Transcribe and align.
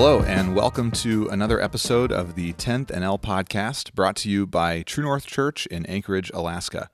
Hello, 0.00 0.22
and 0.22 0.54
welcome 0.54 0.92
to 0.92 1.26
another 1.28 1.60
episode 1.60 2.12
of 2.12 2.36
the 2.36 2.52
10th 2.52 2.86
NL 2.86 3.20
podcast 3.20 3.94
brought 3.94 4.14
to 4.18 4.30
you 4.30 4.46
by 4.46 4.82
True 4.82 5.02
North 5.02 5.26
Church 5.26 5.66
in 5.66 5.84
Anchorage, 5.86 6.30
Alaska. 6.32 6.88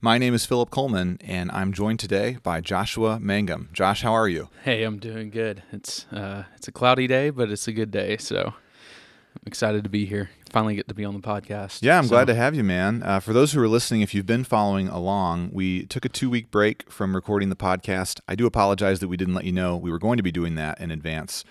My 0.00 0.16
name 0.16 0.32
is 0.32 0.46
Philip 0.46 0.70
Coleman, 0.70 1.18
and 1.20 1.50
I'm 1.50 1.74
joined 1.74 2.00
today 2.00 2.38
by 2.42 2.62
Joshua 2.62 3.20
Mangum. 3.20 3.68
Josh, 3.74 4.00
how 4.00 4.14
are 4.14 4.26
you? 4.26 4.48
Hey, 4.64 4.84
I'm 4.84 4.98
doing 4.98 5.28
good. 5.28 5.64
It's 5.70 6.06
uh, 6.10 6.44
it's 6.56 6.66
a 6.66 6.72
cloudy 6.72 7.06
day, 7.06 7.28
but 7.28 7.50
it's 7.50 7.68
a 7.68 7.72
good 7.72 7.90
day, 7.90 8.16
so 8.16 8.54
I'm 8.54 9.42
excited 9.44 9.84
to 9.84 9.90
be 9.90 10.06
here. 10.06 10.30
Finally, 10.50 10.76
get 10.76 10.88
to 10.88 10.94
be 10.94 11.04
on 11.04 11.12
the 11.12 11.20
podcast. 11.20 11.80
Yeah, 11.82 11.98
I'm 11.98 12.04
So- 12.04 12.08
glad 12.16 12.26
to 12.28 12.34
have 12.34 12.54
you, 12.54 12.64
man. 12.64 13.02
Uh, 13.02 13.20
for 13.20 13.34
those 13.34 13.52
who 13.52 13.60
are 13.60 13.68
listening, 13.68 14.00
if 14.00 14.14
you've 14.14 14.24
been 14.24 14.44
following 14.44 14.88
along, 14.88 15.50
we 15.52 15.84
took 15.84 16.06
a 16.06 16.08
two 16.08 16.30
week 16.30 16.50
break 16.50 16.90
from 16.90 17.14
recording 17.14 17.50
the 17.50 17.54
podcast. 17.56 18.20
I 18.26 18.34
do 18.34 18.46
apologize 18.46 19.00
that 19.00 19.08
we 19.08 19.18
didn't 19.18 19.34
let 19.34 19.44
you 19.44 19.52
know 19.52 19.76
we 19.76 19.90
were 19.90 19.98
going 19.98 20.16
to 20.16 20.22
be 20.22 20.32
doing 20.32 20.54
that 20.54 20.80
in 20.80 20.90
advance. 20.90 21.44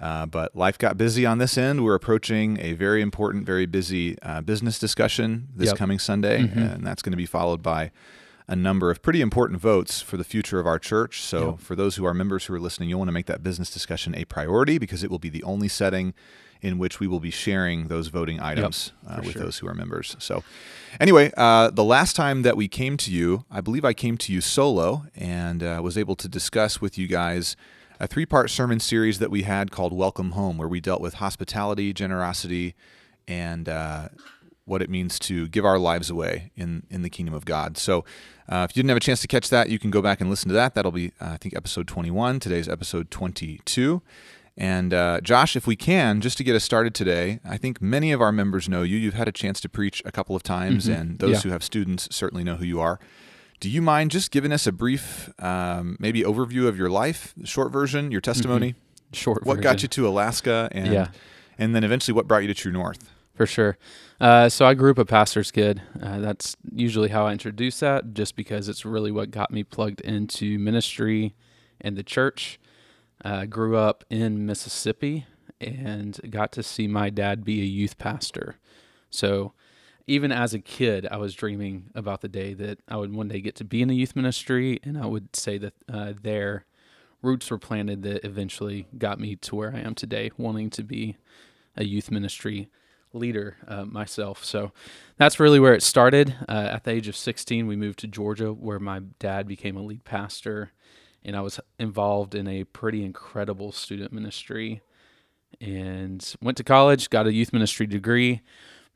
Uh, 0.00 0.24
but 0.26 0.56
life 0.56 0.78
got 0.78 0.96
busy 0.96 1.26
on 1.26 1.38
this 1.38 1.58
end. 1.58 1.84
We're 1.84 1.94
approaching 1.94 2.58
a 2.58 2.72
very 2.72 3.02
important, 3.02 3.44
very 3.44 3.66
busy 3.66 4.16
uh, 4.22 4.40
business 4.40 4.78
discussion 4.78 5.48
this 5.54 5.68
Yep. 5.68 5.76
coming 5.76 5.98
Sunday, 5.98 6.42
Mhm. 6.44 6.74
and 6.76 6.86
that's 6.86 7.02
going 7.02 7.12
to 7.12 7.16
be 7.18 7.26
followed 7.26 7.62
by 7.62 7.90
a 8.48 8.56
number 8.56 8.90
of 8.90 9.00
pretty 9.02 9.20
important 9.20 9.60
votes 9.60 10.00
for 10.00 10.16
the 10.16 10.24
future 10.24 10.58
of 10.58 10.66
our 10.66 10.78
church. 10.78 11.20
So, 11.22 11.50
Yep. 11.50 11.60
for 11.60 11.76
those 11.76 11.96
who 11.96 12.04
are 12.06 12.14
members 12.14 12.46
who 12.46 12.54
are 12.54 12.58
listening, 12.60 12.88
you'll 12.88 12.98
want 12.98 13.08
to 13.08 13.12
make 13.12 13.26
that 13.26 13.42
business 13.42 13.70
discussion 13.70 14.14
a 14.16 14.24
priority 14.24 14.78
because 14.78 15.04
it 15.04 15.10
will 15.10 15.18
be 15.20 15.28
the 15.28 15.42
only 15.44 15.68
setting 15.68 16.14
in 16.62 16.76
which 16.78 16.98
we 16.98 17.06
will 17.06 17.20
be 17.20 17.30
sharing 17.30 17.88
those 17.88 18.08
voting 18.08 18.40
items 18.40 18.92
uh, 19.06 19.20
with 19.22 19.32
sure. 19.32 19.42
those 19.42 19.58
who 19.58 19.68
are 19.68 19.72
members. 19.74 20.16
So, 20.18 20.42
anyway, 20.98 21.30
uh, 21.36 21.70
the 21.70 21.84
last 21.84 22.16
time 22.16 22.42
that 22.42 22.56
we 22.56 22.68
came 22.68 22.96
to 22.98 23.10
you, 23.12 23.44
I 23.50 23.60
believe 23.60 23.84
I 23.84 23.92
came 23.92 24.16
to 24.18 24.32
you 24.32 24.40
solo 24.40 25.04
and 25.14 25.62
uh, 25.62 25.80
was 25.82 25.96
able 25.96 26.16
to 26.16 26.28
discuss 26.28 26.80
with 26.80 26.98
you 26.98 27.06
guys 27.06 27.54
a 28.00 28.06
three 28.06 28.26
part 28.26 28.50
sermon 28.50 28.80
series 28.80 29.18
that 29.18 29.30
we 29.30 29.42
had 29.42 29.70
called 29.70 29.92
Welcome 29.92 30.32
Home, 30.32 30.56
where 30.58 30.68
we 30.68 30.80
dealt 30.80 31.00
with 31.00 31.14
hospitality, 31.14 31.92
generosity, 31.92 32.74
and 33.28 33.68
uh, 33.68 34.08
what 34.64 34.80
it 34.82 34.88
means 34.90 35.18
to 35.20 35.46
give 35.48 35.64
our 35.64 35.78
lives 35.78 36.08
away 36.10 36.50
in, 36.56 36.84
in 36.90 37.02
the 37.02 37.10
kingdom 37.10 37.34
of 37.34 37.44
God. 37.44 37.76
So, 37.76 38.04
uh, 38.48 38.66
if 38.68 38.74
you 38.76 38.82
didn't 38.82 38.88
have 38.90 38.96
a 38.96 39.00
chance 39.00 39.20
to 39.20 39.28
catch 39.28 39.48
that, 39.50 39.68
you 39.68 39.78
can 39.78 39.90
go 39.90 40.00
back 40.02 40.20
and 40.20 40.28
listen 40.30 40.48
to 40.48 40.54
that. 40.54 40.74
That'll 40.74 40.90
be, 40.92 41.12
uh, 41.20 41.26
I 41.32 41.36
think, 41.36 41.54
episode 41.54 41.86
21. 41.86 42.40
Today's 42.40 42.68
episode 42.68 43.10
22. 43.10 44.02
And 44.56 44.92
uh, 44.92 45.20
Josh, 45.20 45.54
if 45.56 45.66
we 45.66 45.76
can, 45.76 46.20
just 46.20 46.36
to 46.38 46.44
get 46.44 46.56
us 46.56 46.64
started 46.64 46.94
today, 46.94 47.38
I 47.48 47.56
think 47.56 47.80
many 47.80 48.12
of 48.12 48.20
our 48.20 48.32
members 48.32 48.68
know 48.68 48.82
you. 48.82 48.96
You've 48.96 49.14
had 49.14 49.28
a 49.28 49.32
chance 49.32 49.60
to 49.60 49.68
preach 49.68 50.02
a 50.04 50.10
couple 50.12 50.34
of 50.34 50.42
times, 50.42 50.86
Mhm. 50.86 51.00
and 51.00 51.18
those 51.18 51.30
Yeah. 51.30 51.40
who 51.42 51.48
have 51.50 51.62
students 51.62 52.08
certainly 52.10 52.44
know 52.44 52.56
who 52.56 52.64
you 52.64 52.80
are. 52.80 52.98
Do 53.60 53.68
you 53.68 53.82
mind 53.82 54.10
just 54.10 54.30
giving 54.30 54.52
us 54.52 54.66
a 54.66 54.72
brief, 54.72 55.30
um, 55.38 55.96
maybe 56.00 56.22
overview 56.22 56.66
of 56.66 56.78
your 56.78 56.88
life, 56.88 57.34
short 57.44 57.70
version, 57.70 58.10
your 58.10 58.20
testimony? 58.22 58.74
short. 59.12 59.44
What 59.44 59.60
got 59.60 59.82
you 59.82 59.88
to 59.88 60.06
Alaska, 60.08 60.68
and 60.72 60.92
Yeah. 60.92 61.08
and 61.58 61.74
then 61.74 61.82
eventually 61.84 62.14
what 62.14 62.28
brought 62.28 62.42
you 62.42 62.48
to 62.48 62.54
True 62.54 62.70
North? 62.72 63.10
For 63.34 63.44
sure. 63.44 63.76
Uh, 64.20 64.48
so 64.48 64.66
I 64.66 64.74
grew 64.74 64.92
up 64.92 64.98
a 64.98 65.04
pastor's 65.04 65.50
kid. 65.50 65.82
Uh, 66.00 66.20
that's 66.20 66.56
usually 66.72 67.08
how 67.08 67.26
I 67.26 67.32
introduce 67.32 67.80
that, 67.80 68.14
just 68.14 68.36
because 68.36 68.68
it's 68.68 68.84
really 68.84 69.10
what 69.10 69.30
got 69.32 69.50
me 69.50 69.64
plugged 69.64 70.00
into 70.02 70.58
ministry 70.58 71.34
and 71.80 71.96
the 71.96 72.02
church. 72.04 72.60
Uh, 73.24 73.46
grew 73.46 73.76
up 73.76 74.04
in 74.08 74.46
Mississippi 74.46 75.26
and 75.60 76.18
got 76.30 76.52
to 76.52 76.62
see 76.62 76.86
my 76.86 77.10
dad 77.10 77.44
be 77.44 77.60
a 77.60 77.64
youth 77.66 77.98
pastor. 77.98 78.56
So 79.10 79.52
even 80.10 80.32
as 80.32 80.52
a 80.52 80.58
kid, 80.58 81.06
I 81.08 81.18
was 81.18 81.34
dreaming 81.34 81.84
about 81.94 82.20
the 82.20 82.28
day 82.28 82.52
that 82.54 82.80
I 82.88 82.96
would 82.96 83.14
one 83.14 83.28
day 83.28 83.40
get 83.40 83.54
to 83.56 83.64
be 83.64 83.80
in 83.80 83.90
a 83.90 83.92
youth 83.92 84.16
ministry, 84.16 84.80
and 84.82 84.98
I 84.98 85.06
would 85.06 85.36
say 85.36 85.56
that 85.58 85.74
uh, 85.88 86.14
there 86.20 86.66
roots 87.22 87.48
were 87.48 87.58
planted 87.58 88.02
that 88.02 88.24
eventually 88.24 88.88
got 88.98 89.20
me 89.20 89.36
to 89.36 89.54
where 89.54 89.72
I 89.72 89.78
am 89.78 89.94
today, 89.94 90.32
wanting 90.36 90.68
to 90.70 90.82
be 90.82 91.16
a 91.76 91.84
youth 91.84 92.10
ministry 92.10 92.68
leader 93.12 93.58
uh, 93.68 93.84
myself. 93.84 94.44
So 94.44 94.72
that's 95.16 95.38
really 95.38 95.60
where 95.60 95.74
it 95.74 95.82
started. 95.82 96.34
Uh, 96.48 96.70
at 96.72 96.82
the 96.82 96.90
age 96.90 97.06
of 97.06 97.14
16, 97.14 97.68
we 97.68 97.76
moved 97.76 98.00
to 98.00 98.08
Georgia, 98.08 98.52
where 98.52 98.80
my 98.80 99.02
dad 99.20 99.46
became 99.46 99.76
a 99.76 99.82
lead 99.82 100.02
pastor, 100.02 100.72
and 101.24 101.36
I 101.36 101.40
was 101.40 101.60
involved 101.78 102.34
in 102.34 102.48
a 102.48 102.64
pretty 102.64 103.04
incredible 103.04 103.70
student 103.70 104.12
ministry. 104.12 104.80
And 105.60 106.34
went 106.42 106.56
to 106.56 106.64
college, 106.64 107.10
got 107.10 107.28
a 107.28 107.32
youth 107.32 107.52
ministry 107.52 107.86
degree, 107.86 108.40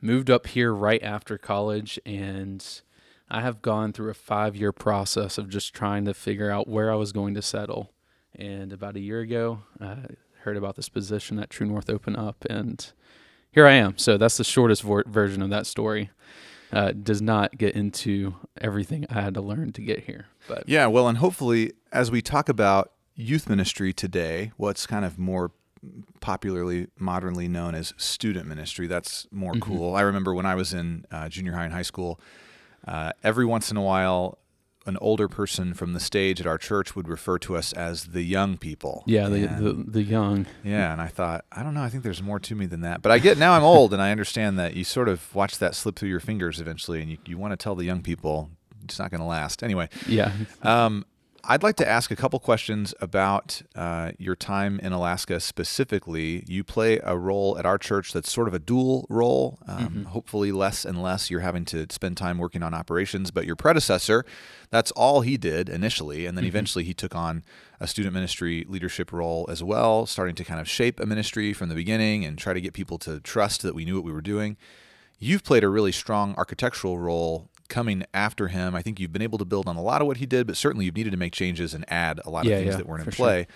moved 0.05 0.31
up 0.31 0.47
here 0.47 0.73
right 0.73 1.03
after 1.03 1.39
college, 1.39 1.99
and 2.05 2.83
I 3.31 3.41
have 3.41 3.63
gone 3.63 3.93
through 3.93 4.11
a 4.11 4.15
five 4.15 4.55
year 4.55 4.71
process 4.71 5.39
of 5.39 5.49
just 5.49 5.75
trying 5.75 6.05
to 6.05 6.15
figure 6.15 6.51
out 6.51 6.69
where 6.69 6.93
I 6.93 6.95
was 6.95 7.11
going 7.11 7.35
to 7.35 7.43
settle. 7.43 7.91
And 8.37 8.73
about 8.73 8.97
a 8.97 9.01
year 9.01 9.21
ago, 9.21 9.61
I 9.81 9.97
heard 10.43 10.57
about 10.57 10.77
this 10.77 10.89
position 10.89 11.39
at 11.39 11.51
True 11.51 11.67
North 11.67 11.89
open 11.89 12.17
up, 12.17 12.45
and 12.51 12.93
here 13.51 13.67
I 13.67 13.73
am. 13.73 13.97
So 13.97 14.19
that's 14.19 14.37
the 14.37 14.45
shortest 14.45 14.83
version 14.83 15.41
of 15.41 15.51
that 15.51 15.67
story. 15.67 16.11
Uh, 16.73 16.91
does 16.91 17.23
not 17.23 17.57
get 17.57 17.77
into 17.77 18.35
everything 18.61 19.07
I 19.09 19.21
had 19.21 19.35
to 19.35 19.41
learn 19.41 19.73
to 19.73 19.81
get 19.81 20.01
here, 20.05 20.27
but 20.49 20.69
Yeah, 20.69 20.89
well, 20.89 21.07
and 21.07 21.19
hopefully, 21.19 21.73
as 21.93 22.11
we 22.11 22.21
talk 22.21 22.49
about 22.49 22.91
youth 23.15 23.49
ministry 23.49 23.93
today, 23.93 24.51
what's 24.57 24.85
kind 24.85 25.05
of 25.05 25.17
more 25.17 25.53
popularly, 26.21 26.89
modernly 26.99 27.49
known 27.49 27.75
as 27.75 27.93
student 27.97 28.47
ministry, 28.47 28.87
that's 28.87 29.27
more 29.31 29.55
Mhm. 29.55 29.61
cool. 29.61 29.95
I 29.95 30.03
remember 30.03 30.35
when 30.35 30.47
I 30.47 30.55
was 30.55 30.73
in 30.73 31.05
uh, 31.11 31.29
junior 31.29 31.53
high 31.53 31.65
and 31.65 31.73
high 31.75 31.83
school, 31.83 32.21
uh, 32.87 33.13
every 33.23 33.45
once 33.47 33.71
in 33.71 33.77
a 33.77 33.83
while, 33.83 34.39
an 34.87 34.99
older 35.01 35.29
person 35.29 35.73
from 35.73 35.95
the 35.95 36.01
stage 36.01 36.41
at 36.43 36.47
our 36.47 36.59
church 36.59 36.95
would 36.95 37.09
refer 37.09 37.39
to 37.39 37.57
us 37.57 37.73
as 37.73 38.09
the 38.09 38.21
young 38.23 38.59
people. 38.59 39.03
yeah, 39.07 39.29
the, 39.31 39.45
And- 39.49 39.87
the 39.87 39.91
the 39.93 40.03
young, 40.03 40.45
yeah, 40.63 40.93
and 40.93 41.01
I 41.01 41.07
thought, 41.09 41.47
I 41.51 41.63
don't 41.63 41.73
know, 41.73 41.83
I 41.83 41.89
think 41.89 42.03
there's 42.03 42.23
more 42.23 42.39
to 42.41 42.55
me 42.55 42.67
than 42.67 42.83
that. 42.83 43.01
But 43.01 43.11
I 43.11 43.19
get 43.19 43.39
now 43.39 43.55
I'm 43.55 43.65
old 43.65 43.95
and 43.95 44.03
I 44.03 44.11
understand 44.11 44.59
that 44.59 44.75
you 44.77 44.85
sort 44.85 45.09
of 45.09 45.35
watch 45.35 45.59
that 45.59 45.75
slip 45.75 45.97
through 45.97 46.11
your 46.11 46.21
fingers 46.21 46.61
eventually 46.61 47.01
and 47.01 47.11
you, 47.11 47.17
you 47.25 47.39
want 47.39 47.53
to 47.53 47.57
tell 47.57 47.75
the 47.75 47.85
young 47.85 48.03
people 48.03 48.51
it's 48.85 48.99
not 48.99 49.11
going 49.11 49.23
to 49.23 49.27
last. 49.27 49.63
Anyway, 49.63 49.89
yeah, 50.07 50.33
um, 50.63 51.07
I'd 51.47 51.63
like 51.63 51.77
to 51.77 51.87
ask 51.89 52.11
a 52.11 52.17
couple 52.17 52.39
questions 52.39 52.95
about 53.01 53.61
uh, 53.77 54.13
your 54.19 54.35
time 54.35 54.81
in 54.81 54.93
Alaska 54.93 55.41
specifically. 55.41 56.43
You 56.47 56.65
play 56.65 57.01
a 57.03 57.17
role 57.19 57.59
at 57.59 57.67
our 57.67 57.77
church 57.77 58.13
that's 58.13 58.33
sort 58.33 58.49
of 58.49 58.55
a 58.55 58.59
dual 58.59 59.07
role. 59.11 59.59
Um, 59.69 59.77
Mhm. 59.89 60.05
Hopefully, 60.07 60.53
less 60.53 60.85
and 60.87 61.03
less 61.03 61.31
you're 61.31 61.41
having 61.41 61.65
to 61.67 61.87
spend 61.91 62.17
time 62.17 62.39
working 62.39 62.63
on 62.63 62.73
operations. 62.73 63.31
But 63.31 63.45
your 63.47 63.57
predecessor, 63.57 64.25
that's 64.71 64.91
all 64.93 65.21
he 65.21 65.37
did 65.37 65.69
initially. 65.69 66.25
And 66.25 66.37
then 66.39 66.45
Mhm. 66.45 66.49
eventually 66.49 66.85
he 66.85 66.95
took 66.95 67.15
on 67.15 67.45
a 67.79 67.87
student 67.87 68.15
ministry 68.15 68.65
leadership 68.69 69.13
role 69.13 69.47
as 69.51 69.63
well, 69.63 70.07
starting 70.07 70.35
to 70.37 70.45
kind 70.45 70.61
of 70.61 70.69
shape 70.69 70.99
a 70.99 71.05
ministry 71.07 71.53
from 71.53 71.69
the 71.69 71.75
beginning 71.75 72.25
and 72.25 72.39
try 72.39 72.55
to 72.55 72.61
get 72.61 72.73
people 72.73 72.97
to 73.01 73.21
trust 73.21 73.61
that 73.63 73.75
we 73.75 73.85
knew 73.85 73.97
what 73.97 74.05
we 74.05 74.13
were 74.13 74.23
doing. 74.23 74.57
You've 75.19 75.45
played 75.45 75.63
a 75.65 75.69
really 75.69 75.93
strong 75.93 76.35
architectural 76.37 76.99
role 76.99 77.49
coming 77.69 78.05
after 78.13 78.49
him. 78.49 78.75
I 78.75 78.83
think 78.83 79.01
you've 79.01 79.13
been 79.13 79.23
able 79.23 79.39
to 79.39 79.45
build 79.45 79.69
on 79.69 79.77
a 79.77 79.83
lot 79.83 80.01
of 80.01 80.07
what 80.07 80.19
he 80.19 80.27
did, 80.27 80.47
but 80.47 80.57
certainly 80.57 80.85
you've 80.85 80.97
needed 80.97 81.11
to 81.11 81.17
make 81.17 81.33
changes 81.33 81.75
and 81.75 81.85
add 81.91 82.21
a 82.25 82.31
lot 82.31 82.45
of 82.45 82.51
Yeah, 82.51 82.59
things 82.59 82.71
yeah, 82.73 82.77
that 82.79 82.87
weren't 82.87 83.01
in 83.01 83.05
for 83.07 83.13
sure. 83.13 83.27
play. 83.27 83.47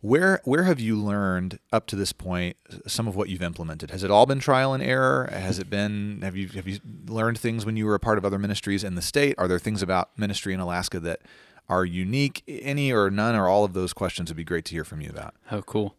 Where 0.00 0.40
where 0.44 0.62
have 0.62 0.78
you 0.78 0.96
learned 0.96 1.58
up 1.72 1.86
to 1.88 1.96
this 1.96 2.12
point 2.12 2.56
some 2.86 3.08
of 3.08 3.16
what 3.16 3.28
you've 3.28 3.42
implemented? 3.42 3.90
Has 3.90 4.04
it 4.04 4.12
all 4.12 4.26
been 4.26 4.38
trial 4.38 4.72
and 4.72 4.80
error? 4.82 5.28
Has 5.32 5.58
it 5.58 5.68
been 5.68 6.20
have 6.22 6.36
you 6.36 6.46
have 6.50 6.68
you 6.68 6.78
learned 7.08 7.36
things 7.38 7.66
when 7.66 7.76
you 7.76 7.84
were 7.84 7.96
a 7.96 8.00
part 8.00 8.16
of 8.16 8.24
other 8.24 8.38
ministries 8.38 8.84
in 8.84 8.94
the 8.94 9.02
state? 9.02 9.34
Are 9.38 9.48
there 9.48 9.58
things 9.58 9.82
about 9.82 10.16
ministry 10.16 10.54
in 10.54 10.60
Alaska 10.60 11.00
that 11.00 11.22
are 11.68 11.84
unique? 11.84 12.44
Any 12.46 12.92
or 12.92 13.10
none 13.10 13.34
or 13.34 13.48
all 13.48 13.64
of 13.64 13.72
those 13.72 13.92
questions 13.92 14.30
would 14.30 14.36
be 14.36 14.44
great 14.44 14.64
to 14.66 14.72
hear 14.72 14.84
from 14.84 15.00
you 15.00 15.10
about. 15.10 15.34
Oh, 15.50 15.62
cool. 15.62 15.96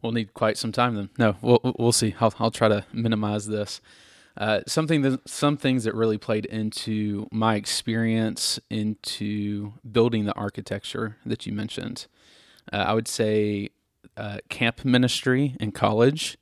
We'll 0.00 0.12
need 0.12 0.32
quite 0.32 0.56
some 0.56 0.72
time 0.72 0.94
then. 0.94 1.10
No, 1.18 1.36
we'll 1.42 1.60
we'll 1.78 1.92
see. 1.92 2.14
I'll 2.20 2.32
I'll 2.38 2.50
try 2.50 2.68
to 2.68 2.86
minimize 2.90 3.48
this. 3.48 3.82
Uh, 4.36 4.60
something 4.66 5.00
that 5.02 5.26
some 5.28 5.56
things 5.56 5.84
that 5.84 5.94
really 5.94 6.18
played 6.18 6.44
into 6.44 7.26
my 7.32 7.54
experience 7.54 8.60
into 8.68 9.72
building 9.90 10.26
the 10.26 10.34
architecture 10.34 11.16
that 11.24 11.46
you 11.46 11.52
mentioned. 11.52 12.06
Uh, 12.70 12.76
I 12.88 12.92
would 12.92 13.08
say 13.08 13.70
uh, 14.16 14.38
camp 14.48 14.84
ministry 14.84 15.56
in 15.58 15.72
college 15.72 16.36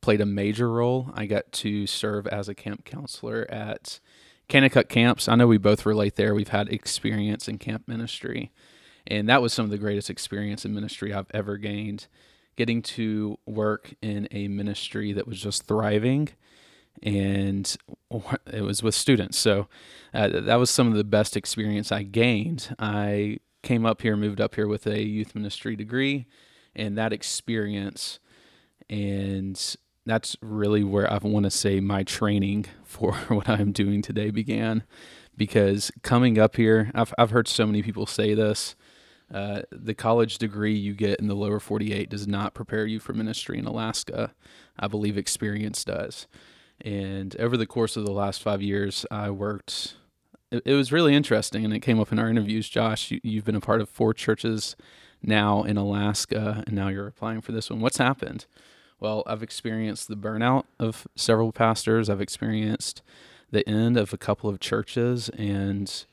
played 0.00 0.20
a 0.20 0.26
major 0.26 0.70
role. 0.70 1.10
I 1.14 1.26
got 1.26 1.50
to 1.52 1.86
serve 1.86 2.26
as 2.28 2.48
a 2.48 2.54
camp 2.54 2.84
counselor 2.84 3.46
at 3.50 4.00
Kanakuk 4.48 4.88
camps. 4.88 5.28
I 5.28 5.34
know 5.34 5.46
we 5.46 5.58
both 5.58 5.84
relate 5.86 6.16
there. 6.16 6.34
We've 6.34 6.48
had 6.48 6.68
experience 6.68 7.48
in 7.48 7.58
camp 7.58 7.86
ministry, 7.86 8.50
and 9.06 9.28
that 9.28 9.42
was 9.42 9.52
some 9.52 9.64
of 9.64 9.70
the 9.70 9.78
greatest 9.78 10.10
experience 10.10 10.64
in 10.64 10.74
ministry 10.74 11.12
I've 11.12 11.30
ever 11.32 11.56
gained. 11.56 12.06
Getting 12.56 12.82
to 12.82 13.38
work 13.46 13.94
in 14.02 14.28
a 14.32 14.48
ministry 14.48 15.12
that 15.12 15.26
was 15.26 15.40
just 15.40 15.66
thriving, 15.66 16.30
and 17.02 17.76
it 18.52 18.62
was 18.62 18.82
with 18.82 18.94
students. 18.94 19.38
So 19.38 19.68
uh, 20.12 20.28
that 20.28 20.56
was 20.56 20.70
some 20.70 20.88
of 20.88 20.94
the 20.94 21.04
best 21.04 21.36
experience 21.36 21.92
I 21.92 22.02
gained. 22.02 22.74
I 22.78 23.38
came 23.62 23.84
up 23.84 24.02
here, 24.02 24.16
moved 24.16 24.40
up 24.40 24.54
here 24.54 24.66
with 24.66 24.86
a 24.86 25.02
youth 25.02 25.34
ministry 25.34 25.76
degree, 25.76 26.26
and 26.74 26.96
that 26.96 27.12
experience, 27.12 28.18
and 28.88 29.76
that's 30.06 30.36
really 30.40 30.82
where 30.82 31.10
I 31.12 31.18
want 31.18 31.44
to 31.44 31.50
say 31.50 31.80
my 31.80 32.02
training 32.02 32.66
for 32.84 33.14
what 33.28 33.48
I'm 33.48 33.72
doing 33.72 34.02
today 34.02 34.30
began. 34.30 34.84
Because 35.36 35.90
coming 36.02 36.38
up 36.38 36.56
here, 36.56 36.90
I've, 36.94 37.14
I've 37.16 37.30
heard 37.30 37.48
so 37.48 37.66
many 37.66 37.82
people 37.82 38.06
say 38.06 38.34
this. 38.34 38.76
Uh, 39.32 39.62
the 39.70 39.94
college 39.94 40.38
degree 40.38 40.74
you 40.74 40.92
get 40.92 41.20
in 41.20 41.28
the 41.28 41.36
lower 41.36 41.60
48 41.60 42.10
does 42.10 42.26
not 42.26 42.52
prepare 42.52 42.84
you 42.84 42.98
for 42.98 43.12
ministry 43.12 43.58
in 43.58 43.64
Alaska. 43.64 44.34
I 44.78 44.88
believe 44.88 45.16
experience 45.16 45.84
does. 45.84 46.26
And 46.82 47.36
over 47.38 47.56
the 47.56 47.66
course 47.66 47.96
of 47.96 48.04
the 48.04 48.12
last 48.12 48.42
five 48.42 48.62
years, 48.62 49.04
I 49.10 49.30
worked. 49.30 49.94
It, 50.50 50.62
it 50.64 50.74
was 50.74 50.92
really 50.92 51.14
interesting, 51.14 51.64
and 51.64 51.74
it 51.74 51.80
came 51.80 52.00
up 52.00 52.12
in 52.12 52.18
our 52.18 52.28
interviews. 52.28 52.68
Josh, 52.68 53.10
you, 53.10 53.20
you've 53.22 53.44
been 53.44 53.56
a 53.56 53.60
part 53.60 53.80
of 53.80 53.88
four 53.88 54.14
churches 54.14 54.76
now 55.22 55.62
in 55.62 55.76
Alaska, 55.76 56.64
and 56.66 56.74
now 56.74 56.88
you're 56.88 57.06
applying 57.06 57.40
for 57.40 57.52
this 57.52 57.70
one. 57.70 57.80
What's 57.80 57.98
happened? 57.98 58.46
Well, 58.98 59.22
I've 59.26 59.42
experienced 59.42 60.08
the 60.08 60.16
burnout 60.16 60.64
of 60.78 61.06
several 61.16 61.52
pastors. 61.52 62.10
I've 62.10 62.20
experienced 62.20 63.02
the 63.50 63.66
end 63.68 63.96
of 63.96 64.12
a 64.12 64.18
couple 64.18 64.48
of 64.48 64.60
churches, 64.60 65.28
and 65.30 66.04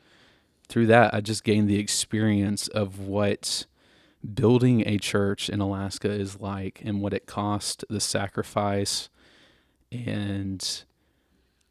through 0.67 0.87
that, 0.87 1.13
I 1.13 1.21
just 1.21 1.43
gained 1.43 1.69
the 1.69 1.79
experience 1.79 2.67
of 2.67 2.99
what 2.99 3.65
building 4.33 4.83
a 4.87 4.97
church 4.97 5.49
in 5.49 5.61
Alaska 5.61 6.09
is 6.09 6.39
like 6.39 6.81
and 6.83 7.01
what 7.01 7.13
it 7.13 7.25
cost, 7.25 7.85
the 7.89 7.99
sacrifice. 7.99 9.09
And 9.91 10.83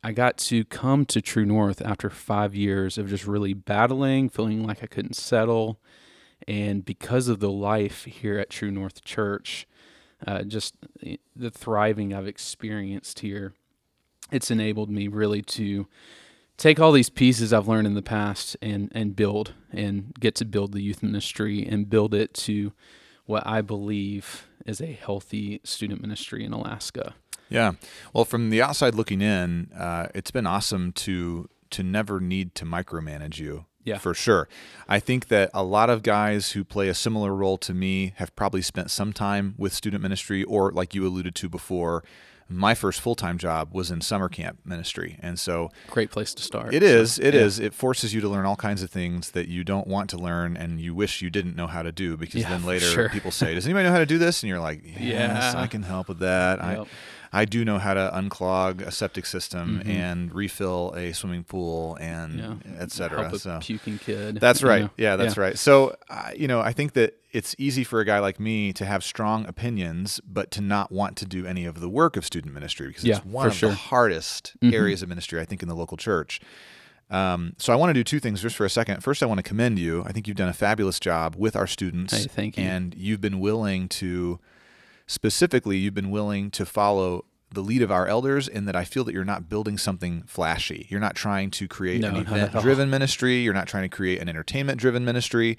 I 0.02 0.12
got 0.12 0.36
to 0.38 0.64
come 0.64 1.04
to 1.06 1.20
True 1.20 1.44
North 1.44 1.82
after 1.82 2.10
five 2.10 2.54
years 2.54 2.96
of 2.98 3.08
just 3.08 3.26
really 3.26 3.54
battling, 3.54 4.28
feeling 4.28 4.66
like 4.66 4.82
I 4.82 4.86
couldn't 4.86 5.16
settle. 5.16 5.80
And 6.46 6.84
because 6.84 7.28
of 7.28 7.40
the 7.40 7.50
life 7.50 8.04
here 8.04 8.38
at 8.38 8.50
True 8.50 8.70
North 8.70 9.04
Church, 9.04 9.66
uh, 10.26 10.42
just 10.42 10.74
the 11.34 11.50
thriving 11.50 12.14
I've 12.14 12.26
experienced 12.26 13.20
here, 13.20 13.52
it's 14.30 14.50
enabled 14.50 14.90
me 14.90 15.08
really 15.08 15.42
to 15.42 15.86
take 16.56 16.80
all 16.80 16.92
these 16.92 17.10
pieces 17.10 17.52
I've 17.52 17.69
learned 17.69 17.86
in 17.86 17.94
the 17.94 18.02
past 18.02 18.56
and 18.62 18.90
and 18.94 19.14
build 19.14 19.54
and 19.72 20.14
get 20.19 20.34
to 20.36 20.44
build 20.44 20.72
the 20.72 20.82
youth 20.82 21.02
ministry 21.02 21.66
and 21.66 21.90
build 21.90 22.14
it 22.14 22.32
to 22.34 22.72
what 23.26 23.46
I 23.46 23.60
believe 23.60 24.46
is 24.64 24.80
a 24.80 24.86
healthy 24.92 25.60
student 25.64 26.00
ministry 26.00 26.44
in 26.44 26.52
Alaska. 26.52 27.14
Yeah. 27.48 27.72
Well, 28.12 28.25
from 28.25 28.50
the 28.50 28.62
outside 28.62 28.94
looking 28.94 29.20
in, 29.20 29.70
uh, 29.76 30.08
it's 30.14 30.31
been 30.31 30.46
awesome 30.46 30.93
to 30.93 31.48
to 31.70 31.82
never 31.82 32.20
need 32.20 32.54
to 32.56 32.64
micromanage 32.64 33.38
you. 33.38 33.66
Yeah. 33.84 33.98
For 33.98 34.14
sure. 34.14 34.48
I 34.88 34.98
think 34.98 35.28
that 35.28 35.48
a 35.54 35.62
lot 35.62 35.90
of 35.90 36.02
guys 36.02 36.52
who 36.52 36.64
play 36.64 36.88
a 36.88 36.94
similar 36.94 37.32
role 37.32 37.56
to 37.58 37.72
me 37.72 38.14
have 38.16 38.34
probably 38.34 38.60
spent 38.60 38.90
some 38.90 39.12
time 39.12 39.54
with 39.56 39.72
student 39.72 40.02
ministry 40.02 40.43
or 40.43 40.72
like 40.72 40.93
you 40.93 41.06
alluded 41.06 41.37
to 41.37 41.48
before, 41.48 42.02
my 42.48 42.75
first 42.75 43.00
full 43.00 43.14
time 43.14 43.38
job 43.38 43.70
was 43.72 43.90
in 43.90 44.00
summer 44.00 44.28
camp 44.28 44.58
ministry, 44.64 45.19
and 45.20 45.38
so 45.38 45.70
great 45.88 46.10
place 46.10 46.32
to 46.34 46.43
start. 46.43 46.75
It 46.75 46.82
is. 46.82 47.14
So, 47.14 47.22
it 47.22 47.34
yeah. 47.34 47.40
is. 47.40 47.58
It 47.58 47.75
forces 47.75 48.14
you 48.14 48.20
to 48.20 48.28
learn 48.28 48.46
all 48.46 48.56
kinds 48.56 48.82
of 48.82 48.90
things 48.90 49.32
that 49.32 49.48
you 49.48 49.64
don't 49.64 49.87
want 49.87 50.10
to 50.10 50.16
learn, 50.16 50.56
and 50.56 50.81
you 50.81 50.94
wish 50.94 51.22
you 51.22 51.31
didn't 51.31 51.56
know 51.56 51.66
how 51.66 51.82
to 51.82 51.90
do. 51.90 52.16
Because 52.16 52.43
yeah, 52.43 52.50
then 52.50 52.64
later 52.64 52.87
sure. 52.87 53.08
people 53.08 53.31
say, 53.31 53.54
"Does 53.54 53.66
anybody 53.66 53.84
know 53.87 53.93
how 53.93 53.98
to 53.98 54.06
do 54.06 54.19
this?" 54.19 54.43
And 54.43 54.48
you're 54.48 54.60
like, 54.60 54.82
"Yes, 54.84 55.00
yeah. 55.00 55.60
I 55.60 55.66
can 55.66 55.82
help 55.82 56.08
with 56.08 56.20
that." 56.20 56.60
Yep. 56.60 56.69
I 56.69 56.87
I 57.32 57.44
do 57.44 57.64
know 57.64 57.78
how 57.78 57.94
to 57.94 58.11
unclog 58.14 58.82
a 58.82 58.90
septic 58.90 59.26
system 59.26 59.81
mm-hmm. 59.81 59.90
and 59.90 60.34
refill 60.34 60.94
a 60.96 61.12
swimming 61.12 61.44
pool 61.44 61.96
and 62.00 62.38
yeah. 62.38 62.81
etc. 62.81 63.38
So 63.38 63.58
puking 63.61 63.99
kid. 63.99 64.40
That's 64.40 64.62
right. 64.62 64.82
Know. 64.82 64.90
Yeah, 64.96 65.17
that's 65.17 65.37
yeah. 65.37 65.43
right. 65.43 65.58
So 65.58 65.96
uh, 66.08 66.31
you 66.37 66.49
know, 66.49 66.61
I 66.61 66.73
think 66.73 66.94
that 66.94 67.14
it's 67.32 67.55
easy 67.58 67.84
for 67.84 68.00
a 68.00 68.05
guy 68.05 68.19
like 68.19 68.40
me 68.40 68.73
to 68.73 68.84
have 68.84 69.05
strong 69.05 69.46
opinions, 69.46 70.20
but 70.26 70.50
to 70.52 70.61
not 70.61 70.90
want 70.90 71.17
to 71.19 71.26
do 71.26 71.46
any 71.46 71.64
of 71.64 71.81
the 71.81 71.88
work 71.88 72.17
of 72.17 72.25
student 72.25 72.55
ministry 72.55 72.88
because 72.88 73.05
yeah, 73.05 73.17
it's 73.17 73.26
one 73.26 73.49
of 73.49 73.55
sure. 73.55 73.70
the 73.70 73.75
hardest 73.75 74.55
mm-hmm. 74.62 74.75
areas 74.75 75.02
of 75.02 75.08
ministry 75.08 75.40
I 75.40 75.44
think 75.44 75.62
in 75.62 75.69
the 75.69 75.75
local 75.76 75.96
church. 75.96 76.40
Um, 77.11 77.55
so 77.58 77.72
I 77.72 77.76
want 77.76 77.90
to 77.90 77.94
do 77.94 78.02
two 78.02 78.19
things 78.19 78.43
just 78.43 78.56
for 78.56 78.64
a 78.64 78.70
second. 78.70 79.02
First, 79.02 79.22
I 79.22 79.26
want 79.26 79.38
to 79.38 79.43
commend 79.43 79.79
you. 79.79 80.02
I 80.05 80.12
think 80.12 80.26
you've 80.26 80.37
done 80.37 80.49
a 80.49 80.55
fabulous 80.55 80.99
job 80.99 81.37
with 81.37 81.55
our 81.55 81.67
students. 81.67 82.12
Hey, 82.12 82.25
thank 82.25 82.56
you. 82.56 82.64
And 82.64 82.94
you've 82.96 83.20
been 83.20 83.38
willing 83.38 83.88
to 83.90 84.40
specifically, 85.06 85.79
you've 85.79 85.94
been 85.94 86.11
willing 86.11 86.50
to 86.53 86.67
follow 86.67 87.25
the 87.53 87.61
lead 87.61 87.82
of 87.82 87.91
our 87.91 88.06
elders 88.06 88.49
in 88.49 88.64
that 88.67 88.76
I 88.76 88.85
feel 88.85 89.05
that 89.05 89.14
you're 89.14 89.25
not 89.25 89.49
building 89.49 89.79
something 89.79 90.25
flashy. 90.26 90.87
You're 90.91 91.00
not 91.00 91.14
trying 91.14 91.50
to 91.53 91.69
create 91.69 92.00
no, 92.00 92.08
an 92.08 92.17
event 92.17 92.53
driven 92.61 92.91
ministry. 92.91 93.38
You're 93.38 93.55
not 93.55 93.69
trying 93.69 93.88
to 93.88 93.94
create 93.94 94.20
an 94.20 94.29
entertainment 94.29 94.81
driven 94.81 95.05
ministry. 95.05 95.58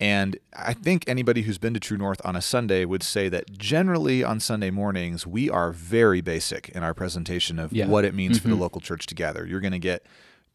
And 0.00 0.38
I 0.52 0.74
think 0.74 1.04
anybody 1.08 1.42
who's 1.42 1.58
been 1.58 1.74
to 1.74 1.80
True 1.80 1.96
North 1.96 2.20
on 2.24 2.36
a 2.36 2.42
Sunday 2.42 2.84
would 2.84 3.02
say 3.02 3.28
that 3.30 3.58
generally 3.58 4.22
on 4.22 4.38
Sunday 4.38 4.70
mornings, 4.70 5.26
we 5.26 5.50
are 5.50 5.72
very 5.72 6.20
basic 6.20 6.68
in 6.68 6.84
our 6.84 6.94
presentation 6.94 7.58
of 7.58 7.72
yeah. 7.72 7.88
what 7.88 8.04
it 8.04 8.14
means 8.14 8.38
mm-hmm. 8.38 8.48
for 8.48 8.54
the 8.54 8.60
local 8.60 8.80
church 8.80 9.06
to 9.06 9.14
gather. 9.14 9.44
You're 9.44 9.60
going 9.60 9.72
to 9.72 9.78
get 9.80 10.06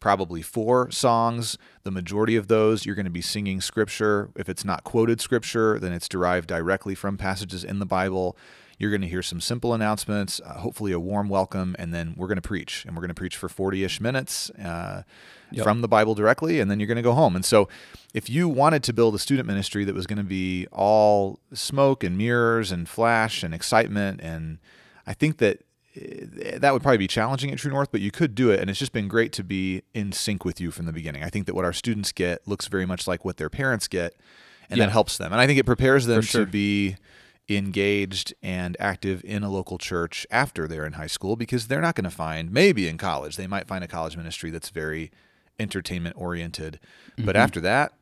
probably 0.04 0.42
four 0.42 0.90
songs. 0.90 1.56
The 1.82 1.90
majority 1.90 2.36
of 2.36 2.46
those, 2.46 2.84
you're 2.84 2.94
going 2.94 3.06
to 3.06 3.10
be 3.10 3.22
singing 3.22 3.62
scripture. 3.62 4.28
If 4.36 4.50
it's 4.50 4.62
not 4.62 4.84
quoted 4.84 5.18
scripture, 5.18 5.78
then 5.78 5.94
it's 5.94 6.10
derived 6.10 6.48
directly 6.48 6.94
from 6.94 7.16
passages 7.16 7.64
in 7.64 7.78
the 7.78 7.86
Bible. 7.86 8.36
You're 8.78 8.90
going 8.90 9.00
to 9.00 9.08
hear 9.08 9.22
some 9.22 9.40
simple 9.40 9.72
announcements, 9.72 10.42
uh, 10.44 10.58
hopefully 10.58 10.92
a 10.92 11.00
warm 11.00 11.30
welcome, 11.30 11.74
and 11.78 11.94
then 11.94 12.12
we're 12.18 12.26
going 12.26 12.36
to 12.36 12.42
preach. 12.42 12.84
And 12.84 12.94
we're 12.94 13.00
going 13.00 13.08
to 13.08 13.14
preach 13.14 13.38
for 13.38 13.48
40 13.48 13.82
ish 13.82 13.98
minutes 13.98 14.50
uh, 14.50 15.04
yep. 15.50 15.64
from 15.64 15.80
the 15.80 15.88
Bible 15.88 16.14
directly, 16.14 16.60
and 16.60 16.70
then 16.70 16.80
you're 16.80 16.86
going 16.86 16.96
to 16.96 17.02
go 17.02 17.14
home. 17.14 17.34
And 17.34 17.42
so, 17.44 17.70
if 18.12 18.28
you 18.28 18.46
wanted 18.46 18.82
to 18.82 18.92
build 18.92 19.14
a 19.14 19.18
student 19.18 19.48
ministry 19.48 19.84
that 19.84 19.94
was 19.94 20.06
going 20.06 20.18
to 20.18 20.22
be 20.22 20.66
all 20.70 21.40
smoke 21.54 22.04
and 22.04 22.18
mirrors 22.18 22.70
and 22.70 22.86
flash 22.86 23.42
and 23.42 23.54
excitement, 23.54 24.20
and 24.20 24.58
I 25.06 25.14
think 25.14 25.38
that 25.38 25.64
that 25.94 26.72
would 26.72 26.82
probably 26.82 26.98
be 26.98 27.06
challenging 27.06 27.50
at 27.50 27.58
True 27.58 27.70
North, 27.70 27.92
but 27.92 28.00
you 28.00 28.10
could 28.10 28.34
do 28.34 28.50
it. 28.50 28.60
And 28.60 28.68
it's 28.68 28.78
just 28.78 28.92
been 28.92 29.08
great 29.08 29.32
to 29.34 29.44
be 29.44 29.82
in 29.94 30.12
sync 30.12 30.44
with 30.44 30.60
you 30.60 30.70
from 30.70 30.86
the 30.86 30.92
beginning. 30.92 31.22
I 31.22 31.30
think 31.30 31.46
that 31.46 31.54
what 31.54 31.64
our 31.64 31.72
students 31.72 32.12
get 32.12 32.46
looks 32.46 32.66
very 32.66 32.86
much 32.86 33.06
like 33.06 33.24
what 33.24 33.36
their 33.36 33.50
parents 33.50 33.86
get, 33.86 34.14
and 34.68 34.78
yeah. 34.78 34.86
that 34.86 34.92
helps 34.92 35.18
them. 35.18 35.32
And 35.32 35.40
I 35.40 35.46
think 35.46 35.58
it 35.58 35.66
prepares 35.66 36.06
them 36.06 36.22
sure. 36.22 36.44
to 36.44 36.50
be 36.50 36.96
engaged 37.48 38.34
and 38.42 38.76
active 38.80 39.22
in 39.24 39.42
a 39.42 39.50
local 39.50 39.78
church 39.78 40.26
after 40.30 40.66
they're 40.66 40.86
in 40.86 40.94
high 40.94 41.06
school 41.06 41.36
because 41.36 41.66
they're 41.66 41.80
not 41.80 41.94
going 41.94 42.04
to 42.04 42.10
find, 42.10 42.50
maybe 42.50 42.88
in 42.88 42.96
college, 42.96 43.36
they 43.36 43.46
might 43.46 43.68
find 43.68 43.84
a 43.84 43.88
college 43.88 44.16
ministry 44.16 44.50
that's 44.50 44.70
very 44.70 45.10
entertainment 45.58 46.16
oriented. 46.18 46.80
Mm-hmm. 47.12 47.26
But 47.26 47.36
after 47.36 47.60
that, 47.60 47.92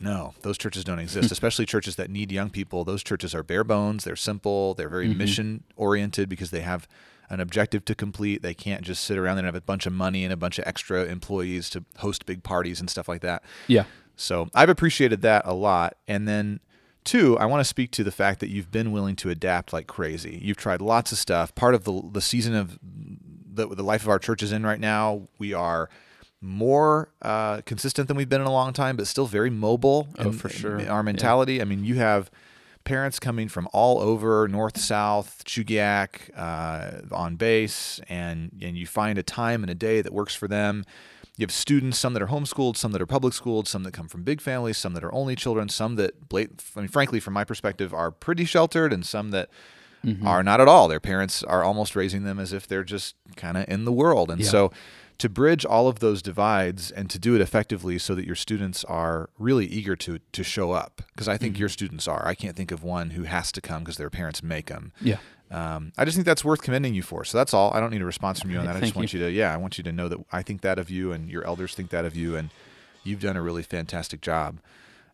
no, 0.00 0.34
those 0.42 0.56
churches 0.56 0.84
don't 0.84 1.00
exist, 1.00 1.32
especially 1.32 1.66
churches 1.66 1.96
that 1.96 2.08
need 2.08 2.30
young 2.30 2.50
people. 2.50 2.84
Those 2.84 3.02
churches 3.02 3.34
are 3.34 3.42
bare 3.42 3.64
bones, 3.64 4.04
they're 4.04 4.16
simple, 4.16 4.74
they're 4.74 4.88
very 4.88 5.08
mm-hmm. 5.08 5.18
mission 5.18 5.64
oriented 5.76 6.28
because 6.28 6.50
they 6.50 6.60
have 6.60 6.88
an 7.30 7.40
objective 7.40 7.84
to 7.86 7.94
complete. 7.94 8.42
They 8.42 8.54
can't 8.54 8.82
just 8.82 9.04
sit 9.04 9.18
around 9.18 9.38
and 9.38 9.46
have 9.46 9.54
a 9.54 9.60
bunch 9.60 9.86
of 9.86 9.92
money 9.92 10.24
and 10.24 10.32
a 10.32 10.36
bunch 10.36 10.58
of 10.58 10.66
extra 10.66 11.04
employees 11.04 11.70
to 11.70 11.84
host 11.98 12.26
big 12.26 12.42
parties 12.42 12.80
and 12.80 12.88
stuff 12.88 13.08
like 13.08 13.20
that. 13.22 13.42
Yeah. 13.66 13.84
So 14.16 14.48
I've 14.54 14.68
appreciated 14.68 15.22
that 15.22 15.42
a 15.44 15.54
lot. 15.54 15.96
And 16.06 16.26
then, 16.26 16.60
two, 17.04 17.38
I 17.38 17.46
want 17.46 17.60
to 17.60 17.64
speak 17.64 17.90
to 17.92 18.04
the 18.04 18.10
fact 18.10 18.40
that 18.40 18.48
you've 18.48 18.70
been 18.70 18.92
willing 18.92 19.16
to 19.16 19.30
adapt 19.30 19.72
like 19.72 19.86
crazy. 19.86 20.40
You've 20.42 20.56
tried 20.56 20.80
lots 20.80 21.12
of 21.12 21.18
stuff. 21.18 21.54
Part 21.54 21.74
of 21.74 21.84
the 21.84 22.02
the 22.12 22.20
season 22.20 22.54
of 22.54 22.78
the 22.82 23.66
the 23.68 23.84
life 23.84 24.02
of 24.02 24.08
our 24.08 24.18
church 24.18 24.42
is 24.42 24.52
in 24.52 24.64
right 24.64 24.80
now. 24.80 25.28
We 25.38 25.54
are 25.54 25.88
more 26.40 27.10
uh, 27.22 27.62
consistent 27.62 28.08
than 28.08 28.16
we've 28.16 28.28
been 28.28 28.40
in 28.40 28.46
a 28.46 28.52
long 28.52 28.72
time, 28.72 28.96
but 28.96 29.06
still 29.06 29.26
very 29.26 29.50
mobile. 29.50 30.08
Oh, 30.18 30.28
in, 30.28 30.32
for 30.32 30.48
sure. 30.48 30.88
our 30.88 31.02
mentality. 31.02 31.54
Yeah. 31.54 31.62
I 31.62 31.64
mean, 31.64 31.84
you 31.84 31.96
have 31.96 32.30
parents 32.88 33.20
coming 33.20 33.48
from 33.48 33.68
all 33.74 34.00
over 34.00 34.48
north, 34.48 34.78
south, 34.80 35.42
Chugiak 35.44 36.30
uh, 36.34 37.14
on 37.14 37.36
base, 37.36 38.00
and 38.08 38.50
and 38.62 38.78
you 38.78 38.86
find 38.86 39.18
a 39.18 39.22
time 39.22 39.62
and 39.62 39.70
a 39.70 39.74
day 39.74 40.00
that 40.00 40.12
works 40.12 40.34
for 40.34 40.48
them. 40.48 40.84
You 41.36 41.44
have 41.44 41.52
students, 41.52 41.98
some 41.98 42.14
that 42.14 42.22
are 42.22 42.28
homeschooled, 42.28 42.76
some 42.76 42.92
that 42.92 43.02
are 43.02 43.06
public 43.06 43.34
schooled, 43.34 43.68
some 43.68 43.84
that 43.84 43.92
come 43.92 44.08
from 44.08 44.24
big 44.24 44.40
families, 44.40 44.78
some 44.78 44.94
that 44.94 45.04
are 45.04 45.14
only 45.14 45.36
children, 45.36 45.68
some 45.68 45.94
that, 45.94 46.14
I 46.34 46.48
mean, 46.80 46.88
frankly, 46.88 47.20
from 47.20 47.34
my 47.34 47.44
perspective, 47.44 47.94
are 47.94 48.10
pretty 48.10 48.44
sheltered, 48.44 48.92
and 48.92 49.06
some 49.06 49.30
that 49.30 49.48
mm-hmm. 50.04 50.26
are 50.26 50.42
not 50.42 50.60
at 50.60 50.66
all. 50.66 50.88
Their 50.88 50.98
parents 50.98 51.44
are 51.44 51.62
almost 51.62 51.94
raising 51.94 52.24
them 52.24 52.40
as 52.40 52.52
if 52.52 52.66
they're 52.66 52.82
just 52.82 53.14
kind 53.36 53.56
of 53.56 53.68
in 53.68 53.84
the 53.84 53.92
world, 53.92 54.30
and 54.30 54.40
yeah. 54.40 54.48
so 54.48 54.72
to 55.18 55.28
bridge 55.28 55.64
all 55.64 55.88
of 55.88 55.98
those 55.98 56.22
divides 56.22 56.90
and 56.90 57.10
to 57.10 57.18
do 57.18 57.34
it 57.34 57.40
effectively 57.40 57.98
so 57.98 58.14
that 58.14 58.24
your 58.24 58.36
students 58.36 58.84
are 58.84 59.30
really 59.38 59.66
eager 59.66 59.96
to 59.96 60.20
to 60.32 60.44
show 60.44 60.72
up 60.72 61.02
because 61.12 61.28
I 61.28 61.36
think 61.36 61.54
mm-hmm. 61.54 61.60
your 61.60 61.68
students 61.68 62.06
are. 62.06 62.26
I 62.26 62.34
can't 62.34 62.56
think 62.56 62.70
of 62.70 62.82
one 62.82 63.10
who 63.10 63.24
has 63.24 63.52
to 63.52 63.60
come 63.60 63.82
because 63.82 63.96
their 63.96 64.10
parents 64.10 64.42
make 64.42 64.66
them. 64.66 64.92
Yeah. 65.00 65.18
Um, 65.50 65.92
I 65.96 66.04
just 66.04 66.16
think 66.16 66.26
that's 66.26 66.44
worth 66.44 66.62
commending 66.62 66.94
you 66.94 67.02
for. 67.02 67.24
So 67.24 67.38
that's 67.38 67.54
all. 67.54 67.72
I 67.72 67.80
don't 67.80 67.90
need 67.90 68.02
a 68.02 68.06
response 68.06 68.40
from 68.40 68.50
you 68.50 68.58
on 68.58 68.66
that. 68.66 68.76
I 68.76 68.80
just 68.80 68.94
want 68.94 69.12
you. 69.12 69.20
you 69.20 69.26
to, 69.26 69.32
yeah, 69.32 69.52
I 69.52 69.56
want 69.56 69.78
you 69.78 69.84
to 69.84 69.92
know 69.92 70.08
that 70.08 70.18
I 70.30 70.42
think 70.42 70.60
that 70.60 70.78
of 70.78 70.90
you 70.90 71.12
and 71.12 71.30
your 71.30 71.44
elders 71.44 71.74
think 71.74 71.90
that 71.90 72.04
of 72.04 72.14
you, 72.14 72.36
and 72.36 72.50
you've 73.02 73.22
done 73.22 73.36
a 73.36 73.42
really 73.42 73.62
fantastic 73.62 74.20
job. 74.20 74.60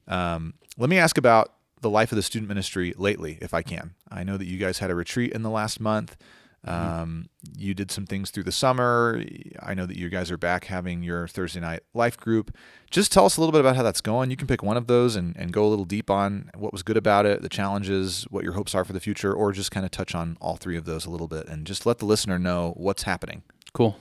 Um, 0.09 0.55
let 0.77 0.91
me 0.91 0.99
ask 0.99 1.17
about 1.17 1.53
the 1.81 1.91
life 1.91 2.11
of 2.11 2.17
the 2.17 2.23
student 2.23 2.49
ministry 2.49 2.95
lately, 2.97 3.39
if 3.41 3.55
I 3.55 3.63
can. 3.63 3.95
I 4.11 4.25
know 4.25 4.37
that 4.37 4.47
you 4.47 4.59
guys 4.59 4.79
had 4.79 4.91
a 4.91 4.95
retreat 4.95 5.33
in 5.33 5.43
the 5.43 5.51
last 5.51 5.81
month. 5.81 6.17
Mm-hmm. 6.66 7.02
Um, 7.02 7.28
you 7.56 7.75
did 7.75 7.90
some 7.90 8.06
things 8.06 8.30
through 8.30 8.44
the 8.44 8.52
summer. 8.52 9.23
I 9.61 9.75
know 9.75 9.87
that 9.87 9.99
you 9.99 10.09
guys 10.09 10.30
are 10.30 10.38
back 10.38 10.64
having 10.64 11.02
your 11.02 11.28
Thursday 11.28 11.61
night 11.61 11.80
life 11.92 12.16
group. 12.16 12.56
Just 12.90 13.12
tell 13.12 13.26
us 13.26 13.37
a 13.37 13.40
little 13.40 13.52
bit 13.52 13.61
about 13.61 13.76
how 13.76 13.83
that's 13.83 14.00
going. 14.00 14.30
You 14.30 14.37
can 14.37 14.47
pick 14.47 14.62
one 14.62 14.76
of 14.76 14.87
those 14.87 15.14
and, 15.14 15.37
and 15.37 15.52
go 15.52 15.66
a 15.66 15.68
little 15.68 15.85
deep 15.85 16.09
on 16.11 16.50
what 16.54 16.73
was 16.73 16.83
good 16.83 16.97
about 16.97 17.26
it, 17.26 17.42
the 17.42 17.49
challenges, 17.49 18.25
what 18.30 18.44
your 18.44 18.54
hopes 18.54 18.75
are 18.75 18.85
for 18.85 18.92
the 18.94 19.00
future, 19.00 19.33
or 19.33 19.52
just 19.52 19.71
kind 19.71 19.85
of 19.85 19.92
touch 19.92 20.14
on 20.14 20.38
all 20.40 20.56
three 20.56 20.76
of 20.76 20.85
those 20.87 21.04
a 21.04 21.11
little 21.11 21.28
bit 21.28 21.47
and 21.49 21.66
just 21.66 21.85
let 21.85 21.99
the 21.99 22.06
listener 22.06 22.38
know 22.38 22.73
what's 22.76 23.02
happening. 23.02 23.42
Cool. 23.73 23.99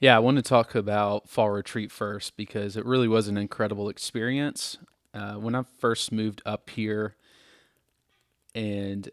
Yeah, 0.00 0.16
I 0.16 0.18
want 0.18 0.36
to 0.38 0.42
talk 0.42 0.74
about 0.74 1.28
fall 1.28 1.50
retreat 1.50 1.92
first 1.92 2.36
because 2.36 2.76
it 2.76 2.84
really 2.84 3.06
was 3.06 3.28
an 3.28 3.36
incredible 3.36 3.88
experience. 3.88 4.76
uh, 5.14 5.34
when 5.34 5.54
I 5.54 5.62
first 5.78 6.12
moved 6.12 6.42
up 6.46 6.70
here 6.70 7.16
and 8.54 9.08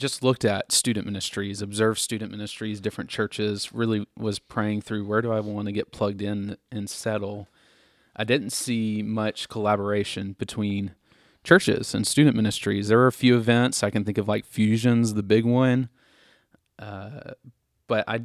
just 0.00 0.22
looked 0.22 0.44
at 0.44 0.72
student 0.72 1.06
ministries, 1.06 1.62
observed 1.62 2.00
student 2.00 2.30
ministries, 2.32 2.80
different 2.80 3.10
churches, 3.10 3.72
really 3.72 4.06
was 4.16 4.38
praying 4.38 4.80
through 4.80 5.04
where 5.04 5.22
do 5.22 5.32
I 5.32 5.40
want 5.40 5.66
to 5.66 5.72
get 5.72 5.92
plugged 5.92 6.22
in 6.22 6.56
and 6.72 6.90
settle. 6.90 7.48
I 8.16 8.24
didn't 8.24 8.50
see 8.50 9.02
much 9.02 9.48
collaboration 9.48 10.34
between 10.38 10.94
churches 11.44 11.94
and 11.94 12.06
student 12.06 12.34
ministries. 12.34 12.88
There 12.88 12.98
were 12.98 13.06
a 13.06 13.12
few 13.12 13.36
events. 13.36 13.82
I 13.82 13.90
can 13.90 14.04
think 14.04 14.18
of 14.18 14.26
like 14.26 14.44
Fusions, 14.44 15.14
the 15.14 15.22
big 15.22 15.44
one. 15.44 15.88
Uh, 16.78 17.32
but 17.86 18.04
I, 18.08 18.20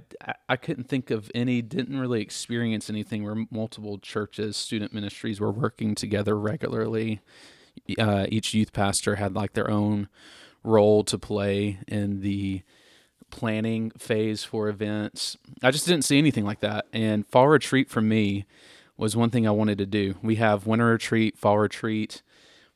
I 0.48 0.58
couldn't 0.58 0.90
think 0.90 1.12
of 1.12 1.32
any, 1.34 1.62
didn't 1.62 2.00
really 2.00 2.22
experience 2.22 2.90
anything 2.90 3.24
where 3.24 3.46
multiple 3.50 3.98
churches, 3.98 4.56
student 4.58 4.94
ministries 4.94 5.40
were 5.40 5.52
working 5.52 5.96
together 5.96 6.38
regularly. 6.38 7.22
Uh, 7.98 8.26
each 8.30 8.54
youth 8.54 8.74
pastor 8.74 9.16
had 9.16 9.36
like 9.36 9.54
their 9.54 9.70
own 9.70 10.08
role 10.66 11.04
to 11.06 11.18
play 11.18 11.80
in 11.88 12.22
the 12.22 12.64
planning 13.32 13.92
phase 13.98 14.44
for 14.44 14.70
events. 14.70 15.38
I 15.64 15.72
just 15.72 15.86
didn't 15.86 16.06
see 16.06 16.18
anything 16.18 16.46
like 16.46 16.62
that. 16.62 16.86
And 16.94 17.28
fall 17.28 17.48
retreat 17.48 17.90
for 17.90 18.02
me 18.02 18.46
was 18.98 19.16
one 19.16 19.30
thing 19.30 19.48
I 19.48 19.52
wanted 19.52 19.78
to 19.80 19.86
do. 19.86 20.16
We 20.22 20.36
have 20.36 20.66
winter 20.68 20.86
retreat, 20.86 21.38
fall 21.38 21.58
retreat. 21.58 22.22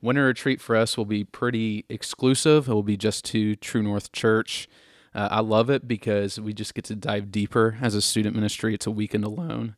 Winter 0.02 0.26
retreat 0.26 0.62
for 0.62 0.76
us 0.76 0.98
will 0.98 1.06
be 1.06 1.24
pretty 1.24 1.86
exclusive. 1.90 2.68
It 2.68 2.74
will 2.74 2.84
be 2.84 2.98
just 2.98 3.26
to 3.26 3.56
True 3.56 3.84
North 3.84 4.12
Church 4.12 4.68
uh, 5.14 5.28
I 5.32 5.40
love 5.40 5.70
it 5.70 5.88
because 5.88 6.40
we 6.40 6.54
just 6.54 6.76
get 6.76 6.86
to 6.86 6.96
dive 6.96 7.32
deeper 7.32 7.78
as 7.82 7.96
a 7.96 8.02
student 8.02 8.36
ministry. 8.36 8.74
It's 8.74 8.88
a 8.88 8.92
weekend 8.92 9.24
alone. 9.24 9.76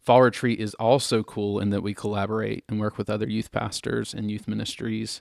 Fall 0.00 0.22
Retreat 0.22 0.58
is 0.58 0.74
also 0.74 1.22
cool 1.22 1.60
in 1.60 1.70
that 1.70 1.82
we 1.82 1.92
collaborate 1.92 2.64
and 2.68 2.80
work 2.80 2.96
with 2.96 3.10
other 3.10 3.28
youth 3.28 3.52
pastors 3.52 4.14
and 4.14 4.30
youth 4.30 4.48
ministries. 4.48 5.20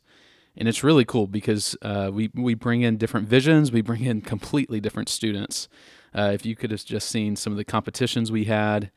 And 0.58 0.68
it's 0.68 0.84
really 0.84 1.06
cool 1.06 1.28
because 1.28 1.76
uh, 1.82 2.10
we, 2.14 2.32
we 2.34 2.54
bring 2.54 2.82
in 2.82 2.98
different 2.98 3.28
visions, 3.28 3.72
we 3.72 3.82
bring 3.82 4.04
in 4.04 4.22
completely 4.22 4.80
different 4.80 5.10
students. 5.10 5.70
Uh, 6.14 6.32
if 6.34 6.46
you 6.46 6.56
could 6.56 6.72
have 6.72 6.84
just 6.84 7.08
seen 7.08 7.36
some 7.36 7.54
of 7.54 7.58
the 7.58 7.64
competitions 7.64 8.32
we 8.32 8.46
had, 8.46 8.92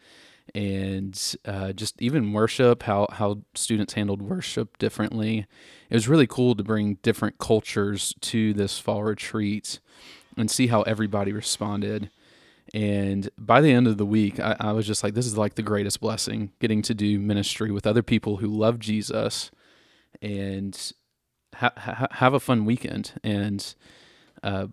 and 0.55 1.37
uh, 1.45 1.73
just 1.73 2.01
even 2.03 2.33
worship, 2.33 2.83
how 2.83 3.07
how 3.13 3.39
students 3.55 3.95
handled 3.95 4.21
worship 4.21 4.77
differently. 4.79 5.47
It 5.89 5.95
was 5.95 6.09
really 6.09 6.27
cool 6.27 6.55
to 6.55 6.65
bring 6.65 6.95
different 7.03 7.39
cultures 7.39 8.15
to 8.23 8.53
this 8.53 8.79
fall 8.79 9.03
retreat 9.03 9.79
and 10.37 10.51
see 10.51 10.67
how 10.67 10.83
everybody 10.83 11.33
responded. 11.33 12.11
And 12.75 13.29
by 13.37 13.61
the 13.61 13.73
end 13.73 13.87
of 13.87 13.99
the 13.99 14.07
week, 14.07 14.41
I, 14.41 14.57
I, 14.59 14.73
was 14.73 14.87
just 14.87 15.03
like, 15.03 15.15
this 15.15 15.27
is 15.27 15.37
like 15.37 15.57
the 15.57 15.63
greatest 15.63 16.01
blessing 16.01 16.53
getting 16.59 16.81
to 16.83 16.95
do 16.95 17.19
ministry 17.19 17.71
with 17.71 17.87
other 17.87 18.03
people 18.03 18.39
who 18.39 18.47
love 18.47 18.79
Jesus 18.79 19.51
and 20.23 20.93
ha- 21.55 21.73
ha- 21.77 22.09
have 22.13 22.35
a 22.35 22.41
fun 22.41 22.65
weekend. 22.65 23.13
And 23.23 23.75
uh, 24.43 24.67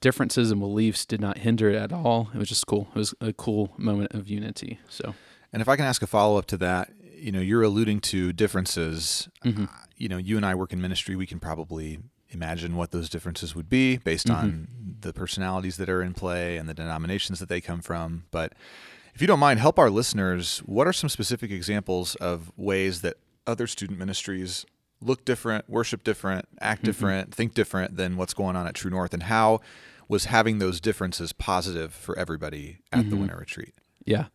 differences 0.00 0.50
and 0.50 0.60
beliefs 0.60 1.04
did 1.06 1.20
not 1.20 1.38
hinder 1.38 1.70
it 1.70 1.76
at 1.76 1.92
all. 1.92 2.30
It 2.34 2.38
was 2.38 2.48
just 2.48 2.66
cool. 2.66 2.88
It 2.94 2.98
was 2.98 3.14
a 3.20 3.32
cool 3.32 3.72
moment 3.76 4.12
of 4.12 4.28
unity. 4.28 4.78
So, 4.88 5.14
and 5.52 5.62
if 5.62 5.68
I 5.68 5.76
can 5.76 5.84
ask 5.84 6.02
a 6.02 6.06
follow 6.06 6.38
up 6.38 6.46
to 6.46 6.56
that, 6.58 6.90
you 7.14 7.32
know, 7.32 7.40
you're 7.40 7.62
alluding 7.62 8.00
to 8.00 8.32
differences. 8.32 9.28
Mm-hmm. 9.44 9.64
Uh, 9.64 9.66
you 9.96 10.08
know, 10.08 10.18
you 10.18 10.36
and 10.36 10.44
I 10.44 10.54
work 10.54 10.72
in 10.72 10.80
ministry. 10.80 11.16
We 11.16 11.26
can 11.26 11.40
probably 11.40 11.98
imagine 12.30 12.76
what 12.76 12.90
those 12.90 13.08
differences 13.08 13.54
would 13.54 13.68
be 13.68 13.96
based 13.96 14.26
mm-hmm. 14.26 14.38
on 14.38 14.68
the 15.00 15.12
personalities 15.12 15.76
that 15.76 15.88
are 15.88 16.02
in 16.02 16.12
play 16.12 16.56
and 16.56 16.68
the 16.68 16.74
denominations 16.74 17.38
that 17.38 17.48
they 17.48 17.60
come 17.60 17.80
from. 17.80 18.24
But 18.30 18.52
if 19.14 19.20
you 19.20 19.26
don't 19.26 19.38
mind, 19.38 19.60
help 19.60 19.78
our 19.78 19.88
listeners. 19.88 20.58
What 20.66 20.86
are 20.86 20.92
some 20.92 21.08
specific 21.08 21.50
examples 21.50 22.14
of 22.16 22.52
ways 22.56 23.00
that 23.00 23.16
other 23.46 23.66
student 23.66 23.98
ministries 23.98 24.66
look 25.00 25.24
different, 25.24 25.68
worship 25.68 26.04
different, 26.04 26.46
act 26.60 26.80
mm-hmm. 26.80 26.86
different, 26.86 27.34
think 27.34 27.54
different 27.54 27.96
than 27.96 28.16
what's 28.16 28.34
going 28.34 28.56
on 28.56 28.66
at 28.66 28.74
True 28.74 28.90
North, 28.90 29.12
and 29.14 29.24
how 29.24 29.60
was 30.08 30.26
having 30.26 30.58
those 30.58 30.80
differences 30.80 31.32
positive 31.32 31.92
for 31.92 32.18
everybody 32.18 32.78
at 32.92 33.00
mm-hmm. 33.00 33.10
the 33.10 33.16
winter 33.16 33.36
retreat? 33.38 33.74
Yeah. 34.04 34.26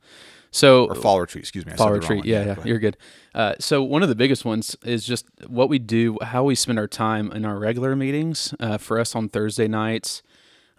So 0.52 0.88
or 0.88 0.96
fall 0.96 1.22
retreat, 1.22 1.44
excuse 1.44 1.66
me. 1.66 1.72
I 1.72 1.76
fall 1.78 1.92
retreat, 1.92 2.26
yeah, 2.26 2.46
yeah, 2.46 2.56
you're 2.66 2.80
good. 2.80 2.98
Uh, 3.34 3.54
so 3.58 3.82
one 3.82 4.04
of 4.04 4.10
the 4.10 4.16
biggest 4.16 4.44
ones 4.44 4.76
is 4.84 5.06
just 5.06 5.26
what 5.48 5.70
we 5.70 5.80
do, 5.80 6.18
how 6.22 6.44
we 6.44 6.56
spend 6.56 6.78
our 6.78 6.90
time 6.90 7.32
in 7.32 7.46
our 7.46 7.58
regular 7.58 7.96
meetings. 7.96 8.54
Uh, 8.60 8.78
for 8.78 9.00
us 9.00 9.16
on 9.16 9.30
Thursday 9.30 9.70
nights, 9.70 10.22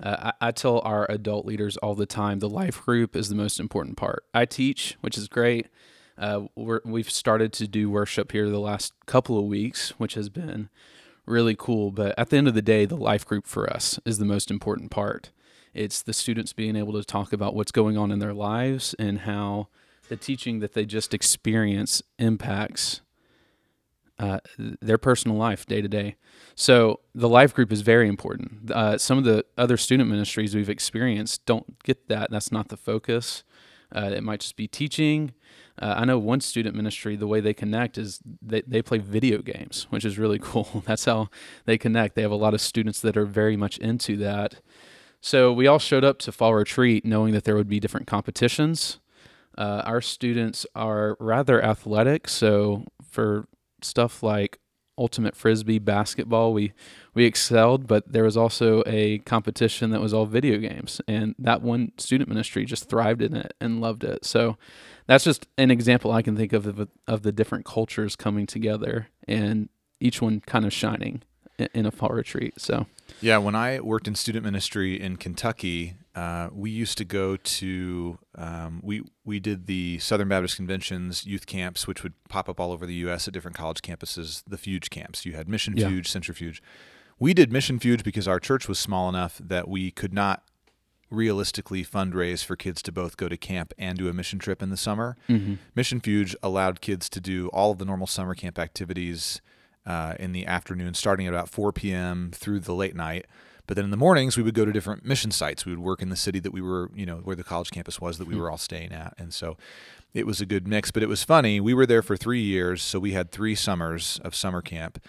uh, 0.03 0.33
I, 0.41 0.49
I, 0.49 0.51
tell 0.51 0.81
our 0.81 1.11
adult 1.11 1.47
leaders 1.47 1.79
all 1.79 1.95
the 1.95 2.07
time 2.07 2.41
the 2.41 2.51
life 2.51 2.83
group 2.83 3.17
is 3.17 3.31
the 3.31 3.35
most 3.35 3.59
important 3.59 3.97
part. 3.97 4.25
I 4.35 4.45
teach, 4.45 4.99
which 5.01 5.17
is 5.17 5.27
great. 5.27 5.69
Uh, 6.19 6.42
we 6.54 7.00
have 7.00 7.11
started 7.11 7.52
to 7.54 7.66
do 7.66 7.90
worship 7.90 8.33
here 8.33 8.49
the 8.49 8.59
last 8.59 8.92
couple 9.07 9.38
of 9.38 9.45
weeks, 9.45 9.90
which 9.99 10.14
has 10.14 10.28
been 10.28 10.69
really 11.26 11.57
cool. 11.57 11.90
But 11.90 12.19
at 12.19 12.31
the 12.31 12.37
end 12.37 12.49
of 12.49 12.54
the 12.54 12.62
day, 12.62 12.85
the 12.85 12.97
life 12.97 13.26
group 13.26 13.47
for 13.47 13.71
us 13.73 13.99
is 14.04 14.19
the 14.19 14.25
most 14.25 14.50
important 14.50 14.90
part. 14.90 15.31
It's 15.75 16.02
the 16.02 16.12
students 16.12 16.52
being 16.52 16.76
able 16.76 16.92
to 16.95 17.04
talk 17.04 17.33
about 17.33 17.54
what's 17.54 17.73
going 17.73 17.97
on 17.97 18.11
in 18.11 18.19
their 18.19 18.35
lives 18.35 18.95
and 18.99 19.21
how 19.21 19.69
the 20.09 20.16
teaching 20.16 20.61
that 20.61 20.75
they 20.75 20.85
just 20.85 21.14
experience 21.14 22.02
impacts 22.19 23.00
uh, 24.19 24.40
their 24.59 24.99
personal 24.99 25.37
life 25.37 25.64
day 25.66 25.81
to 25.81 25.88
day. 25.88 26.16
So 26.54 27.00
the 27.14 27.28
life 27.28 27.54
group 27.54 27.73
is 27.73 27.81
very 27.81 28.09
important. 28.09 28.71
Uh, 28.71 28.99
some 28.99 29.19
of 29.19 29.25
the 29.25 29.45
other 29.57 29.76
student 29.76 30.11
ministries 30.11 30.54
we've 30.54 30.69
experienced 30.69 31.45
don't 31.47 31.83
get 31.83 32.09
that. 32.09 32.31
That's 32.31 32.52
not 32.52 32.69
the 32.69 32.76
focus. 32.76 33.42
Uh, 33.95 34.11
it 34.14 34.23
might 34.23 34.40
just 34.40 34.57
be 34.57 34.69
teaching. 34.69 35.33
Uh, 35.79 35.95
I 35.99 36.05
know 36.05 36.19
one 36.19 36.41
student 36.41 36.76
ministry, 36.76 37.17
the 37.17 37.26
way 37.26 37.41
they 37.41 37.55
connect 37.55 37.99
is 37.99 38.21
they, 38.41 38.62
they 38.62 38.83
play 38.83 38.99
video 38.99 39.38
games, 39.38 39.87
which 39.91 40.05
is 40.05 40.19
really 40.19 40.38
cool. 40.43 40.83
That's 40.87 41.05
how 41.05 41.29
they 41.64 41.79
connect. 41.79 42.14
They 42.14 42.23
have 42.23 42.31
a 42.31 42.37
lot 42.37 42.55
of 42.55 42.61
students 42.61 43.00
that 43.00 43.17
are 43.17 43.26
very 43.26 43.57
much 43.57 43.79
into 43.79 44.17
that. 44.19 44.61
So 45.21 45.52
we 45.52 45.67
all 45.67 45.79
showed 45.79 46.05
up 46.05 46.19
to 46.21 46.33
fall 46.33 46.55
retreat 46.55 47.05
knowing 47.05 47.33
that 47.33 47.45
there 47.45 47.55
would 47.55 47.69
be 47.69 47.81
different 47.81 48.07
competitions. 48.07 48.99
Uh, 49.57 49.83
our 49.85 50.00
students 50.00 50.67
are 50.75 51.17
rather 51.21 51.62
athletic, 51.62 52.29
so 52.29 52.85
for 53.09 53.47
stuff 53.83 54.23
like 54.23 54.59
ultimate 54.99 55.37
frisbee 55.37 55.79
basketball, 55.79 56.52
we 56.52 56.73
we 57.14 57.25
excelled. 57.25 57.87
But 57.87 58.12
there 58.12 58.25
was 58.25 58.37
also 58.37 58.83
a 58.87 59.19
competition 59.19 59.91
that 59.91 60.00
was 60.00 60.14
all 60.14 60.26
video 60.26 60.59
games, 60.59 61.00
and 61.07 61.35
that 61.38 61.62
one 61.62 61.93
student 61.99 62.29
ministry 62.29 62.64
just 62.64 62.88
thrived 62.88 63.23
in 63.23 63.37
it 63.37 63.55
and 63.61 63.81
loved 63.81 64.05
it. 64.05 64.25
So 64.25 64.57
that's 65.06 65.25
just 65.25 65.47
an 65.59 65.71
example 65.71 66.12
I 66.12 66.23
can 66.23 66.37
think 66.37 66.52
of 66.52 66.66
of, 66.66 66.88
of 67.06 67.23
the 67.23 67.32
different 67.32 67.64
cultures 67.64 68.16
coming 68.16 68.47
together 68.47 69.09
and 69.26 69.68
each 70.00 70.21
one 70.21 70.40
kind 70.40 70.64
of 70.64 70.73
shining 70.73 71.23
in 71.75 71.87
a 71.87 71.90
fall 71.90 72.11
retreat. 72.11 72.61
So, 72.61 72.87
yeah, 73.21 73.38
when 73.38 73.54
I 73.54 73.80
worked 73.80 74.09
in 74.09 74.14
student 74.14 74.44
ministry 74.44 75.00
in 75.00 75.16
Kentucky, 75.16 75.94
uh, 76.14 76.49
we 76.52 76.71
used 76.71 76.99
to 76.99 77.04
go 77.04 77.37
to 77.37 78.18
um, 78.35 78.80
we 78.82 79.02
we 79.25 79.40
did 79.40 79.66
the 79.66 79.99
Southern 79.99 80.28
Baptist 80.28 80.56
Convention's 80.56 81.26
youth 81.26 81.47
camps, 81.47 81.87
which 81.87 82.02
would 82.02 82.14
pop 82.28 82.49
up 82.49 82.61
all 82.61 82.73
over 82.73 82.87
the 82.87 82.94
U.S. 82.94 83.28
at 83.28 83.35
different 83.35 83.56
college 83.56 83.82
campuses. 83.82 84.42
The 84.47 84.56
Fuge 84.56 84.90
camps. 84.90 85.25
You 85.25 85.32
had 85.35 85.49
Mission 85.49 85.76
yeah. 85.76 85.88
Fuge, 85.88 86.06
Centrifuge. 86.06 86.62
We 87.18 87.35
did 87.35 87.52
Mission 87.52 87.78
Fuge 87.78 88.02
because 88.02 88.26
our 88.26 88.40
church 88.40 88.68
was 88.68 88.78
small 88.78 89.09
enough 89.09 89.40
that 89.42 89.68
we 89.68 89.90
could 89.90 90.12
not 90.12 90.42
realistically 91.12 91.85
fundraise 91.85 92.45
for 92.45 92.57
kids 92.57 92.83
to 92.83 92.92
both 92.92 93.16
go 93.16 93.28
to 93.28 93.37
camp 93.37 93.73
and 93.78 93.99
do 93.99 94.09
a 94.09 94.12
mission 94.12 94.38
trip 94.38 94.62
in 94.62 94.71
the 94.71 94.76
summer. 94.76 95.16
Mm-hmm. 95.28 95.54
Mission 95.75 96.00
Fuge 96.00 96.35
allowed 96.42 96.81
kids 96.81 97.09
to 97.11 97.21
do 97.21 97.49
all 97.49 97.73
of 97.73 97.78
the 97.78 97.85
normal 97.85 98.07
summer 98.07 98.35
camp 98.35 98.59
activities 98.59 99.40
uh, 99.87 100.14
in 100.19 100.33
the 100.33 100.47
afternoon, 100.47 100.95
starting 100.95 101.26
at 101.26 101.33
about 101.33 101.49
4 101.49 101.73
p.m. 101.73 102.31
through 102.33 102.61
the 102.61 102.75
late 102.75 102.97
night. 102.97 103.26
But 103.66 103.76
then 103.76 103.85
in 103.85 103.90
the 103.90 103.97
mornings, 103.97 104.37
we 104.37 104.42
would 104.42 104.54
go 104.54 104.64
to 104.64 104.73
different 104.73 105.04
mission 105.04 105.31
sites. 105.31 105.64
We 105.64 105.73
would 105.73 105.85
work 105.85 106.02
in 106.02 106.09
the 106.09 106.16
city 106.16 106.40
that 106.40 106.52
we 106.52 106.61
were, 106.61 106.90
you 106.95 107.07
know, 107.07 107.19
where 107.19 107.37
the 107.37 107.45
college 107.45 107.71
campus 107.71 108.00
was 108.00 108.19
that 108.19 108.26
we 108.26 108.35
hmm. 108.35 108.40
were 108.40 108.50
all 108.50 108.59
staying 108.59 108.92
at. 108.92 109.14
And 109.19 109.33
so 109.33 109.57
it 110.14 110.26
was 110.26 110.40
a 110.40 110.47
good 110.47 110.66
mix. 110.66 110.90
But 110.90 111.02
it 111.02 111.09
was 111.09 111.23
funny. 111.23 111.61
We 111.61 111.75
were 111.75 111.87
there 111.87 112.02
for 112.02 112.16
three 112.16 112.42
years. 112.42 112.83
So 112.83 112.99
we 112.99 113.12
had 113.12 113.31
three 113.31 113.54
summers 113.54 114.21
of 114.25 114.35
summer 114.35 114.62
camp. 114.62 115.02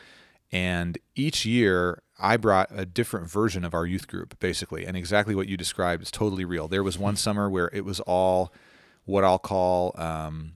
And 0.54 1.00
each 1.16 1.46
year, 1.46 2.04
I 2.20 2.38
brought 2.38 2.70
a 2.72 2.86
different 2.86 3.28
version 3.30 3.66
of 3.66 3.74
our 3.74 3.88
youth 3.88 4.08
group, 4.08 4.40
basically. 4.40 4.86
And 4.86 4.96
exactly 4.96 5.34
what 5.34 5.48
you 5.50 5.58
described 5.58 6.04
is 6.04 6.12
totally 6.12 6.46
real. 6.46 6.68
There 6.68 6.84
was 6.84 6.98
one 6.98 7.16
hmm. 7.16 7.18
summer 7.18 7.50
where 7.50 7.72
it 7.74 7.84
was 7.84 8.00
all 8.02 8.54
what 9.06 9.24
I'll 9.24 9.40
call 9.40 9.94
um, 9.98 10.54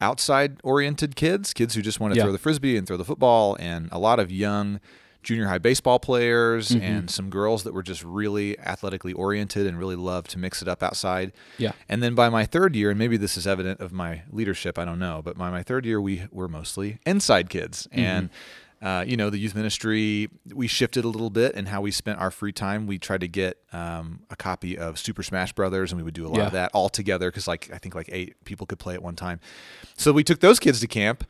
outside 0.00 0.60
oriented 0.62 1.16
kids, 1.16 1.52
kids 1.52 1.74
who 1.74 1.82
just 1.82 1.98
want 1.98 2.14
to 2.14 2.18
yeah. 2.18 2.24
throw 2.24 2.32
the 2.32 2.38
frisbee 2.38 2.76
and 2.76 2.86
throw 2.86 2.96
the 2.96 3.04
football, 3.04 3.56
and 3.58 3.88
a 3.92 3.98
lot 3.98 4.20
of 4.20 4.30
young 4.30 4.80
junior 5.24 5.48
high 5.48 5.58
baseball 5.58 5.98
players 5.98 6.68
mm-hmm. 6.68 6.82
and 6.82 7.10
some 7.10 7.30
girls 7.30 7.64
that 7.64 7.72
were 7.72 7.82
just 7.82 8.04
really 8.04 8.58
athletically 8.60 9.12
oriented 9.14 9.66
and 9.66 9.78
really 9.78 9.96
loved 9.96 10.30
to 10.30 10.38
mix 10.38 10.62
it 10.62 10.68
up 10.68 10.82
outside. 10.82 11.32
Yeah. 11.58 11.72
And 11.88 12.02
then 12.02 12.14
by 12.14 12.28
my 12.28 12.44
third 12.44 12.76
year, 12.76 12.90
and 12.90 12.98
maybe 12.98 13.16
this 13.16 13.36
is 13.36 13.46
evident 13.46 13.80
of 13.80 13.90
my 13.90 14.22
leadership, 14.30 14.78
I 14.78 14.84
don't 14.84 14.98
know, 14.98 15.22
but 15.24 15.36
by 15.36 15.50
my 15.50 15.62
third 15.62 15.86
year, 15.86 16.00
we 16.00 16.24
were 16.30 16.46
mostly 16.46 16.98
inside 17.04 17.50
kids. 17.50 17.88
Mm-hmm. 17.88 18.00
And 18.00 18.30
uh, 18.82 19.04
you 19.06 19.16
know, 19.16 19.30
the 19.30 19.38
youth 19.38 19.54
ministry, 19.54 20.28
we 20.52 20.66
shifted 20.66 21.04
a 21.04 21.08
little 21.08 21.30
bit 21.30 21.54
in 21.54 21.66
how 21.66 21.80
we 21.80 21.90
spent 21.90 22.18
our 22.18 22.30
free 22.30 22.52
time. 22.52 22.86
We 22.86 22.98
tried 22.98 23.20
to 23.20 23.28
get 23.28 23.58
um, 23.72 24.20
a 24.30 24.36
copy 24.36 24.76
of 24.76 24.98
Super 24.98 25.22
Smash 25.22 25.52
Brothers, 25.52 25.92
and 25.92 25.98
we 25.98 26.04
would 26.04 26.14
do 26.14 26.26
a 26.26 26.28
lot 26.28 26.38
yeah. 26.38 26.46
of 26.46 26.52
that 26.52 26.70
all 26.74 26.88
together 26.88 27.30
because, 27.30 27.48
like, 27.48 27.70
I 27.72 27.78
think 27.78 27.94
like 27.94 28.08
eight 28.12 28.44
people 28.44 28.66
could 28.66 28.78
play 28.78 28.94
at 28.94 29.02
one 29.02 29.16
time. 29.16 29.40
So 29.96 30.12
we 30.12 30.24
took 30.24 30.40
those 30.40 30.58
kids 30.58 30.80
to 30.80 30.86
camp, 30.86 31.24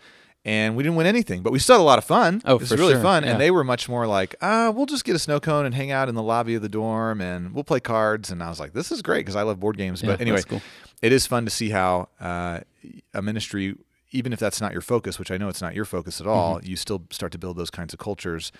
and 0.44 0.76
we 0.76 0.82
didn't 0.82 0.96
win 0.96 1.06
anything, 1.06 1.42
but 1.42 1.52
we 1.52 1.58
still 1.58 1.76
had 1.76 1.82
a 1.82 1.84
lot 1.84 1.98
of 1.98 2.04
fun. 2.04 2.42
Oh, 2.44 2.56
it 2.56 2.60
was 2.60 2.70
really 2.70 2.92
sure, 2.92 3.02
fun. 3.02 3.24
yeah. 3.24 3.30
And 3.30 3.40
they 3.40 3.50
were 3.50 3.64
much 3.64 3.88
more 3.88 4.06
like, 4.06 4.34
ah, 4.42 4.70
we'll 4.70 4.86
just 4.86 5.04
get 5.04 5.16
a 5.16 5.18
snow 5.18 5.40
cone 5.40 5.64
and 5.64 5.74
hang 5.74 5.90
out 5.90 6.08
in 6.08 6.14
the 6.14 6.22
lobby 6.22 6.54
of 6.54 6.62
the 6.62 6.68
dorm, 6.68 7.20
and 7.20 7.54
we'll 7.54 7.64
play 7.64 7.80
cards. 7.80 8.30
And 8.30 8.42
I 8.42 8.50
was 8.50 8.60
like, 8.60 8.72
this 8.72 8.92
is 8.92 9.00
great 9.00 9.20
because 9.20 9.36
I 9.36 9.42
love 9.42 9.58
board 9.58 9.78
games. 9.78 10.02
Yeah, 10.02 10.10
but 10.10 10.20
anyway, 10.20 10.42
cool. 10.42 10.60
it 11.00 11.12
is 11.12 11.26
fun 11.26 11.44
to 11.46 11.50
see 11.50 11.70
how 11.70 12.08
uh, 12.20 12.60
a 13.14 13.22
ministry, 13.22 13.76
even 14.14 14.33
if 14.33 14.38
that's 14.38 14.61
not 14.61 14.73
your 14.73 14.80
focus, 14.80 15.18
which 15.18 15.30
I 15.30 15.37
know 15.37 15.49
it's 15.49 15.61
not 15.62 15.75
your 15.75 15.85
focus 15.85 16.21
at 16.21 16.26
all, 16.26 16.56
Mm-hmm. 16.56 16.66
you 16.71 16.76
still 16.76 17.02
start 17.11 17.33
to 17.33 17.38
build 17.38 17.56
those 17.56 17.71
kinds 17.71 17.92
of 17.92 17.99
cultures. 17.99 18.50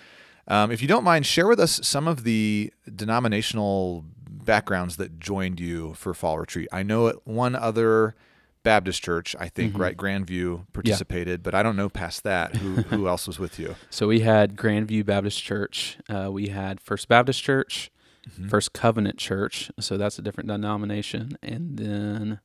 Um, 0.47 0.69
if 0.71 0.81
you 0.81 0.87
don't 0.87 1.03
mind, 1.03 1.25
share 1.25 1.47
with 1.47 1.59
us 1.59 1.79
some 1.83 2.07
of 2.07 2.23
the 2.23 2.71
denominational 2.93 4.05
backgrounds 4.29 4.97
that 4.97 5.19
joined 5.19 5.59
you 5.59 5.93
for 5.95 6.13
fall 6.13 6.37
retreat. 6.37 6.67
I 6.71 6.83
know 6.83 7.07
at 7.07 7.25
one 7.25 7.55
other 7.55 8.15
Baptist 8.63 9.03
church, 9.03 9.35
I 9.39 9.47
think, 9.47 9.77
right, 9.77 9.95
Grandview 9.95 10.65
participated, 10.73 11.43
but 11.43 11.53
I 11.55 11.61
don't 11.63 11.75
know 11.75 11.87
past 11.89 12.23
that 12.23 12.55
who 12.55 12.81
who 12.89 13.07
else 13.07 13.27
was 13.27 13.37
with 13.39 13.59
you. 13.59 13.75
So 13.91 14.07
we 14.07 14.21
had 14.21 14.55
Grandview 14.55 15.05
Baptist 15.05 15.41
Church. 15.43 15.97
Uh, 16.09 16.29
we 16.31 16.47
had 16.49 16.81
First 16.81 17.07
Baptist 17.07 17.41
Church, 17.43 17.91
Mm-hmm. 18.27 18.47
First 18.47 18.73
Covenant 18.73 19.19
Church. 19.19 19.69
So 19.79 19.97
that's 19.97 20.17
a 20.17 20.23
different 20.23 20.47
denomination, 20.49 21.37
and 21.43 21.77
then 21.77 22.39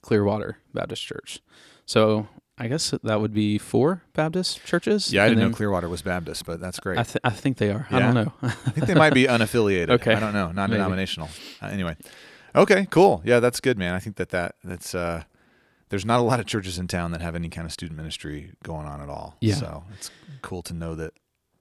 Clearwater 0.00 0.58
Baptist 0.72 1.02
Church. 1.02 1.40
So 1.86 2.28
I 2.56 2.68
guess 2.68 2.94
that 3.02 3.20
would 3.20 3.34
be 3.34 3.58
four 3.58 4.02
Baptist 4.12 4.64
churches. 4.64 5.12
Yeah, 5.12 5.24
I 5.24 5.28
didn't 5.28 5.50
know 5.50 5.56
Clearwater 5.56 5.88
was 5.88 6.02
Baptist, 6.02 6.44
but 6.46 6.60
that's 6.60 6.78
great. 6.78 6.98
I, 6.98 7.02
th- 7.02 7.18
I 7.24 7.30
think 7.30 7.56
they 7.58 7.70
are. 7.70 7.86
I 7.90 7.98
don't 7.98 8.14
know. 8.14 8.32
I 8.42 8.48
think 8.50 8.86
they 8.86 8.94
might 8.94 9.12
be 9.14 9.24
unaffiliated. 9.28 9.90
Okay. 9.90 10.14
I 10.14 10.20
don't 10.20 10.32
know, 10.32 10.52
non-denominational. 10.52 11.28
Uh, 11.60 11.66
anyway, 11.66 11.96
okay, 12.54 12.86
cool. 12.90 13.22
Yeah, 13.24 13.40
that's 13.40 13.58
good, 13.60 13.76
man. 13.76 13.94
I 13.94 13.98
think 13.98 14.16
that 14.16 14.28
that 14.30 14.54
that's 14.62 14.94
uh, 14.94 15.24
there's 15.88 16.04
not 16.06 16.20
a 16.20 16.22
lot 16.22 16.38
of 16.38 16.46
churches 16.46 16.78
in 16.78 16.86
town 16.86 17.10
that 17.10 17.20
have 17.22 17.34
any 17.34 17.48
kind 17.48 17.64
of 17.66 17.72
student 17.72 17.96
ministry 17.96 18.52
going 18.62 18.86
on 18.86 19.00
at 19.00 19.08
all. 19.08 19.36
Yeah. 19.40 19.54
So 19.56 19.84
it's 19.92 20.10
cool 20.42 20.62
to 20.62 20.74
know 20.74 20.94
that 20.94 21.12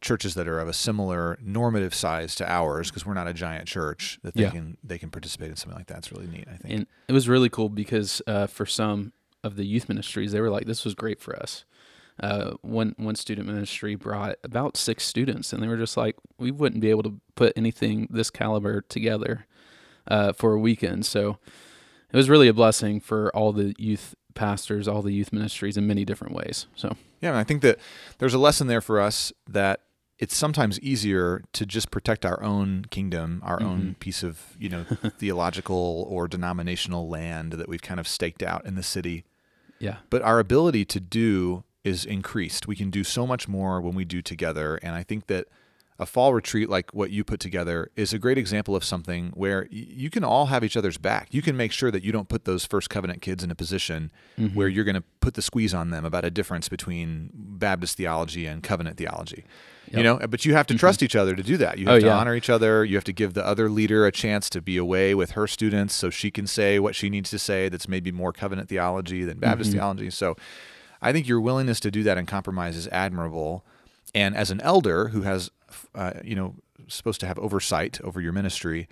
churches 0.02 0.34
that 0.36 0.48
are 0.48 0.60
of 0.60 0.68
a 0.68 0.74
similar 0.74 1.40
normative 1.42 1.96
size 1.96 2.36
to 2.36 2.48
ours, 2.52 2.92
because 2.92 3.06
we're 3.06 3.14
not 3.16 3.28
a 3.28 3.34
giant 3.34 3.68
church, 3.68 4.20
that 4.22 4.36
they 4.36 4.44
Yeah. 4.44 4.52
can 4.52 4.78
they 4.84 5.00
can 5.00 5.10
participate 5.10 5.50
in 5.50 5.56
something 5.56 5.78
like 5.78 5.88
that. 5.88 5.98
It's 6.00 6.12
really 6.12 6.28
neat. 6.28 6.46
I 6.48 6.58
think. 6.58 6.74
and 6.76 6.88
it 7.08 7.14
was 7.14 7.28
really 7.28 7.50
cool 7.50 7.70
because 7.70 8.22
uh, 8.28 8.46
for 8.46 8.68
some 8.68 9.12
of 9.44 9.56
the 9.56 9.66
youth 9.66 9.90
ministries, 9.90 10.32
they 10.32 10.42
were 10.42 10.50
like, 10.50 10.66
"This 10.66 10.86
was 10.86 10.94
great 10.96 11.20
for 11.20 11.36
us." 11.36 11.66
Uh, 12.20 12.52
one 12.62 12.94
one 12.98 13.16
student 13.16 13.48
ministry 13.48 13.96
brought 13.96 14.36
about 14.44 14.78
six 14.78 15.04
students, 15.04 15.52
and 15.52 15.62
they 15.64 15.68
were 15.68 15.78
just 15.78 15.98
like, 15.98 16.16
"We 16.38 16.52
wouldn't 16.52 16.82
be 16.82 16.90
able 16.92 17.04
to 17.04 17.20
put 17.36 17.54
anything 17.56 18.08
this 18.12 18.30
caliber 18.30 18.82
together 18.82 19.46
uh, 20.08 20.34
for 20.34 20.54
a 20.54 20.60
weekend." 20.60 21.06
So 21.06 21.38
it 22.12 22.16
was 22.18 22.30
really 22.30 22.48
a 22.48 22.54
blessing 22.54 23.00
for 23.00 23.36
all 23.36 23.52
the 23.52 23.74
youth 23.80 24.14
pastors, 24.36 24.88
all 24.88 25.02
the 25.02 25.12
youth 25.14 25.34
ministries 25.34 25.78
in 25.78 25.88
many 25.88 26.06
different 26.06 26.34
ways. 26.36 26.68
So 26.76 26.96
Yeah, 27.22 27.30
and 27.30 27.38
I 27.38 27.44
think 27.44 27.62
that 27.64 27.80
there's 28.20 28.34
a 28.36 28.40
lesson 28.40 28.68
there 28.68 28.82
for 28.82 29.00
us 29.00 29.34
that 29.50 29.82
it's 30.20 30.36
sometimes 30.38 30.80
easier 30.80 31.44
to 31.54 31.66
just 31.66 31.90
protect 31.92 32.26
our 32.26 32.42
own 32.44 32.86
kingdom, 32.92 33.42
our 33.44 33.58
Mm-hmm. 33.58 33.68
own 33.68 33.96
piece 34.00 34.22
of, 34.24 34.56
you 34.60 34.70
know, 34.70 34.84
theological 35.20 36.06
or 36.08 36.28
denominational 36.28 37.10
land 37.10 37.54
that 37.54 37.68
we've 37.68 37.82
kind 37.82 38.00
of 38.00 38.08
staked 38.08 38.44
out 38.44 38.66
in 38.66 38.76
the 38.76 38.84
city. 38.84 39.26
Yeah, 39.84 39.98
But 40.10 40.22
our 40.22 40.40
ability 40.40 40.86
to 40.86 41.00
do 41.02 41.66
is 41.84 42.06
increased. 42.06 42.68
We 42.68 42.78
can 42.78 42.90
do 42.90 43.04
so 43.04 43.28
much 43.28 43.50
more 43.50 43.82
when 43.82 43.96
we 43.96 44.06
do 44.06 44.22
together, 44.22 44.80
and 44.82 44.96
I 44.96 45.04
think 45.04 45.28
that 45.28 45.48
a 46.00 46.06
fall 46.06 46.34
retreat 46.34 46.70
like 46.70 46.92
what 46.94 47.12
you 47.12 47.24
put 47.24 47.40
together 47.40 47.92
is 47.96 48.14
a 48.14 48.20
great 48.20 48.38
example 48.38 48.76
of 48.76 48.84
something 48.84 49.32
where 49.36 49.68
you 49.70 50.10
can 50.10 50.24
all 50.24 50.48
have 50.48 50.64
each 50.64 50.76
other's 50.76 50.98
back. 50.98 51.28
You 51.32 51.42
can 51.44 51.56
make 51.56 51.72
sure 51.72 51.92
that 51.92 52.04
you 52.04 52.12
don't 52.12 52.28
put 52.28 52.46
those 52.46 52.66
first 52.66 52.90
covenant 52.90 53.22
kids 53.22 53.44
in 53.44 53.52
a 53.52 53.56
position 53.56 54.12
Mm-hmm. 54.40 54.56
where 54.58 54.68
you're 54.68 54.84
going 54.84 54.96
to 54.96 55.04
put 55.22 55.36
the 55.36 55.44
squeeze 55.44 55.76
on 55.76 55.92
them 55.92 56.04
about 56.06 56.26
a 56.26 56.32
difference 56.32 56.68
between 56.68 57.30
Baptist 57.36 57.98
theology 57.98 58.48
and 58.48 58.64
covenant 58.64 58.98
theology. 58.98 59.46
You 59.92 60.02
know, 60.02 60.18
but 60.28 60.44
you 60.44 60.56
have 60.56 60.66
to 60.68 60.76
trust 60.76 61.04
each 61.04 61.16
other 61.16 61.36
to 61.36 61.44
do 61.44 61.56
that. 61.58 61.78
You 61.78 61.86
have 61.86 61.98
Oh, 61.98 62.00
to 62.00 62.06
yeah. 62.08 62.18
honor 62.18 62.34
each 62.34 62.50
other. 62.50 62.84
You 62.84 62.96
have 62.96 63.04
to 63.04 63.14
give 63.14 63.36
the 63.36 63.46
other 63.46 63.70
leader 63.70 64.08
a 64.08 64.12
chance 64.12 64.50
to 64.50 64.62
be 64.62 64.76
away 64.76 65.14
with 65.14 65.32
her 65.32 65.46
students 65.46 65.94
so 65.94 66.10
she 66.10 66.32
can 66.32 66.48
say 66.48 66.80
what 66.80 66.96
she 66.96 67.12
needs 67.12 67.30
to 67.30 67.38
say 67.38 67.70
that's 67.70 67.88
maybe 67.88 68.12
more 68.12 68.34
covenant 68.34 68.70
theology 68.70 69.24
than 69.24 69.38
Baptist 69.38 69.70
Mm-hmm. 69.70 69.78
theology. 69.80 70.10
So 70.10 70.36
I 71.00 71.12
think 71.12 71.28
your 71.28 71.40
willingness 71.40 71.80
to 71.82 71.92
do 71.92 72.02
that 72.04 72.18
and 72.18 72.28
compromise 72.28 72.76
is 72.76 72.88
admirable. 72.88 73.64
And 74.16 74.36
as 74.36 74.50
an 74.50 74.62
elder 74.62 75.10
who 75.10 75.22
has, 75.22 75.52
uh, 75.96 76.14
you 76.24 76.36
know, 76.36 76.56
supposed 76.88 77.20
to 77.22 77.28
have 77.28 77.38
oversight 77.40 78.00
over 78.04 78.20
your 78.22 78.34
ministry, 78.34 78.88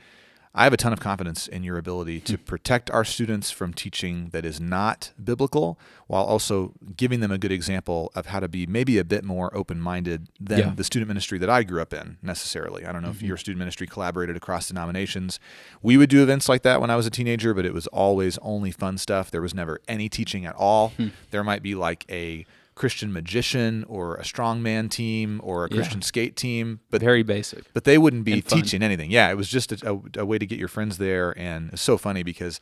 I 0.54 0.65
have 0.65 0.74
a 0.74 0.78
ton 0.78 0.91
of 0.91 1.00
confidence 1.00 1.48
in 1.48 1.63
your 1.63 1.78
ability 1.78 2.20
to 2.22 2.36
Hmm. 2.36 2.44
protect 2.44 2.91
our 2.91 3.06
students 3.06 3.52
from 3.52 3.74
teaching 3.74 4.30
that 4.34 4.44
is 4.44 4.60
not 4.60 5.13
biblical 5.24 5.80
while 6.08 6.24
also 6.26 6.74
giving 6.98 7.22
them 7.22 7.32
a 7.32 7.38
good 7.38 7.54
example 7.54 8.12
of 8.15 8.26
how 8.26 8.41
to 8.41 8.50
be 8.50 8.67
maybe 8.67 8.98
a 8.98 9.06
bit 9.06 9.24
more 9.24 9.56
open 9.56 9.80
minded 9.80 10.28
than 10.41 10.60
Yeah. 10.60 10.65
Mm-hmm. 10.65 10.76
the 10.76 10.84
student 10.84 11.08
ministry 11.08 11.38
that 11.38 11.50
I 11.50 11.63
grew 11.63 11.82
up 11.82 11.94
in 11.94 12.17
necessarily. 12.22 12.86
I 12.86 12.91
don't 12.91 13.02
know 13.02 13.12
if 13.12 13.22
your 13.22 13.38
student 13.38 13.60
ministry 13.60 13.88
collaborated 13.88 14.36
across 14.36 14.67
denominations. 14.67 15.39
We 15.82 15.96
would 15.96 16.10
do 16.10 16.22
events 16.22 16.50
like 16.50 16.63
that 16.63 16.82
when 16.82 16.89
I 16.89 16.98
was 16.98 17.06
a 17.08 17.12
teenager, 17.12 17.54
but 17.54 17.65
it 17.65 17.74
was 17.74 17.88
always 17.88 18.38
only 18.39 18.72
fun 18.72 18.98
stuff. 18.98 19.32
There 19.32 19.41
was 19.41 19.54
never 19.54 19.80
any 19.88 20.10
teaching 20.10 20.46
at 20.46 20.56
all. 20.56 20.89
Hmm. 20.98 21.08
There 21.30 21.46
might 21.46 21.63
be 21.63 21.76
like 21.76 22.06
a 22.10 22.46
Christian 22.82 23.13
magician 23.13 23.86
or 23.88 24.15
a 24.15 24.24
strongman 24.24 24.89
team 24.89 25.39
or 25.44 25.65
a 25.65 25.70
Yeah. 25.70 25.76
Christian 25.78 26.02
skate 26.02 26.36
team, 26.36 26.80
but 26.89 27.00
very 27.00 27.24
basic. 27.24 27.72
but 27.74 27.84
they 27.84 27.98
wouldn't 27.98 28.26
be 28.26 28.41
teaching 28.41 28.82
anything. 28.82 29.12
Yeah, 29.12 29.30
it 29.30 29.38
was 29.38 29.50
just 29.50 29.72
a, 29.72 29.78
a, 29.94 30.22
a 30.24 30.26
way 30.26 30.38
to 30.39 30.46
get 30.48 30.58
your 30.58 30.67
friends 30.67 30.98
there, 30.98 31.38
and 31.38 31.72
it's 31.74 31.82
so 31.82 31.98
funny 31.98 32.24
because 32.24 32.60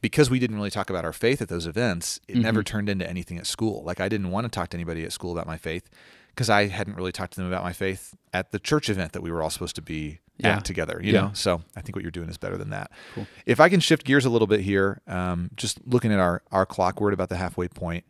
because 0.00 0.28
we 0.30 0.38
didn't 0.38 0.56
really 0.56 0.70
talk 0.70 0.88
about 0.90 1.04
our 1.04 1.12
faith 1.12 1.40
at 1.42 1.48
those 1.48 1.66
events, 1.66 2.20
it 2.26 2.32
Mm-hmm. 2.32 2.42
never 2.42 2.62
turned 2.62 2.88
into 2.88 3.08
anything 3.08 3.38
at 3.38 3.46
school. 3.46 3.82
Like 3.84 4.00
I 4.00 4.08
didn't 4.08 4.30
want 4.30 4.44
to 4.46 4.48
talk 4.50 4.70
to 4.70 4.76
anybody 4.76 5.04
at 5.04 5.12
school 5.12 5.30
about 5.32 5.46
my 5.46 5.56
faith 5.58 5.88
because 6.30 6.48
I 6.50 6.66
hadn't 6.68 6.96
really 6.96 7.12
talked 7.12 7.32
to 7.34 7.40
them 7.40 7.48
about 7.48 7.62
my 7.62 7.72
faith 7.72 8.14
at 8.32 8.50
the 8.50 8.58
church 8.58 8.88
event 8.88 9.12
that 9.12 9.22
we 9.22 9.30
were 9.30 9.42
all 9.42 9.50
supposed 9.50 9.76
to 9.76 9.82
be 9.82 10.18
Yeah. 10.38 10.56
at 10.56 10.64
together. 10.64 11.00
You 11.04 11.12
Yeah. 11.12 11.20
know, 11.20 11.30
so 11.34 11.62
I 11.76 11.80
think 11.82 11.94
what 11.96 12.02
you're 12.02 12.10
doing 12.20 12.30
is 12.30 12.38
better 12.38 12.56
than 12.56 12.70
that. 12.70 12.90
Cool. 13.14 13.26
If 13.46 13.60
I 13.60 13.68
can 13.68 13.80
shift 13.80 14.04
gears 14.06 14.24
a 14.24 14.30
little 14.30 14.46
bit 14.48 14.60
here, 14.60 15.00
um, 15.06 15.50
just 15.54 15.78
looking 15.86 16.12
at 16.12 16.18
our 16.18 16.42
our 16.50 16.64
clock, 16.66 16.98
we're 17.00 17.10
at 17.10 17.14
about 17.14 17.28
the 17.28 17.36
halfway 17.36 17.68
point. 17.68 18.04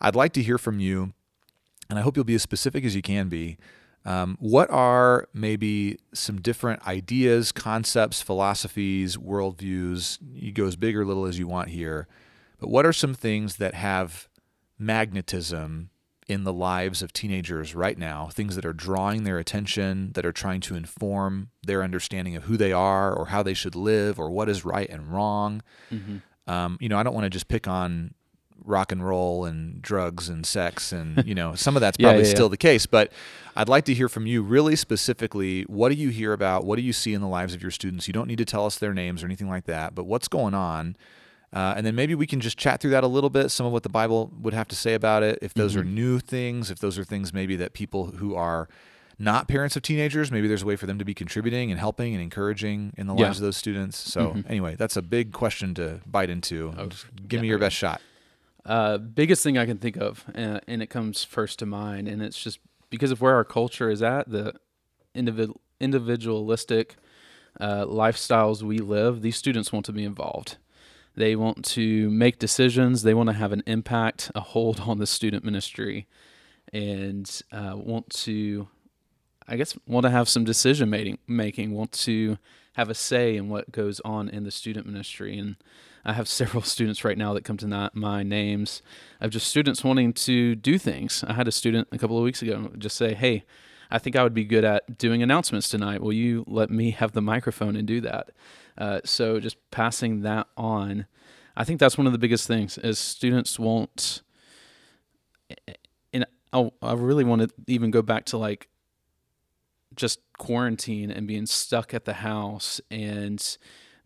I'd 0.00 0.14
like 0.14 0.32
to 0.34 0.42
hear 0.42 0.58
from 0.58 0.80
you 0.80 1.12
and 1.90 1.98
I 1.98 2.02
hope 2.02 2.16
you'll 2.16 2.24
be 2.24 2.36
as 2.36 2.42
specific 2.42 2.84
as 2.84 2.94
you 2.94 3.02
can 3.02 3.28
be. 3.28 3.58
Um, 4.04 4.38
what 4.40 4.70
are 4.70 5.28
maybe 5.34 5.98
some 6.14 6.40
different 6.40 6.86
ideas, 6.86 7.52
concepts, 7.52 8.22
philosophies, 8.22 9.16
worldviews? 9.16 10.18
You 10.32 10.52
go 10.52 10.66
as 10.66 10.76
big 10.76 10.96
or 10.96 11.04
little 11.04 11.26
as 11.26 11.38
you 11.38 11.46
want 11.46 11.68
here, 11.68 12.08
but 12.58 12.70
what 12.70 12.86
are 12.86 12.92
some 12.92 13.12
things 13.12 13.56
that 13.56 13.74
have 13.74 14.28
magnetism 14.78 15.90
in 16.28 16.44
the 16.44 16.52
lives 16.52 17.02
of 17.02 17.12
teenagers 17.12 17.74
right 17.74 17.98
now? 17.98 18.28
Things 18.32 18.56
that 18.56 18.64
are 18.64 18.72
drawing 18.72 19.24
their 19.24 19.38
attention, 19.38 20.12
that 20.12 20.24
are 20.24 20.32
trying 20.32 20.60
to 20.62 20.76
inform 20.76 21.50
their 21.62 21.82
understanding 21.82 22.36
of 22.36 22.44
who 22.44 22.56
they 22.56 22.72
are 22.72 23.12
or 23.12 23.26
how 23.26 23.42
they 23.42 23.54
should 23.54 23.74
live 23.74 24.18
or 24.18 24.30
what 24.30 24.48
is 24.48 24.64
right 24.64 24.88
and 24.88 25.12
wrong. 25.12 25.60
Um, 26.46 26.78
you 26.80 26.88
know, 26.88 26.98
I 26.98 27.02
don't 27.02 27.14
want 27.14 27.24
to 27.24 27.30
just 27.30 27.48
pick 27.48 27.68
on 27.68 28.14
rock 28.64 28.92
and 28.92 29.04
roll 29.06 29.44
and 29.44 29.80
drugs 29.82 30.28
and 30.28 30.44
sex 30.46 30.92
and 30.92 31.24
you 31.26 31.34
know 31.34 31.54
some 31.54 31.76
of 31.76 31.80
that's 31.80 31.96
probably 31.96 32.20
yeah, 32.22 32.26
yeah. 32.26 32.34
still 32.34 32.48
the 32.48 32.56
case 32.56 32.86
but 32.86 33.10
i'd 33.56 33.68
like 33.68 33.84
to 33.84 33.94
hear 33.94 34.08
from 34.08 34.26
you 34.26 34.42
really 34.42 34.76
specifically 34.76 35.62
what 35.62 35.88
do 35.88 35.94
you 35.94 36.10
hear 36.10 36.32
about 36.32 36.64
what 36.64 36.76
do 36.76 36.82
you 36.82 36.92
see 36.92 37.14
in 37.14 37.20
the 37.20 37.26
lives 37.28 37.54
of 37.54 37.62
your 37.62 37.70
students? 37.70 38.06
You 38.06 38.12
don't 38.12 38.28
need 38.28 38.38
to 38.38 38.44
tell 38.44 38.66
us 38.66 38.76
their 38.78 38.92
names 38.94 39.22
or 39.22 39.26
anything 39.26 39.48
like 39.48 39.64
that 39.66 39.94
but 39.94 40.04
what's 40.04 40.28
going 40.28 40.54
on? 40.54 40.96
Uh, 41.52 41.74
and 41.76 41.84
then 41.84 41.96
maybe 41.96 42.14
we 42.14 42.28
can 42.28 42.40
just 42.40 42.56
chat 42.56 42.80
through 42.80 42.92
that 42.92 43.02
a 43.02 43.08
little 43.08 43.30
bit 43.30 43.50
some 43.50 43.66
of 43.66 43.72
what 43.72 43.82
the 43.82 43.88
bible 43.88 44.30
would 44.40 44.54
have 44.54 44.68
to 44.68 44.76
say 44.76 44.94
about 44.94 45.22
it 45.24 45.38
if 45.42 45.52
those 45.54 45.74
are 45.74 45.82
Mm-hmm. 45.82 45.94
new 45.94 46.18
things 46.20 46.70
if 46.70 46.78
those 46.78 46.96
are 46.98 47.02
things 47.04 47.32
maybe 47.34 47.56
that 47.56 47.72
people 47.72 48.06
who 48.12 48.36
are 48.36 48.68
not 49.18 49.48
parents 49.48 49.74
of 49.76 49.82
teenagers 49.82 50.30
maybe 50.30 50.46
there's 50.48 50.62
a 50.62 50.66
way 50.66 50.76
for 50.76 50.86
them 50.86 50.98
to 50.98 51.04
be 51.04 51.12
contributing 51.12 51.70
and 51.72 51.80
helping 51.80 52.14
and 52.14 52.22
encouraging 52.22 52.92
in 52.96 53.06
the 53.08 53.14
Yeah. 53.16 53.24
lives 53.26 53.38
of 53.38 53.42
those 53.42 53.56
students. 53.56 53.98
So 53.98 54.36
anyway 54.48 54.76
that's 54.76 54.96
a 54.96 55.02
big 55.02 55.32
question 55.32 55.74
to 55.74 56.00
bite 56.06 56.30
into. 56.30 56.72
Oh, 56.78 56.88
give 57.26 57.40
me 57.42 57.48
your 57.48 57.58
best 57.58 57.74
shot 57.76 58.00
Uh, 58.64 58.98
biggest 58.98 59.42
thing 59.42 59.56
I 59.56 59.66
can 59.66 59.78
think 59.78 59.96
of, 59.96 60.24
uh, 60.34 60.60
and 60.66 60.82
it 60.82 60.88
comes 60.90 61.24
first 61.24 61.58
to 61.60 61.66
mind, 61.66 62.08
and 62.08 62.22
it's 62.22 62.40
just 62.40 62.58
because 62.90 63.10
of 63.10 63.20
where 63.20 63.34
our 63.34 63.44
culture 63.44 63.90
is 63.90 64.02
at, 64.02 64.28
the 64.28 64.54
individ- 65.14 65.56
individualistic 65.80 66.96
uh, 67.58 67.84
lifestyles 67.86 68.62
we 68.62 68.78
live. 68.78 69.22
These 69.22 69.36
students 69.36 69.72
want 69.72 69.86
to 69.86 69.92
be 69.92 70.04
involved. 70.04 70.58
They 71.16 71.34
want 71.36 71.64
to 71.66 72.10
make 72.10 72.38
decisions. 72.38 73.02
They 73.02 73.14
want 73.14 73.28
to 73.28 73.34
have 73.34 73.52
an 73.52 73.62
impact, 73.66 74.30
a 74.34 74.40
hold 74.40 74.80
on 74.80 74.98
the 74.98 75.06
student 75.06 75.44
ministry, 75.44 76.06
and 76.72 77.42
uh, 77.50 77.74
want 77.76 78.10
to, 78.10 78.68
I 79.48 79.56
guess, 79.56 79.76
want 79.86 80.04
to 80.04 80.10
have 80.10 80.28
some 80.28 80.44
decision 80.44 80.90
making. 80.90 81.18
Making 81.26 81.72
want 81.72 81.92
to 81.92 82.38
have 82.74 82.90
a 82.90 82.94
say 82.94 83.36
in 83.36 83.48
what 83.48 83.72
goes 83.72 84.00
on 84.00 84.28
in 84.28 84.44
the 84.44 84.50
student 84.50 84.86
ministry 84.86 85.38
and. 85.38 85.56
I 86.04 86.12
have 86.12 86.28
several 86.40 86.62
students 86.62 87.04
right 87.04 87.18
now 87.18 87.34
that 87.34 87.44
come 87.44 87.56
to 87.58 87.66
not 87.66 87.94
my 87.94 88.22
names 88.22 88.82
of 89.20 89.30
just 89.30 89.48
students 89.48 89.84
wanting 89.84 90.12
to 90.14 90.54
do 90.54 90.78
things. 90.78 91.24
I 91.26 91.34
had 91.34 91.48
a 91.48 91.52
student 91.52 91.88
a 91.92 91.98
couple 91.98 92.16
of 92.16 92.24
weeks 92.24 92.42
ago 92.42 92.70
just 92.78 92.96
say, 92.96 93.14
Hey, 93.14 93.44
I 93.90 93.98
think 93.98 94.16
I 94.16 94.22
would 94.22 94.34
be 94.34 94.44
good 94.44 94.64
at 94.64 94.98
doing 94.98 95.22
announcements 95.22 95.68
tonight. 95.68 96.00
Will 96.00 96.12
you 96.12 96.44
let 96.46 96.70
me 96.70 96.92
have 96.92 97.12
the 97.12 97.20
microphone 97.20 97.74
and 97.74 97.86
do 97.86 98.00
that? 98.02 98.30
Uh, 98.78 99.00
so 99.04 99.40
just 99.40 99.56
passing 99.70 100.22
that 100.22 100.46
on. 100.56 101.06
I 101.56 101.64
think 101.64 101.80
that's 101.80 101.98
one 101.98 102.06
of 102.06 102.12
the 102.12 102.18
biggest 102.18 102.46
things 102.46 102.78
is 102.78 102.98
students 102.98 103.58
won't, 103.58 104.22
and 106.12 106.24
I, 106.52 106.70
I 106.80 106.92
really 106.94 107.24
want 107.24 107.42
to 107.42 107.50
even 107.66 107.90
go 107.90 108.00
back 108.00 108.24
to 108.26 108.38
like 108.38 108.68
just 109.96 110.20
quarantine 110.38 111.10
and 111.10 111.26
being 111.26 111.46
stuck 111.46 111.92
at 111.92 112.04
the 112.04 112.14
house 112.14 112.80
and 112.90 113.58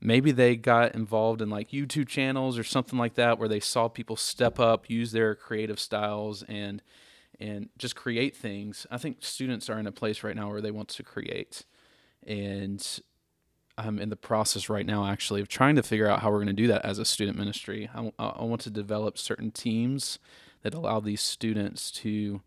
maybe 0.05 0.31
they 0.31 0.55
got 0.55 0.95
involved 0.95 1.41
in 1.41 1.49
like 1.49 1.71
YouTube 1.71 2.07
channels 2.07 2.59
or 2.59 2.63
something 2.63 2.99
like 2.99 3.15
that 3.15 3.39
where 3.39 3.49
they 3.49 3.59
saw 3.59 3.89
people 3.89 4.17
step 4.17 4.61
up, 4.61 4.89
use 4.89 5.11
their 5.11 5.35
creative 5.35 5.81
styles 5.81 6.45
and 6.45 6.83
and 7.41 7.69
just 7.79 7.97
create 7.97 8.37
things. 8.37 8.87
I 8.93 8.99
think 8.99 9.17
students 9.21 9.69
are 9.69 9.79
in 9.81 9.89
a 9.89 9.93
place 9.93 10.23
right 10.23 10.37
now 10.37 10.51
where 10.51 10.61
they 10.61 10.71
want 10.71 10.89
to 10.91 11.03
create. 11.03 11.65
And 12.25 13.01
I'm 13.77 13.99
in 13.99 14.09
the 14.09 14.17
process 14.17 14.69
right 14.69 14.87
now 14.87 15.07
actually 15.07 15.41
of 15.41 15.49
trying 15.49 15.75
to 15.75 15.83
figure 15.83 16.09
out 16.09 16.21
how 16.21 16.31
we're 16.31 16.45
going 16.45 16.47
to 16.47 16.53
do 16.53 16.69
that 16.69 16.85
as 16.85 17.01
a 17.01 17.05
student 17.05 17.37
ministry. 17.37 17.91
I, 17.93 18.13
I 18.21 18.45
want 18.45 18.61
to 18.63 18.71
develop 18.71 19.19
certain 19.19 19.51
teams 19.51 20.21
that 20.63 20.75
allow 20.75 21.01
these 21.01 21.21
students 21.21 21.91
to 21.91 22.41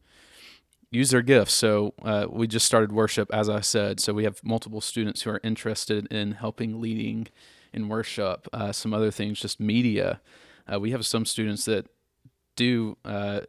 use 0.91 1.09
their 1.09 1.21
gifts. 1.21 1.53
So 1.53 1.93
uh, 2.03 2.27
we 2.29 2.47
just 2.47 2.65
started 2.65 2.91
worship, 2.91 3.29
as 3.33 3.49
I 3.49 3.61
said. 3.61 3.99
So 3.99 4.13
we 4.13 4.23
have 4.23 4.43
multiple 4.43 4.81
students 4.81 5.21
who 5.21 5.31
are 5.31 5.41
interested 5.43 6.07
in 6.07 6.33
helping 6.33 6.81
leading 6.81 7.27
in 7.73 7.89
worship. 7.89 8.47
Uh, 8.53 8.71
some 8.71 8.93
other 8.93 9.11
things, 9.11 9.39
just 9.39 9.59
media. 9.59 10.21
Uh, 10.71 10.79
we 10.79 10.91
have 10.91 11.05
some 11.05 11.25
students 11.25 11.65
that 11.65 11.87
do 12.55 12.97
uh, 13.05 13.41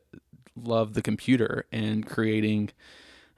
love 0.56 0.94
the 0.94 1.02
computer 1.02 1.66
and 1.72 2.06
creating 2.06 2.70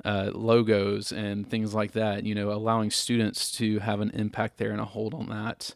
uh, 0.05 0.31
logos 0.33 1.13
and 1.13 1.49
things 1.49 1.75
like 1.75 1.93
that. 1.93 2.25
You 2.25 2.35
know, 2.35 2.51
allowing 2.51 2.91
students 2.91 3.53
to 3.53 3.81
have 3.81 4.01
an 4.01 4.11
impact 4.11 4.57
there 4.57 4.71
and 4.71 4.81
a 4.81 4.87
hold 4.87 5.15
on 5.15 5.29
that. 5.29 5.75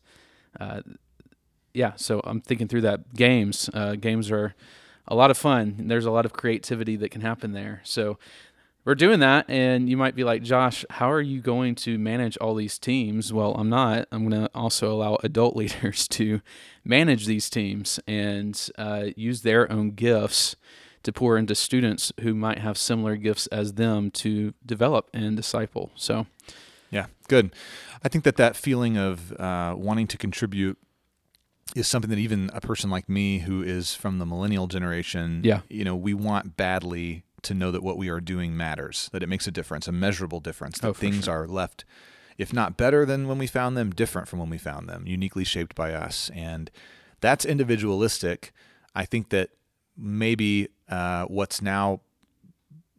Uh, 0.58 0.80
yeah, 1.74 1.92
so 1.96 2.20
I'm 2.24 2.40
thinking 2.40 2.68
through 2.68 2.82
that. 2.82 3.14
Games, 3.14 3.68
games 4.00 4.30
are 4.30 4.54
a 5.06 5.14
lot 5.14 5.30
of 5.30 5.38
fun. 5.38 5.84
There's 5.86 6.06
a 6.06 6.10
lot 6.10 6.24
of 6.24 6.32
creativity 6.32 6.96
that 6.96 7.10
can 7.10 7.20
happen 7.20 7.52
there. 7.52 7.80
So 7.84 8.18
we're 8.84 8.94
doing 8.94 9.20
that, 9.20 9.48
and 9.48 9.88
you 9.88 9.96
might 9.96 10.14
be 10.14 10.24
like, 10.24 10.42
Josh, 10.42 10.84
how 10.90 11.10
are 11.10 11.20
you 11.20 11.40
going 11.40 11.74
to 11.76 11.98
manage 11.98 12.36
all 12.36 12.54
these 12.54 12.78
teams? 12.78 13.32
Well, 13.32 13.54
I'm 13.54 13.70
not. 13.70 14.06
I'm 14.12 14.28
going 14.28 14.42
to 14.42 14.50
also 14.54 14.92
allow 14.92 15.16
adult 15.22 15.56
leaders 15.56 16.06
to 16.08 16.40
manage 16.84 17.26
these 17.26 17.48
teams 17.48 17.98
and 18.06 18.70
uh, 18.76 19.06
use 19.16 19.40
their 19.40 19.70
own 19.72 19.92
gifts 19.92 20.56
to 21.02 21.12
pour 21.12 21.36
into 21.38 21.54
students 21.54 22.12
who 22.20 22.34
might 22.34 22.58
have 22.58 22.76
similar 22.76 23.16
gifts 23.16 23.46
as 23.48 23.74
them 23.74 24.10
to 24.10 24.54
develop 24.64 25.08
and 25.12 25.36
disciple. 25.36 25.90
So, 25.94 26.26
yeah, 26.90 27.06
good. 27.28 27.54
I 28.02 28.08
think 28.08 28.24
that 28.24 28.36
that 28.36 28.56
feeling 28.56 28.98
of 28.98 29.32
uh, 29.32 29.74
wanting 29.76 30.06
to 30.08 30.18
contribute 30.18 30.78
is 31.74 31.88
something 31.88 32.10
that 32.10 32.18
even 32.18 32.50
a 32.52 32.60
person 32.60 32.90
like 32.90 33.08
me 33.08 33.40
who 33.40 33.62
is 33.62 33.94
from 33.94 34.18
the 34.18 34.26
millennial 34.26 34.66
generation, 34.66 35.40
yeah. 35.44 35.60
you 35.68 35.84
know, 35.84 35.96
we 35.96 36.14
want 36.14 36.56
badly 36.56 37.24
to 37.42 37.54
know 37.54 37.70
that 37.70 37.82
what 37.82 37.96
we 37.96 38.08
are 38.08 38.20
doing 38.20 38.56
matters, 38.56 39.08
that 39.12 39.22
it 39.22 39.28
makes 39.28 39.46
a 39.46 39.50
difference, 39.50 39.88
a 39.88 39.92
measurable 39.92 40.40
difference, 40.40 40.78
that 40.78 40.88
oh, 40.88 40.92
things 40.92 41.24
sure. 41.24 41.42
are 41.42 41.48
left, 41.48 41.84
if 42.38 42.52
not 42.52 42.76
better 42.76 43.04
than 43.04 43.28
when 43.28 43.38
we 43.38 43.46
found 43.46 43.76
them, 43.76 43.90
different 43.90 44.28
from 44.28 44.38
when 44.38 44.50
we 44.50 44.58
found 44.58 44.88
them, 44.88 45.06
uniquely 45.06 45.44
shaped 45.44 45.74
by 45.74 45.92
us. 45.92 46.30
And 46.34 46.70
that's 47.20 47.44
individualistic. 47.44 48.52
I 48.94 49.04
think 49.04 49.30
that 49.30 49.50
maybe 49.96 50.68
uh, 50.88 51.24
what's 51.26 51.62
now 51.62 52.00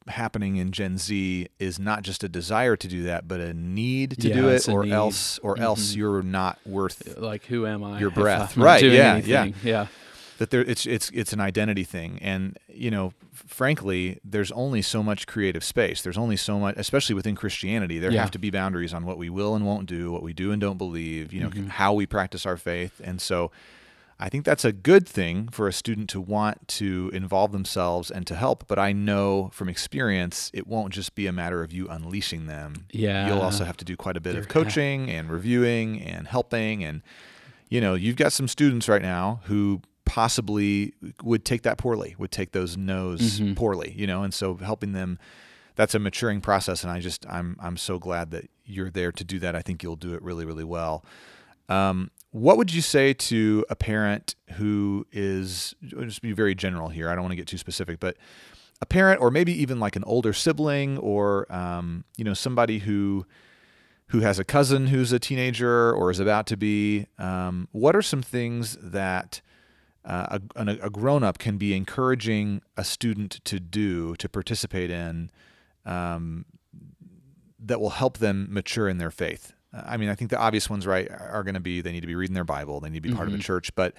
happening 0.08 0.58
in 0.58 0.72
Gen 0.72 0.98
Z 0.98 1.48
is 1.60 1.80
not 1.80 2.04
just 2.04 2.24
a 2.24 2.30
desire 2.30 2.76
to 2.76 2.88
do 2.88 3.04
that, 3.04 3.28
but 3.28 3.40
a 3.40 3.54
need 3.54 4.20
to 4.20 4.30
yeah, 4.30 4.36
do 4.36 4.50
it, 4.50 4.70
or 4.70 4.84
need. 4.84 4.94
else, 4.94 5.40
or 5.40 5.56
mm-hmm. 5.56 5.64
else 5.64 5.96
you're 5.96 6.24
not 6.24 6.60
worth 6.66 7.18
like 7.18 7.46
who 7.46 7.66
am 7.66 7.84
I? 7.84 8.00
Your 8.00 8.12
breath, 8.12 8.58
right? 8.58 8.84
Yeah, 8.84 9.14
anything. 9.14 9.32
yeah, 9.32 9.52
yeah. 9.64 9.88
That 10.38 10.50
there, 10.50 10.62
it's 10.62 10.86
it's 10.86 11.10
it's 11.12 11.34
an 11.34 11.40
identity 11.40 11.84
thing, 11.84 12.20
and 12.22 12.58
you 12.68 12.92
know, 12.92 13.14
frankly, 13.34 14.20
there's 14.24 14.52
only 14.52 14.82
so 14.82 15.02
much 15.02 15.28
creative 15.28 15.64
space. 15.64 16.02
There's 16.02 16.18
only 16.18 16.36
so 16.36 16.60
much, 16.60 16.76
especially 16.78 17.16
within 17.16 17.36
Christianity. 17.36 18.00
There 18.00 18.12
yeah. 18.12 18.22
have 18.22 18.32
to 18.32 18.40
be 18.40 18.50
boundaries 18.50 18.94
on 18.94 19.06
what 19.06 19.18
we 19.18 19.30
will 19.30 19.56
and 19.56 19.66
won't 19.66 19.88
do, 19.88 20.12
what 20.12 20.24
we 20.24 20.34
do 20.34 20.52
and 20.52 20.60
don't 20.60 20.78
believe. 20.78 21.32
You 21.32 21.42
know, 21.42 21.50
mm-hmm. 21.50 21.68
how 21.68 21.94
we 21.94 22.06
practice 22.06 22.46
our 22.46 22.58
faith, 22.58 23.02
and 23.04 23.22
so 23.22 23.52
I 24.18 24.30
think 24.30 24.46
that's 24.46 24.64
a 24.64 24.72
good 24.72 25.08
thing 25.08 25.50
for 25.50 25.68
a 25.68 25.74
student 25.74 26.10
to 26.12 26.22
want 26.22 26.68
to 26.70 27.12
involve 27.14 27.52
themselves 27.52 28.10
and 28.10 28.26
to 28.28 28.36
help. 28.36 28.66
But 28.68 28.80
I 28.80 28.94
know 28.94 29.50
from 29.54 29.68
experience, 29.68 30.50
it 30.54 30.68
won't 30.68 30.94
just 30.94 31.16
be 31.16 31.28
a 31.28 31.34
matter 31.34 31.64
of 31.64 31.74
you 31.74 31.88
unleashing 31.90 32.48
them. 32.48 32.86
Yeah. 32.92 33.28
You'll 33.28 33.42
also 33.42 33.66
have 33.66 33.76
to 33.78 33.86
do 33.86 33.98
quite 33.98 34.16
a 34.16 34.22
bit 34.22 34.36
of 34.36 34.48
coaching 34.48 35.10
and 35.10 35.30
reviewing 35.30 36.02
and 36.02 36.28
helping. 36.28 36.84
And, 36.84 37.02
you 37.70 37.82
know, 37.82 37.94
you've 37.94 38.16
got 38.16 38.32
some 38.32 38.48
students 38.48 38.88
right 38.88 39.02
now 39.02 39.42
who 39.46 39.82
possibly 40.06 40.94
would 41.22 41.44
take 41.44 41.64
that 41.64 41.78
poorly, 41.78 42.16
would 42.18 42.32
take 42.32 42.54
those 42.54 42.78
no's 42.78 43.42
mm-hmm. 43.42 43.54
poorly, 43.56 43.94
you 43.98 44.08
know, 44.08 44.24
and 44.24 44.34
so 44.34 44.56
helping 44.56 44.94
them 44.94 45.20
that's 45.76 45.94
a 45.94 46.00
maturing 46.00 46.40
process 46.40 46.84
and 46.84 46.92
I 46.92 47.02
just 47.02 47.26
I'm 47.30 47.58
I'm 47.60 47.76
so 47.76 48.00
glad 48.00 48.32
that 48.32 48.50
you're 48.66 48.90
there 48.90 49.12
to 49.12 49.24
do 49.26 49.40
that. 49.40 49.56
I 49.56 49.62
think 49.62 49.84
you'll 49.84 49.98
do 49.98 50.14
it 50.14 50.22
really, 50.22 50.46
really 50.46 50.64
well. 50.64 51.04
Um, 51.68 52.12
what 52.36 52.58
would 52.58 52.74
you 52.74 52.82
say 52.82 53.14
to 53.14 53.66
a 53.70 53.78
parent 53.78 54.36
who 54.56 55.08
is 55.14 55.74
just 55.82 56.22
be 56.22 56.34
very 56.34 56.54
general 56.54 56.90
here? 56.90 57.10
I 57.10 57.16
don't 57.16 57.24
want 57.24 57.32
to 57.32 57.38
get 57.38 57.48
too 57.48 57.58
specific, 57.58 57.98
but 57.98 58.18
a 58.82 58.86
parent, 58.86 59.22
or 59.22 59.32
maybe 59.32 59.54
even 59.54 59.80
like 59.80 59.96
an 59.96 60.04
older 60.04 60.34
sibling, 60.34 60.98
or 60.98 61.50
um, 61.50 62.04
you 62.18 62.26
know 62.26 62.34
somebody 62.34 62.80
who 62.80 63.26
who 64.08 64.20
has 64.20 64.38
a 64.38 64.44
cousin 64.44 64.88
who's 64.88 65.14
a 65.14 65.18
teenager 65.18 65.94
or 65.94 66.12
is 66.12 66.20
about 66.20 66.46
to 66.48 66.58
be. 66.58 67.08
Um, 67.18 67.70
what 67.72 67.96
are 67.96 68.02
some 68.02 68.22
things 68.22 68.78
that 68.82 69.40
uh, 70.04 70.40
a, 70.58 70.68
a 70.82 70.90
grown 70.90 71.24
up 71.24 71.38
can 71.38 71.58
be 71.58 71.74
encouraging 71.74 72.62
a 72.76 72.84
student 72.84 73.40
to 73.46 73.62
do 73.62 74.14
to 74.18 74.28
participate 74.28 74.92
in 74.92 75.32
um, 75.86 76.44
that 77.58 77.80
will 77.80 77.92
help 77.92 78.18
them 78.18 78.50
mature 78.52 78.90
in 78.90 78.98
their 78.98 79.10
faith? 79.10 79.54
I 79.86 79.98
mean, 79.98 80.10
I 80.10 80.16
think 80.16 80.30
the 80.30 80.40
obvious 80.40 80.70
ones, 80.70 80.88
right, 80.88 81.10
are 81.10 81.44
going 81.44 81.56
to 81.56 81.60
be 81.60 81.82
they 81.82 81.92
need 81.92 82.02
to 82.02 82.08
be 82.08 82.16
reading 82.16 82.34
their 82.34 82.44
Bible, 82.44 82.80
they 82.80 82.90
need 82.90 82.98
to 82.98 83.02
be 83.02 83.10
mm-hmm. 83.10 83.18
part 83.18 83.28
of 83.28 83.34
a 83.34 83.38
mm-hmm. 83.38 83.42
church. 83.42 83.74
But 83.76 83.94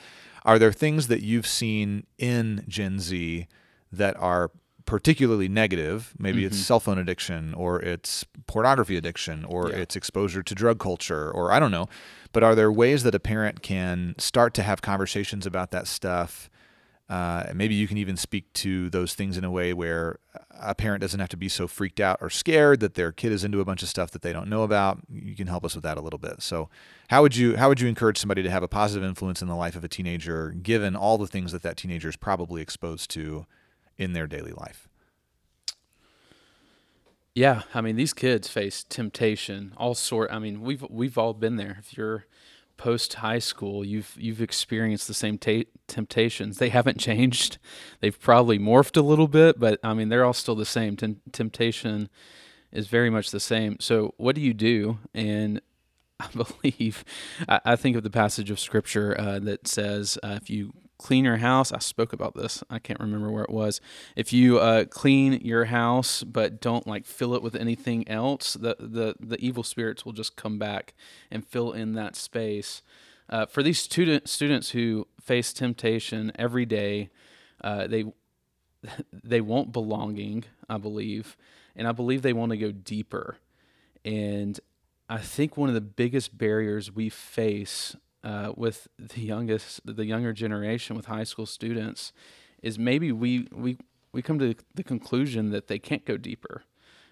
are 0.44 0.58
there 0.58 0.72
things 0.72 1.08
that 1.08 1.22
you've 1.22 1.46
seen 1.46 2.06
in 2.18 2.64
Gen 2.68 3.00
Z 3.00 3.46
that 3.92 4.16
are 4.18 4.50
particularly 4.84 5.48
negative? 5.48 6.14
Maybe 6.18 6.38
mm-hmm. 6.38 6.46
it's 6.46 6.58
cell 6.58 6.80
phone 6.80 6.98
addiction, 6.98 7.54
or 7.54 7.80
it's 7.80 8.24
pornography 8.46 8.96
addiction, 8.96 9.44
or 9.44 9.70
yeah. 9.70 9.76
it's 9.76 9.96
exposure 9.96 10.42
to 10.42 10.54
drug 10.54 10.78
culture, 10.78 11.30
or 11.30 11.52
I 11.52 11.58
don't 11.58 11.72
know. 11.72 11.88
But 12.32 12.42
are 12.42 12.54
there 12.54 12.70
ways 12.70 13.02
that 13.02 13.14
a 13.14 13.20
parent 13.20 13.62
can 13.62 14.14
start 14.18 14.54
to 14.54 14.62
have 14.62 14.82
conversations 14.82 15.46
about 15.46 15.70
that 15.72 15.86
stuff? 15.86 16.48
Uh, 17.08 17.44
maybe 17.54 17.74
you 17.74 17.86
can 17.86 17.98
even 17.98 18.16
speak 18.16 18.52
to 18.52 18.90
those 18.90 19.14
things 19.14 19.38
in 19.38 19.44
a 19.44 19.50
way 19.50 19.72
where 19.72 20.18
a 20.60 20.74
parent 20.74 21.00
doesn't 21.00 21.20
have 21.20 21.28
to 21.28 21.36
be 21.36 21.48
so 21.48 21.68
freaked 21.68 22.00
out 22.00 22.18
or 22.20 22.28
scared 22.28 22.80
that 22.80 22.94
their 22.94 23.12
kid 23.12 23.30
is 23.30 23.44
into 23.44 23.60
a 23.60 23.64
bunch 23.64 23.82
of 23.82 23.88
stuff 23.88 24.10
that 24.10 24.22
they 24.22 24.32
don't 24.32 24.48
know 24.48 24.64
about. 24.64 24.98
You 25.08 25.36
can 25.36 25.46
help 25.46 25.64
us 25.64 25.76
with 25.76 25.84
that 25.84 25.98
a 25.98 26.00
little 26.00 26.18
bit. 26.18 26.42
So, 26.42 26.68
how 27.08 27.22
would 27.22 27.36
you 27.36 27.56
how 27.56 27.68
would 27.68 27.80
you 27.80 27.86
encourage 27.88 28.18
somebody 28.18 28.42
to 28.42 28.50
have 28.50 28.64
a 28.64 28.68
positive 28.68 29.06
influence 29.08 29.40
in 29.40 29.46
the 29.46 29.54
life 29.54 29.76
of 29.76 29.84
a 29.84 29.88
teenager, 29.88 30.50
given 30.50 30.96
all 30.96 31.16
the 31.16 31.28
things 31.28 31.52
that 31.52 31.62
that 31.62 31.76
teenager 31.76 32.08
is 32.08 32.16
probably 32.16 32.60
exposed 32.60 33.08
to 33.10 33.46
in 33.96 34.12
their 34.12 34.26
daily 34.26 34.52
life? 34.52 34.88
Yeah, 37.36 37.62
I 37.72 37.82
mean 37.82 37.94
these 37.94 38.14
kids 38.14 38.48
face 38.48 38.82
temptation, 38.82 39.74
all 39.76 39.94
sort. 39.94 40.32
I 40.32 40.40
mean 40.40 40.60
we've 40.60 40.84
we've 40.90 41.18
all 41.18 41.34
been 41.34 41.54
there. 41.54 41.76
If 41.78 41.96
you're 41.96 42.24
post 42.76 43.14
high 43.14 43.38
school, 43.38 43.84
you've 43.84 44.14
you've 44.18 44.42
experienced 44.42 45.08
the 45.08 45.14
same 45.14 45.38
temptations. 45.38 46.58
They 46.58 46.68
haven't 46.68 46.98
changed. 47.00 47.58
They've 48.00 48.18
probably 48.18 48.58
morphed 48.58 48.96
a 48.96 49.02
little 49.02 49.28
bit, 49.28 49.58
but 49.58 49.78
I 49.82 49.94
mean 49.94 50.08
they're 50.08 50.24
all 50.24 50.32
still 50.32 50.54
the 50.54 50.66
same. 50.66 50.96
T- 50.96 51.16
temptation 51.32 52.08
is 52.72 52.88
very 52.88 53.10
much 53.10 53.30
the 53.30 53.40
same. 53.40 53.76
So 53.80 54.14
what 54.16 54.34
do 54.34 54.40
you 54.40 54.54
do? 54.54 54.98
And 55.14 55.60
I 56.20 56.28
believe 56.28 57.04
I, 57.48 57.60
I 57.64 57.76
think 57.76 57.96
of 57.96 58.02
the 58.02 58.10
passage 58.10 58.50
of 58.50 58.60
scripture 58.60 59.18
uh, 59.18 59.38
that 59.40 59.68
says 59.68 60.18
uh, 60.22 60.38
if 60.40 60.50
you 60.50 60.72
clean 60.98 61.24
your 61.24 61.38
house. 61.38 61.72
I 61.72 61.78
spoke 61.78 62.12
about 62.12 62.34
this. 62.34 62.62
I 62.70 62.78
can't 62.78 63.00
remember 63.00 63.30
where 63.30 63.44
it 63.44 63.50
was. 63.50 63.80
If 64.14 64.32
you 64.32 64.58
uh, 64.58 64.84
clean 64.84 65.34
your 65.42 65.66
house 65.66 66.22
but 66.22 66.60
don't 66.60 66.86
like 66.86 67.06
fill 67.06 67.34
it 67.34 67.42
with 67.42 67.54
anything 67.54 68.08
else, 68.08 68.54
the 68.54 68.76
the 68.78 69.14
the 69.20 69.38
evil 69.38 69.62
spirits 69.62 70.04
will 70.04 70.12
just 70.12 70.36
come 70.36 70.58
back 70.58 70.94
and 71.30 71.46
fill 71.46 71.72
in 71.72 71.94
that 71.94 72.16
space. 72.16 72.82
Uh, 73.28 73.46
for 73.46 73.62
these 73.62 73.78
student 73.78 74.28
students 74.28 74.70
who 74.70 75.06
face 75.20 75.52
temptation 75.52 76.32
every 76.36 76.64
day, 76.66 77.10
uh, 77.62 77.86
they 77.86 78.04
they 79.12 79.40
want 79.40 79.72
belonging. 79.72 80.44
I 80.68 80.78
believe, 80.78 81.36
and 81.76 81.86
I 81.86 81.92
believe 81.92 82.22
they 82.22 82.32
want 82.32 82.50
to 82.50 82.58
go 82.58 82.72
deeper. 82.72 83.38
And 84.04 84.58
I 85.08 85.18
think 85.18 85.56
one 85.56 85.68
of 85.68 85.74
the 85.74 85.80
biggest 85.80 86.36
barriers 86.36 86.92
we 86.92 87.08
face 87.08 87.94
uh, 88.26 88.52
with 88.56 88.88
the 88.98 89.20
youngest, 89.20 89.80
the 89.84 90.04
younger 90.04 90.32
generation, 90.32 90.96
with 90.96 91.06
high 91.06 91.22
school 91.22 91.46
students, 91.46 92.12
is 92.60 92.76
maybe 92.76 93.12
we 93.12 93.46
we 93.52 93.78
we 94.12 94.20
come 94.20 94.38
to 94.40 94.56
the 94.74 94.82
conclusion 94.82 95.50
that 95.50 95.68
they 95.68 95.78
can't 95.78 96.04
go 96.04 96.16
deeper. 96.16 96.64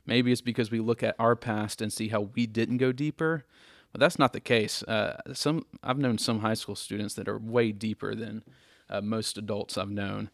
Maybe 0.04 0.32
it's 0.32 0.40
because 0.40 0.72
we 0.72 0.80
look 0.80 1.04
at 1.04 1.14
our 1.18 1.36
past 1.36 1.80
and 1.80 1.92
see 1.92 2.08
how 2.08 2.22
we 2.34 2.46
didn't 2.46 2.78
go 2.78 2.90
deeper, 2.90 3.44
but 3.92 4.00
that's 4.00 4.18
not 4.18 4.32
the 4.32 4.40
case. 4.40 4.82
Uh, 4.82 5.20
some 5.32 5.64
I've 5.84 5.98
known 5.98 6.18
some 6.18 6.40
high 6.40 6.54
school 6.54 6.74
students 6.74 7.14
that 7.14 7.28
are 7.28 7.38
way 7.38 7.70
deeper 7.70 8.16
than 8.16 8.42
uh, 8.90 9.00
most 9.00 9.38
adults 9.38 9.78
I've 9.78 9.90
known. 9.90 10.30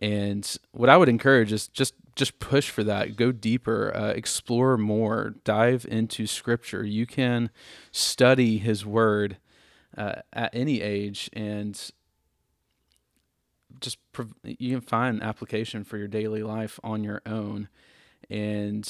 And 0.00 0.50
what 0.70 0.88
I 0.88 0.96
would 0.96 1.10
encourage 1.10 1.52
is 1.52 1.68
just 1.68 1.92
just 2.16 2.38
push 2.38 2.70
for 2.70 2.82
that. 2.84 3.16
Go 3.16 3.32
deeper, 3.32 3.94
uh, 3.94 4.12
explore 4.12 4.78
more, 4.78 5.34
dive 5.44 5.84
into 5.90 6.26
Scripture. 6.26 6.84
You 6.84 7.04
can 7.04 7.50
study 7.90 8.56
His 8.56 8.86
Word 8.86 9.36
uh, 9.96 10.22
at 10.32 10.54
any 10.54 10.80
age, 10.80 11.30
and 11.32 11.90
just 13.80 13.98
prov- 14.12 14.34
you 14.44 14.72
can 14.72 14.80
find 14.80 15.22
application 15.22 15.84
for 15.84 15.96
your 15.96 16.08
daily 16.08 16.42
life 16.42 16.78
on 16.82 17.04
your 17.04 17.22
own. 17.26 17.68
And 18.30 18.88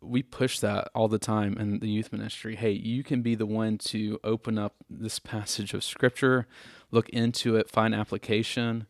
we 0.00 0.22
push 0.22 0.60
that 0.60 0.88
all 0.94 1.08
the 1.08 1.18
time 1.18 1.56
in 1.58 1.80
the 1.80 1.88
youth 1.88 2.12
ministry. 2.12 2.56
Hey, 2.56 2.72
you 2.72 3.02
can 3.02 3.22
be 3.22 3.34
the 3.34 3.46
one 3.46 3.78
to 3.78 4.20
open 4.22 4.58
up 4.58 4.74
this 4.88 5.18
passage 5.18 5.74
of 5.74 5.84
Scripture, 5.84 6.46
look 6.90 7.08
into 7.10 7.56
it, 7.56 7.68
find 7.68 7.94
application 7.94 8.86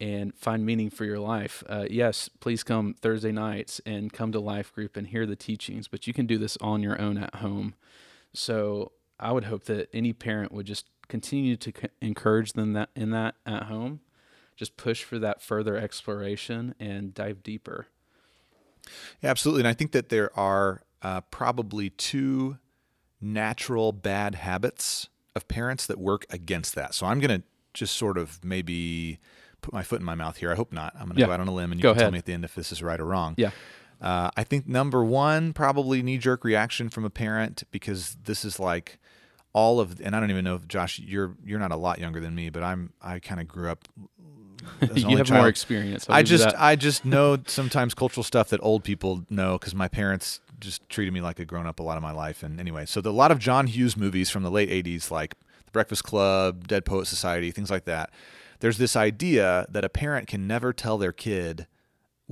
and 0.00 0.34
find 0.34 0.66
meaning 0.66 0.90
for 0.90 1.04
your 1.04 1.20
life. 1.20 1.62
Uh, 1.68 1.86
yes, 1.88 2.28
please 2.40 2.64
come 2.64 2.94
Thursday 3.00 3.30
nights 3.30 3.80
and 3.86 4.12
come 4.12 4.32
to 4.32 4.40
Life 4.40 4.74
Group 4.74 4.96
and 4.96 5.06
hear 5.06 5.26
the 5.26 5.36
teachings, 5.36 5.86
but 5.86 6.08
you 6.08 6.12
can 6.12 6.26
do 6.26 6.38
this 6.38 6.56
on 6.60 6.82
your 6.82 7.00
own 7.00 7.16
at 7.16 7.36
home. 7.36 7.74
So 8.34 8.90
I 9.22 9.32
would 9.32 9.44
hope 9.44 9.64
that 9.64 9.88
any 9.94 10.12
parent 10.12 10.52
would 10.52 10.66
just 10.66 10.86
continue 11.08 11.56
to 11.56 11.72
c- 11.80 11.88
encourage 12.00 12.52
them 12.54 12.72
that 12.74 12.90
in 12.96 13.10
that 13.10 13.36
at 13.46 13.64
home. 13.64 14.00
Just 14.56 14.76
push 14.76 15.02
for 15.02 15.18
that 15.18 15.40
further 15.40 15.76
exploration 15.76 16.74
and 16.78 17.14
dive 17.14 17.42
deeper. 17.42 17.86
Yeah, 19.22 19.30
absolutely. 19.30 19.60
And 19.62 19.68
I 19.68 19.72
think 19.74 19.92
that 19.92 20.08
there 20.08 20.36
are 20.38 20.82
uh, 21.02 21.20
probably 21.22 21.90
two 21.90 22.58
natural 23.20 23.92
bad 23.92 24.34
habits 24.34 25.08
of 25.34 25.48
parents 25.48 25.86
that 25.86 25.98
work 25.98 26.26
against 26.30 26.74
that. 26.74 26.94
So 26.94 27.06
I'm 27.06 27.20
going 27.20 27.40
to 27.40 27.46
just 27.72 27.96
sort 27.96 28.18
of 28.18 28.44
maybe 28.44 29.18
put 29.62 29.72
my 29.72 29.82
foot 29.82 30.00
in 30.00 30.04
my 30.04 30.14
mouth 30.14 30.36
here. 30.36 30.52
I 30.52 30.56
hope 30.56 30.72
not. 30.72 30.92
I'm 30.94 31.06
going 31.06 31.14
to 31.14 31.20
Yeah. 31.20 31.26
go 31.26 31.32
out 31.32 31.40
on 31.40 31.48
a 31.48 31.54
limb 31.54 31.72
and 31.72 31.80
you 31.80 31.82
Go 31.82 31.92
can 31.94 32.00
tell 32.02 32.10
me 32.10 32.18
at 32.18 32.26
the 32.26 32.32
end 32.32 32.44
if 32.44 32.54
this 32.54 32.72
is 32.72 32.82
right 32.82 33.00
or 33.00 33.04
wrong. 33.06 33.34
Yeah. 33.38 33.50
Uh, 34.00 34.30
I 34.36 34.42
think 34.44 34.66
number 34.66 35.04
one, 35.04 35.52
probably 35.52 36.02
knee 36.02 36.18
jerk 36.18 36.42
reaction 36.44 36.88
from 36.88 37.04
a 37.04 37.10
parent 37.10 37.62
because 37.70 38.16
this 38.24 38.44
is 38.44 38.58
like 38.58 38.98
all 39.52 39.80
of, 39.80 40.00
and 40.00 40.16
I 40.16 40.20
don't 40.20 40.30
even 40.30 40.44
know 40.44 40.54
if 40.54 40.66
Josh, 40.68 40.98
you're 40.98 41.36
you're 41.44 41.58
not 41.58 41.72
a 41.72 41.76
lot 41.76 41.98
younger 41.98 42.20
than 42.20 42.34
me, 42.34 42.50
but 42.50 42.62
I'm 42.62 42.92
I 43.00 43.18
kind 43.18 43.40
of 43.40 43.48
grew 43.48 43.70
up. 43.70 43.86
you 44.94 45.16
have 45.16 45.26
child. 45.26 45.40
more 45.40 45.48
experience. 45.48 46.08
I'll 46.08 46.16
I 46.16 46.22
just. 46.22 46.46
I 46.56 46.76
just 46.76 47.04
know 47.04 47.38
sometimes 47.46 47.94
cultural 47.94 48.24
stuff 48.24 48.48
that 48.50 48.60
old 48.62 48.84
people 48.84 49.24
know 49.28 49.58
because 49.58 49.74
my 49.74 49.88
parents 49.88 50.40
just 50.60 50.88
treated 50.88 51.12
me 51.12 51.20
like 51.20 51.38
a 51.40 51.44
grown 51.44 51.66
up 51.66 51.80
a 51.80 51.82
lot 51.82 51.96
of 51.96 52.02
my 52.02 52.12
life. 52.12 52.42
And 52.42 52.60
anyway, 52.60 52.86
so 52.86 53.00
the, 53.00 53.10
a 53.10 53.12
lot 53.12 53.32
of 53.32 53.38
John 53.38 53.66
Hughes 53.66 53.96
movies 53.96 54.30
from 54.30 54.42
the 54.42 54.50
late 54.50 54.70
'80s, 54.70 55.10
like 55.10 55.34
The 55.66 55.72
Breakfast 55.72 56.04
Club, 56.04 56.68
Dead 56.68 56.84
Poet 56.84 57.06
Society, 57.06 57.50
things 57.50 57.70
like 57.70 57.84
that. 57.84 58.10
There's 58.60 58.78
this 58.78 58.94
idea 58.94 59.66
that 59.68 59.84
a 59.84 59.88
parent 59.88 60.28
can 60.28 60.46
never 60.46 60.72
tell 60.72 60.96
their 60.96 61.12
kid 61.12 61.66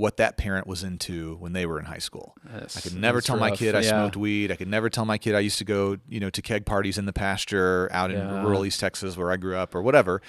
what 0.01 0.17
that 0.17 0.37
parent 0.37 0.67
was 0.67 0.83
into 0.83 1.37
when 1.37 1.53
they 1.53 1.67
were 1.67 1.79
in 1.79 1.85
high 1.85 1.99
school. 1.99 2.35
That's- 2.45 2.77
I 2.77 2.81
could 2.81 2.95
never 2.95 3.21
tell 3.21 3.37
my 3.37 3.51
kid 3.51 3.75
I 3.75 3.81
Yeah. 3.83 3.91
smoked 3.91 4.17
weed. 4.17 4.51
I 4.51 4.57
could 4.57 4.69
never 4.69 4.89
tell 4.89 5.05
my 5.05 5.19
kid 5.19 5.35
I 5.35 5.41
used 5.41 5.59
to 5.59 5.65
go, 5.65 5.99
you 6.09 6.21
know, 6.21 6.31
to 6.31 6.41
keg 6.43 6.65
parties 6.65 6.97
in 6.99 7.05
the 7.07 7.13
pasture 7.13 7.89
out 7.93 8.11
in 8.11 8.19
Yeah. 8.19 8.43
rural 8.43 8.65
East 8.65 8.81
Texas 8.81 9.17
where 9.17 9.31
I 9.31 9.37
grew 9.37 9.57
up 9.57 9.75
or 9.75 9.83
whatever. 9.83 10.23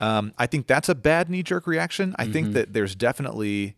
Um, 0.00 0.32
I 0.38 0.46
think 0.46 0.66
that's 0.66 0.88
a 0.88 0.94
bad 0.94 1.28
knee 1.30 1.42
jerk 1.42 1.66
reaction. 1.66 2.14
I 2.18 2.24
Mm-hmm. 2.24 2.32
think 2.32 2.52
that 2.52 2.72
there's 2.74 2.94
definitely 2.94 3.74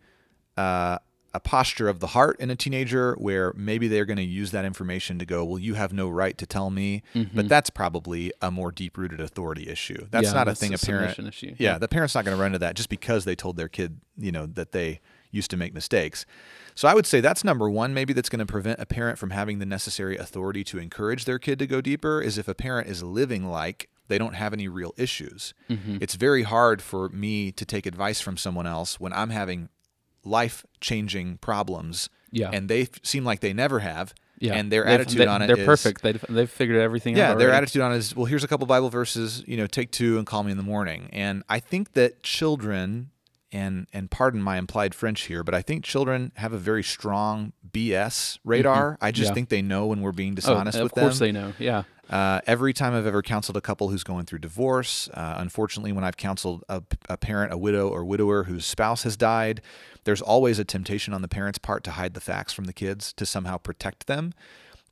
uh, 0.56 0.98
a 1.32 1.38
posture 1.40 1.88
of 1.88 2.00
the 2.00 2.08
heart 2.08 2.38
in 2.40 2.50
a 2.50 2.56
teenager 2.56 3.14
where 3.14 3.52
maybe 3.56 3.86
they're 3.88 4.04
going 4.04 4.16
to 4.16 4.22
use 4.24 4.50
that 4.50 4.64
information 4.64 5.18
to 5.20 5.24
go, 5.24 5.44
well, 5.44 5.58
you 5.60 5.74
have 5.74 5.92
no 5.92 6.08
right 6.10 6.36
to 6.36 6.44
tell 6.44 6.70
me. 6.70 7.02
But 7.32 7.48
that's 7.48 7.70
probably 7.70 8.32
a 8.42 8.50
more 8.50 8.72
deep 8.72 8.98
rooted 8.98 9.20
authority 9.20 9.68
issue. 9.68 10.08
That's 10.10 10.26
Mm-hmm. 10.26 10.34
Yeah, 10.34 10.38
not 10.40 10.48
a 10.48 10.50
that's 10.50 10.60
thing 10.60 10.72
a 10.72 10.74
a 10.74 10.78
parent. 10.78 11.18
issue. 11.20 11.46
Yeah, 11.50 11.54
Yeah. 11.74 11.78
the 11.78 11.86
parent's 11.88 12.14
not 12.16 12.24
going 12.24 12.36
to 12.36 12.42
run 12.42 12.50
to 12.52 12.58
that 12.58 12.74
just 12.74 12.88
because 12.88 13.24
they 13.24 13.36
told 13.36 13.56
their 13.56 13.68
kid, 13.68 14.00
you 14.18 14.32
know, 14.32 14.46
that 14.46 14.72
they 14.72 15.00
used 15.30 15.50
to 15.50 15.56
make 15.56 15.72
mistakes. 15.74 16.26
So 16.74 16.88
I 16.88 16.94
would 16.94 17.06
say 17.06 17.20
that's 17.20 17.44
number 17.44 17.68
one, 17.68 17.92
maybe 17.94 18.12
that's 18.12 18.28
going 18.28 18.38
to 18.40 18.46
prevent 18.46 18.80
a 18.80 18.86
parent 18.86 19.18
from 19.18 19.30
having 19.30 19.58
the 19.58 19.66
necessary 19.66 20.16
authority 20.16 20.64
to 20.64 20.78
encourage 20.78 21.24
their 21.24 21.38
kid 21.38 21.58
to 21.58 21.66
go 21.66 21.80
deeper 21.80 22.20
is 22.22 22.38
if 22.38 22.48
a 22.48 22.54
parent 22.54 22.88
is 22.88 23.02
living 23.02 23.46
like 23.46 23.88
they 24.08 24.18
don't 24.18 24.34
have 24.34 24.52
any 24.52 24.66
real 24.66 24.92
issues. 24.96 25.54
Mm-hmm. 25.68 25.98
It's 26.00 26.14
very 26.16 26.42
hard 26.42 26.82
for 26.82 27.08
me 27.10 27.52
to 27.52 27.64
take 27.64 27.86
advice 27.86 28.20
from 28.20 28.36
someone 28.36 28.66
else 28.66 28.98
when 28.98 29.12
I'm 29.12 29.30
having 29.30 29.68
life 30.24 30.64
changing 30.80 31.38
problems 31.38 32.08
Yeah. 32.32 32.50
and 32.52 32.68
they 32.68 32.82
f- 32.82 32.90
seem 33.02 33.24
like 33.24 33.40
they 33.40 33.52
never 33.52 33.78
have. 33.80 34.12
yeah. 34.38 34.54
And 34.54 34.72
their 34.72 34.84
They've- 34.84 34.94
attitude 35.00 35.20
they, 35.20 35.26
on 35.26 35.42
it 35.42 35.46
They're 35.48 35.58
is- 35.58 35.64
perfect. 35.66 36.02
They've, 36.02 36.24
they've 36.28 36.50
figured 36.50 36.78
everything 36.80 37.16
yeah, 37.16 37.28
out. 37.28 37.32
Yeah. 37.32 37.38
Their 37.46 37.52
attitude 37.52 37.82
on 37.82 37.92
it 37.92 37.98
is, 37.98 38.16
well, 38.16 38.24
here's 38.26 38.42
a 38.42 38.48
couple 38.48 38.66
Bible 38.66 38.88
verses, 38.90 39.44
you 39.46 39.56
know, 39.56 39.66
take 39.66 39.90
two 39.92 40.18
and 40.18 40.26
call 40.26 40.42
me 40.42 40.50
in 40.50 40.56
the 40.56 40.62
morning. 40.62 41.08
And 41.12 41.42
I 41.48 41.60
think 41.60 41.92
that 41.92 42.22
children, 42.22 43.10
and 43.52 43.86
and 43.92 44.10
pardon 44.10 44.42
my 44.42 44.56
implied 44.58 44.94
French 44.94 45.22
here, 45.22 45.42
but 45.42 45.54
I 45.54 45.62
think 45.62 45.84
children 45.84 46.32
have 46.36 46.52
a 46.52 46.58
very 46.58 46.82
strong 46.82 47.52
BS 47.70 48.38
radar. 48.44 48.96
I 49.00 49.10
just 49.10 49.20
Mm-hmm. 49.20 49.30
Yeah. 49.30 49.34
think 49.34 49.48
they 49.48 49.62
know 49.62 49.86
when 49.86 50.00
we're 50.02 50.12
being 50.12 50.34
dishonest 50.34 50.76
Oh, 50.76 50.80
them. 50.80 50.86
of 50.86 50.92
course 50.92 51.18
they 51.18 51.32
know. 51.32 51.52
Yeah. 51.58 51.82
Uh, 52.08 52.40
every 52.46 52.72
time 52.72 52.92
I've 52.92 53.06
ever 53.06 53.22
counseled 53.22 53.56
a 53.56 53.60
couple 53.60 53.88
who's 53.88 54.02
going 54.02 54.24
through 54.26 54.40
divorce, 54.40 55.08
uh, 55.14 55.36
unfortunately, 55.38 55.92
when 55.92 56.02
I've 56.02 56.16
counseled 56.16 56.64
a, 56.68 56.82
a 57.08 57.16
parent, 57.16 57.52
a 57.52 57.56
widow 57.58 57.88
or 57.88 58.04
widower 58.04 58.44
whose 58.44 58.66
spouse 58.66 59.04
has 59.04 59.16
died, 59.16 59.62
there's 60.02 60.20
always 60.20 60.58
a 60.58 60.64
temptation 60.64 61.14
on 61.14 61.22
the 61.22 61.28
parent's 61.28 61.58
part 61.58 61.84
to 61.84 61.92
hide 61.92 62.14
the 62.14 62.20
facts 62.20 62.52
from 62.52 62.64
the 62.64 62.72
kids 62.72 63.12
to 63.12 63.24
somehow 63.24 63.58
protect 63.58 64.08
them. 64.08 64.34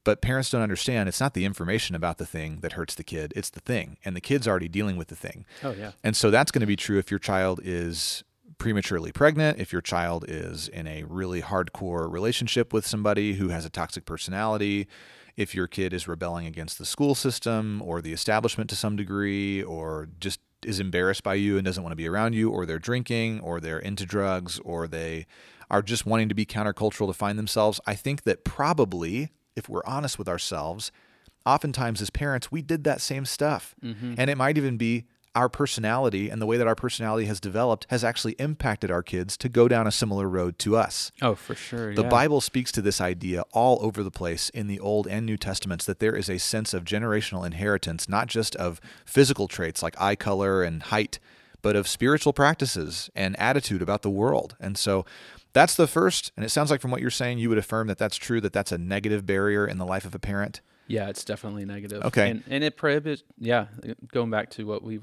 But 0.05 0.23
parents 0.23 0.49
don't 0.51 0.63
understand 0.63 1.09
it's 1.09 1.21
not 1.21 1.35
the 1.35 1.45
information 1.45 1.97
about 1.97 2.19
the 2.19 2.25
thing 2.27 2.61
that 2.61 2.73
hurts 2.75 2.95
the 2.95 3.03
kid, 3.05 3.33
it's 3.35 3.51
the 3.51 3.61
thing. 3.61 3.97
And 4.05 4.15
the 4.15 4.21
kid's 4.21 4.47
already 4.47 4.69
dealing 4.69 4.97
with 4.97 5.09
the 5.09 5.17
thing. 5.17 5.45
Oh 5.65 5.73
yeah. 5.73 5.93
And 6.05 6.17
so 6.17 6.31
that's 6.31 6.53
going 6.53 6.61
to 6.61 6.67
be 6.69 6.77
true 6.77 6.99
if 6.99 7.11
your 7.11 7.19
child 7.19 7.59
is 7.65 8.23
prematurely 8.59 9.13
pregnant, 9.13 9.59
if 9.59 9.73
your 9.73 9.81
child 9.81 10.25
is 10.29 10.69
in 10.69 10.87
a 10.87 11.05
really 11.05 11.43
hardcore 11.43 12.11
relationship 12.11 12.73
with 12.73 12.87
somebody 12.87 13.35
who 13.35 13.49
has 13.49 13.65
a 13.65 13.71
toxic 13.71 14.05
personality, 14.05 14.89
if 15.37 15.55
your 15.55 15.69
kid 15.69 15.93
is 15.93 16.09
rebelling 16.09 16.47
against 16.47 16.79
the 16.79 16.85
school 16.85 17.15
system 17.15 17.81
or 17.83 18.03
the 18.03 18.13
establishment 18.13 18.69
to 18.71 18.77
some 18.77 18.97
degree, 18.97 19.63
or 19.63 20.09
just 20.19 20.41
is 20.65 20.81
embarrassed 20.81 21.23
by 21.23 21.35
you 21.35 21.57
and 21.57 21.65
doesn't 21.65 21.85
want 21.85 21.93
to 21.93 21.97
be 21.97 22.09
around 22.09 22.35
you, 22.35 22.51
or 22.51 22.67
they're 22.67 22.81
drinking, 22.81 23.39
or 23.41 23.61
they're 23.61 23.79
into 23.79 24.05
drugs, 24.05 24.59
or 24.65 24.89
they 24.89 25.27
are 25.71 25.83
just 25.83 26.05
wanting 26.05 26.29
to 26.29 26.35
be 26.35 26.45
countercultural 26.45 27.07
to 27.07 27.13
find 27.13 27.39
themselves. 27.39 27.81
I 27.87 27.95
think 27.95 28.25
that 28.25 28.45
probably, 28.45 29.31
if 29.55 29.69
we're 29.69 29.87
honest 29.87 30.19
with 30.19 30.29
ourselves, 30.29 30.91
oftentimes 31.47 32.03
as 32.03 32.11
parents, 32.11 32.51
we 32.51 32.61
did 32.61 32.83
that 32.85 33.01
same 33.01 33.25
stuff. 33.25 33.77
Mm-hmm. 33.85 34.15
And 34.19 34.29
it 34.29 34.37
might 34.37 34.59
even 34.59 34.77
be 34.77 35.05
our 35.35 35.49
personality 35.49 36.29
and 36.31 36.41
the 36.41 36.47
way 36.47 36.57
that 36.57 36.67
our 36.67 36.75
personality 36.75 37.27
has 37.27 37.41
developed 37.41 37.87
has 37.91 38.03
actually 38.03 38.33
impacted 38.35 38.91
our 38.91 39.03
kids 39.03 39.37
to 39.39 39.49
go 39.49 39.69
down 39.69 39.87
a 39.87 39.93
similar 39.93 40.29
road 40.29 40.59
to 40.61 40.77
us. 40.77 41.13
Oh, 41.23 41.35
for 41.35 41.55
sure. 41.55 41.95
The 41.95 42.03
yeah. 42.03 42.09
Bible 42.09 42.41
speaks 42.41 42.73
to 42.73 42.83
this 42.83 43.01
idea 43.01 43.43
all 43.53 43.79
over 43.81 44.03
the 44.03 44.11
place 44.11 44.49
in 44.51 44.67
the 44.67 44.81
Old 44.81 45.07
and 45.07 45.25
New 45.27 45.37
Testaments 45.37 45.85
that 45.85 46.01
there 46.01 46.17
is 46.17 46.29
a 46.29 46.39
sense 46.39 46.75
of 46.75 46.85
generational 46.85 47.47
inheritance, 47.47 48.09
not 48.09 48.27
just 48.27 48.57
of 48.57 48.81
physical 49.05 49.49
traits 49.49 49.83
like 49.83 50.01
eye 50.01 50.17
color 50.17 50.63
and 50.63 50.85
height, 50.85 51.19
but 51.61 51.77
of 51.77 51.89
spiritual 51.89 52.33
practices 52.33 53.11
and 53.15 53.39
attitude 53.39 53.83
about 53.83 54.03
the 54.03 54.11
world. 54.11 54.57
And 54.61 54.79
so 54.79 55.05
that's 55.53 55.75
the 55.75 55.87
first, 55.87 56.31
and 56.37 56.45
it 56.45 56.51
sounds 56.51 56.71
like 56.71 56.81
from 56.81 56.91
what 56.91 57.01
you're 57.01 57.11
saying, 57.11 57.39
you 57.39 57.49
would 57.49 57.59
affirm 57.59 57.89
that 57.89 57.99
that's 57.99 58.17
true, 58.17 58.41
that 58.41 58.53
that's 58.53 58.71
a 58.71 58.79
negative 58.79 59.27
barrier 59.27 59.67
in 59.67 59.79
the 59.79 59.87
life 59.87 60.05
of 60.05 60.15
a 60.15 60.19
parent. 60.19 60.61
Yeah, 60.87 61.09
it's 61.09 61.25
definitely 61.25 61.65
negative. 61.65 62.03
Okay. 62.05 62.31
And, 62.31 62.45
and 62.49 62.65
it 62.65 62.77
prohibits. 62.77 63.23
Yeah, 63.39 63.67
going 64.13 64.31
back 64.31 64.51
to 64.53 64.67
what 64.67 64.83
we, 64.83 65.01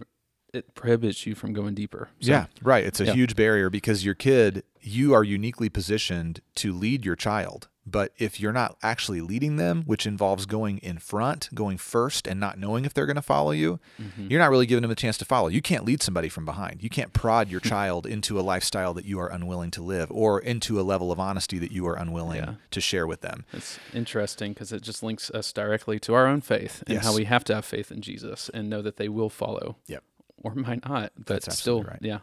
it 0.56 0.74
prohibits 0.76 1.26
you 1.26 1.36
from 1.36 1.54
going 1.54 1.74
deeper. 1.76 2.10
So, 2.20 2.32
yeah, 2.32 2.46
right. 2.62 2.84
It's 2.84 3.00
a 3.00 3.06
yeah. 3.06 3.13
huge 3.13 3.36
barrier 3.36 3.70
because 3.70 4.06
your 4.06 4.15
kid, 4.15 4.63
you 4.82 5.13
are 5.13 5.24
uniquely 5.24 5.70
positioned 5.70 6.41
to 6.56 6.74
lead 6.74 7.06
your 7.06 7.15
child. 7.15 7.68
But 7.88 8.13
if 8.18 8.39
you're 8.39 8.52
not 8.52 8.78
actually 8.82 9.22
leading 9.22 9.58
them, 9.58 9.84
which 9.86 10.08
involves 10.08 10.48
going 10.48 10.80
in 10.80 10.98
front, 10.98 11.50
going 11.54 11.78
first, 11.78 12.26
and 12.26 12.39
not 12.39 12.58
knowing 12.58 12.84
if 12.84 12.96
they're 12.96 13.06
going 13.06 13.15
to 13.15 13.22
follow 13.22 13.52
you, 13.52 13.80
Mm-hmm. 14.02 14.26
you're 14.32 14.39
not 14.39 14.50
really 14.50 14.65
giving 14.65 14.82
them 14.82 14.89
a 14.89 14.96
chance 14.96 15.20
to 15.20 15.26
follow. 15.26 15.50
You 15.50 15.62
can't 15.62 15.86
lead 15.86 16.02
somebody 16.02 16.28
from 16.28 16.46
behind. 16.46 16.82
You 16.82 16.89
can't 16.89 17.13
prod 17.13 17.48
your 17.52 17.60
child 17.74 18.08
into 18.08 18.39
a 18.39 18.41
lifestyle 18.41 18.96
that 18.96 19.06
you 19.06 19.20
are 19.20 19.28
unwilling 19.28 19.70
to 19.72 19.84
live 19.84 20.10
or 20.12 20.39
into 20.39 20.80
a 20.80 20.82
level 20.82 21.12
of 21.12 21.20
honesty 21.20 21.60
that 21.60 21.72
you 21.72 21.86
are 21.86 21.96
unwilling 21.96 22.38
Yeah. 22.39 22.54
to 22.72 22.82
share 22.82 23.06
with 23.06 23.22
them. 23.22 23.46
It's 23.54 23.78
interesting 23.94 24.54
because 24.54 24.72
it 24.72 24.82
just 24.82 25.04
links 25.04 25.30
us 25.30 25.54
directly 25.54 26.00
to 26.00 26.15
our 26.15 26.26
own 26.26 26.41
faith 26.41 26.84
and 26.88 26.98
how 27.00 27.13
we 27.15 27.26
have 27.26 27.44
to 27.46 27.54
have 27.54 27.65
faith 27.65 27.91
in 27.91 28.02
Jesus 28.02 28.50
and 28.52 28.68
know 28.68 28.82
that 28.82 28.98
they 28.98 29.10
will 29.10 29.30
follow. 29.30 29.76
Yep. 29.86 30.04
Or 30.46 30.54
might 30.54 30.88
not, 30.88 31.12
but 31.18 31.42
That's 31.42 31.58
still, 31.58 31.82
right. 31.82 31.98
yeah. 32.02 32.20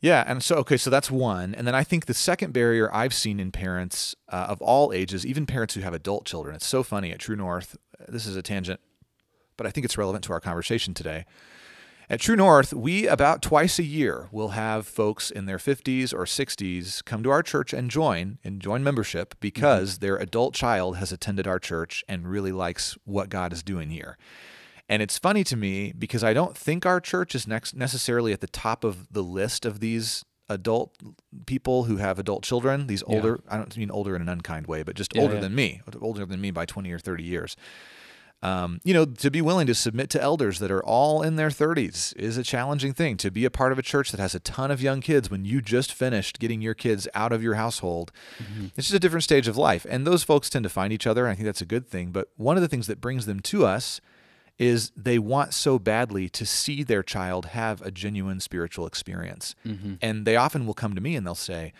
Yeah, 0.00 0.24
and 0.26 0.42
so 0.42 0.56
okay, 0.56 0.78
so 0.78 0.88
that's 0.88 1.10
one, 1.10 1.54
and 1.54 1.66
then 1.66 1.74
I 1.74 1.84
think 1.84 2.06
the 2.06 2.14
second 2.14 2.52
barrier 2.54 2.92
I've 2.92 3.12
seen 3.12 3.38
in 3.38 3.52
parents 3.52 4.16
uh, 4.30 4.46
of 4.48 4.62
all 4.62 4.90
ages, 4.92 5.26
even 5.26 5.44
parents 5.44 5.74
who 5.74 5.82
have 5.82 5.92
adult 5.92 6.24
children. 6.24 6.56
It's 6.56 6.66
so 6.66 6.82
funny 6.82 7.12
at 7.12 7.18
True 7.18 7.36
North. 7.36 7.76
This 8.08 8.24
is 8.26 8.34
a 8.34 8.42
tangent, 8.42 8.80
but 9.58 9.66
I 9.66 9.70
think 9.70 9.84
it's 9.84 9.98
relevant 9.98 10.24
to 10.24 10.32
our 10.32 10.40
conversation 10.40 10.94
today. 10.94 11.26
At 12.08 12.20
True 12.20 12.36
North, 12.36 12.72
we 12.72 13.06
about 13.06 13.42
twice 13.42 13.78
a 13.78 13.84
year 13.84 14.28
will 14.32 14.48
have 14.50 14.86
folks 14.86 15.30
in 15.30 15.44
their 15.46 15.58
50s 15.58 16.12
or 16.12 16.24
60s 16.24 17.04
come 17.04 17.22
to 17.22 17.30
our 17.30 17.42
church 17.42 17.72
and 17.72 17.90
join 17.90 18.38
and 18.42 18.60
join 18.60 18.82
membership 18.82 19.34
because 19.40 19.98
their 19.98 20.16
adult 20.16 20.54
child 20.54 20.96
has 20.96 21.12
attended 21.12 21.46
our 21.46 21.58
church 21.58 22.02
and 22.08 22.26
really 22.26 22.50
likes 22.50 22.96
what 23.04 23.28
God 23.28 23.52
is 23.52 23.62
doing 23.62 23.90
here. 23.90 24.16
And 24.92 25.00
it's 25.00 25.16
funny 25.16 25.42
to 25.44 25.56
me 25.56 25.92
because 25.98 26.22
I 26.22 26.34
don't 26.34 26.54
think 26.54 26.84
our 26.84 27.00
church 27.00 27.34
is 27.34 27.46
next 27.46 27.74
necessarily 27.74 28.34
at 28.34 28.42
the 28.42 28.46
top 28.46 28.84
of 28.84 29.10
the 29.10 29.22
list 29.22 29.64
of 29.64 29.80
these 29.80 30.22
adult 30.50 30.94
people 31.46 31.84
who 31.84 31.96
have 31.96 32.18
adult 32.18 32.42
children, 32.42 32.88
these 32.88 33.02
Yeah. 33.08 33.14
older, 33.16 33.40
I 33.48 33.56
don't 33.56 33.74
mean 33.74 33.90
older 33.90 34.14
in 34.14 34.20
an 34.20 34.28
unkind 34.28 34.66
way, 34.66 34.82
but 34.82 34.94
just 34.94 35.14
Yeah, 35.14 35.22
older 35.22 35.36
yeah. 35.36 35.40
than 35.40 35.54
me, 35.54 35.80
older 35.98 36.26
than 36.26 36.42
me 36.42 36.50
by 36.50 36.66
20 36.66 36.92
or 36.92 36.98
30 36.98 37.24
years. 37.24 37.56
Um, 38.42 38.80
you 38.84 38.92
know, 38.92 39.06
to 39.06 39.30
be 39.30 39.40
willing 39.40 39.66
to 39.68 39.74
submit 39.74 40.10
to 40.10 40.20
elders 40.20 40.58
that 40.58 40.70
are 40.70 40.84
all 40.84 41.22
in 41.22 41.36
their 41.36 41.48
30s 41.48 42.12
is 42.16 42.36
a 42.36 42.42
challenging 42.42 42.92
thing. 42.92 43.16
To 43.18 43.30
be 43.30 43.46
a 43.46 43.50
part 43.50 43.72
of 43.72 43.78
a 43.78 43.82
church 43.82 44.10
that 44.10 44.20
has 44.20 44.34
a 44.34 44.40
ton 44.40 44.70
of 44.70 44.82
young 44.82 45.00
kids 45.00 45.30
when 45.30 45.46
you 45.46 45.62
just 45.62 45.92
finished 45.94 46.38
getting 46.38 46.60
your 46.60 46.74
kids 46.74 47.08
out 47.14 47.32
of 47.32 47.42
your 47.42 47.54
household, 47.54 48.12
it's 48.76 48.88
just 48.88 48.94
a 48.94 48.98
different 49.00 49.24
stage 49.24 49.48
of 49.48 49.56
life. 49.56 49.86
And 49.88 50.06
those 50.06 50.22
folks 50.22 50.50
tend 50.50 50.64
to 50.64 50.68
find 50.68 50.92
each 50.92 51.06
other. 51.06 51.24
And 51.24 51.32
I 51.32 51.34
think 51.36 51.46
that's 51.46 51.62
a 51.62 51.64
good 51.66 51.88
thing. 51.88 52.10
But 52.10 52.28
one 52.36 52.56
of 52.56 52.62
the 52.62 52.68
things 52.68 52.88
that 52.88 53.00
brings 53.00 53.24
them 53.24 53.40
to 53.40 53.64
us 53.64 54.02
is 54.62 54.92
they 54.96 55.18
want 55.18 55.52
so 55.52 55.76
badly 55.76 56.28
to 56.28 56.46
see 56.46 56.84
their 56.84 57.02
child 57.02 57.46
have 57.46 57.82
a 57.82 57.90
genuine 57.90 58.38
spiritual 58.38 58.86
experience. 58.86 59.56
And 60.00 60.24
they 60.24 60.36
often 60.36 60.66
will 60.66 60.74
come 60.74 60.94
to 60.94 61.00
me 61.00 61.16
and 61.16 61.26
they'll 61.26 61.34
say, 61.34 61.72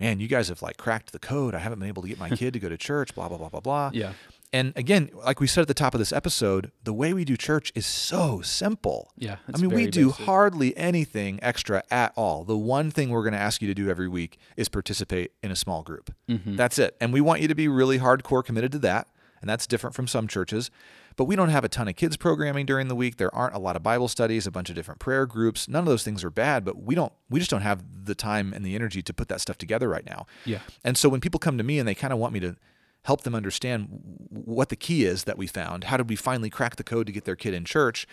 Man, 0.00 0.20
you 0.20 0.28
guys 0.28 0.46
have 0.48 0.62
like 0.62 0.76
cracked 0.76 1.10
the 1.10 1.18
code. 1.18 1.56
I 1.56 1.58
haven't 1.58 1.80
been 1.80 1.88
able 1.88 2.02
to 2.02 2.08
get 2.08 2.20
my 2.20 2.30
kid 2.40 2.52
to 2.52 2.60
go 2.60 2.68
to 2.68 2.76
church, 2.76 3.16
blah, 3.16 3.28
blah, 3.28 3.36
blah, 3.36 3.48
blah, 3.48 3.58
blah. 3.58 3.90
Yeah. 3.92 4.12
And 4.52 4.72
again, 4.76 5.10
like 5.12 5.40
we 5.40 5.48
said 5.48 5.62
at 5.62 5.68
the 5.68 5.74
top 5.74 5.92
of 5.92 5.98
this 5.98 6.12
episode, 6.12 6.70
the 6.84 6.92
way 6.92 7.12
we 7.12 7.24
do 7.24 7.36
church 7.36 7.72
is 7.74 7.84
so 7.84 8.40
simple. 8.40 9.10
Yeah, 9.18 9.38
I 9.52 9.58
mean, 9.58 9.70
we 9.70 9.88
do 9.88 10.06
basic. 10.10 10.24
hardly 10.24 10.76
anything 10.76 11.40
extra 11.42 11.82
at 11.90 12.12
all. 12.14 12.44
The 12.44 12.56
one 12.56 12.92
thing 12.92 13.10
we're 13.10 13.24
going 13.24 13.34
to 13.34 13.40
ask 13.40 13.60
you 13.60 13.66
to 13.68 13.74
do 13.74 13.90
every 13.90 14.08
week 14.08 14.38
is 14.56 14.68
participate 14.68 15.32
in 15.42 15.50
a 15.50 15.56
small 15.56 15.82
group. 15.82 16.14
Mm-hmm. 16.30 16.54
That's 16.54 16.78
it. 16.78 16.96
And 17.00 17.12
we 17.12 17.20
want 17.20 17.42
you 17.42 17.48
to 17.48 17.54
be 17.56 17.66
really 17.66 17.98
hardcore 17.98 18.44
committed 18.44 18.72
to 18.72 18.78
that. 18.78 19.08
And 19.40 19.50
that's 19.50 19.66
different 19.66 19.94
from 19.94 20.06
some 20.06 20.28
churches. 20.28 20.70
But 21.18 21.24
we 21.24 21.34
don't 21.34 21.48
have 21.48 21.64
a 21.64 21.68
ton 21.68 21.88
of 21.88 21.96
kids 21.96 22.16
programming 22.16 22.64
during 22.64 22.86
the 22.86 22.94
week. 22.94 23.16
There 23.16 23.34
aren't 23.34 23.56
a 23.56 23.58
lot 23.58 23.74
of 23.74 23.82
Bible 23.82 24.06
studies, 24.06 24.46
a 24.46 24.52
bunch 24.52 24.70
of 24.70 24.76
different 24.76 25.00
prayer 25.00 25.26
groups. 25.26 25.66
None 25.66 25.80
of 25.80 25.86
those 25.86 26.04
things 26.04 26.22
are 26.22 26.30
bad, 26.30 26.64
but 26.64 26.80
we 26.80 26.94
don't 26.94 27.12
we 27.28 27.40
just 27.40 27.50
don't 27.50 27.62
have 27.62 27.82
the 28.04 28.14
time 28.14 28.52
and 28.52 28.64
the 28.64 28.76
energy 28.76 29.02
to 29.02 29.12
put 29.12 29.26
that 29.28 29.40
stuff 29.40 29.58
together 29.58 29.88
right 29.88 30.06
now. 30.06 30.26
Yeah. 30.44 30.60
And 30.84 30.96
so 30.96 31.08
when 31.08 31.20
people 31.20 31.40
come 31.40 31.58
to 31.58 31.64
me 31.64 31.80
and 31.80 31.88
they 31.88 31.94
kind 31.96 32.12
of 32.12 32.20
want 32.20 32.32
me 32.32 32.40
to 32.40 32.54
help 33.02 33.22
them 33.22 33.34
understand 33.34 33.88
what 34.30 34.68
the 34.68 34.76
key 34.76 35.04
is 35.04 35.24
that 35.24 35.36
we 35.36 35.48
found, 35.48 35.84
how 35.84 35.96
did 35.96 36.08
we 36.08 36.14
finally 36.14 36.50
crack 36.50 36.76
the 36.76 36.84
code 36.84 37.06
to 37.08 37.12
get 37.12 37.24
their 37.24 37.36
kid 37.36 37.52
in 37.52 37.64
church? 37.64 38.06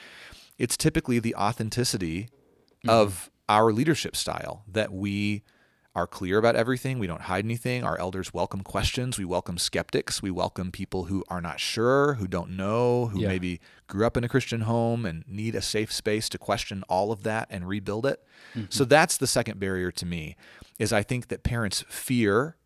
It's 0.58 0.76
typically 0.76 1.20
the 1.20 1.36
authenticity 1.36 2.24
mm-hmm. 2.24 2.90
of 2.90 3.30
our 3.48 3.72
leadership 3.72 4.16
style 4.16 4.64
that 4.68 4.92
we 4.92 5.44
are 5.96 6.06
clear 6.06 6.38
about 6.38 6.56
everything. 6.58 7.00
We 7.00 7.08
don't 7.08 7.22
hide 7.22 7.46
anything. 7.46 7.84
Our 7.86 7.98
elders 7.98 8.34
welcome 8.34 8.62
questions. 8.62 9.18
We 9.18 9.24
welcome 9.24 9.58
skeptics. 9.58 10.22
We 10.22 10.30
welcome 10.30 10.72
people 10.72 11.06
who 11.06 11.24
are 11.30 11.40
not 11.40 11.60
sure, 11.60 12.16
who 12.16 12.28
don't 12.28 12.52
know, 12.52 13.08
who 13.08 13.22
Yeah. 13.22 13.30
maybe 13.30 13.62
grew 13.88 14.06
up 14.06 14.18
in 14.18 14.24
a 14.26 14.30
Christian 14.30 14.62
home 14.62 15.06
and 15.06 15.24
need 15.28 15.56
a 15.56 15.62
safe 15.62 15.94
space 15.94 16.28
to 16.30 16.38
question 16.38 16.84
all 16.90 17.12
of 17.14 17.24
that 17.24 17.48
and 17.50 17.68
rebuild 17.68 18.06
it. 18.06 18.22
So 18.54 18.60
mm-hmm. 18.60 18.84
that's 18.90 19.18
the 19.18 19.28
second 19.28 19.60
barrier 19.60 19.92
to 19.92 20.06
me 20.06 20.36
is 20.78 20.92
I 20.92 21.02
think 21.02 21.30
that 21.30 21.44
parents 21.44 21.86
fear 21.88 22.58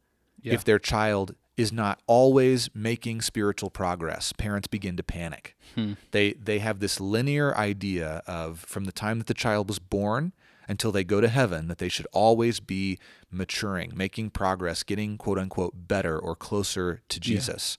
Yeah. 0.41 0.53
if 0.53 0.63
their 0.63 0.79
child 0.79 1.35
is 1.55 1.71
not 1.73 2.01
always 2.07 2.69
making 2.73 3.19
spiritual 3.21 3.69
progress, 3.69 4.31
parents 4.33 4.67
begin 4.67 4.95
to 4.97 5.03
panic. 5.03 5.55
Hmm. 5.75 5.93
They 6.11 6.31
they 6.33 6.59
have 6.59 6.79
this 6.79 6.99
linear 7.01 7.55
idea 7.55 8.23
of 8.25 8.61
from 8.61 8.85
the 8.85 8.93
time 8.93 9.17
that 9.19 9.27
the 9.27 9.33
child 9.33 9.67
was 9.67 9.77
born 9.77 10.31
until 10.69 10.91
they 10.91 11.03
go 11.03 11.19
to 11.19 11.27
heaven 11.27 11.67
that 11.67 11.79
they 11.79 11.89
should 11.89 12.07
always 12.13 12.59
be 12.59 12.99
maturing, 13.31 13.91
making 13.95 14.29
progress, 14.29 14.83
getting 14.83 15.17
quote 15.17 15.39
unquote 15.39 15.87
better 15.87 16.17
or 16.17 16.35
closer 16.35 17.01
to 17.09 17.19
Jesus. 17.19 17.77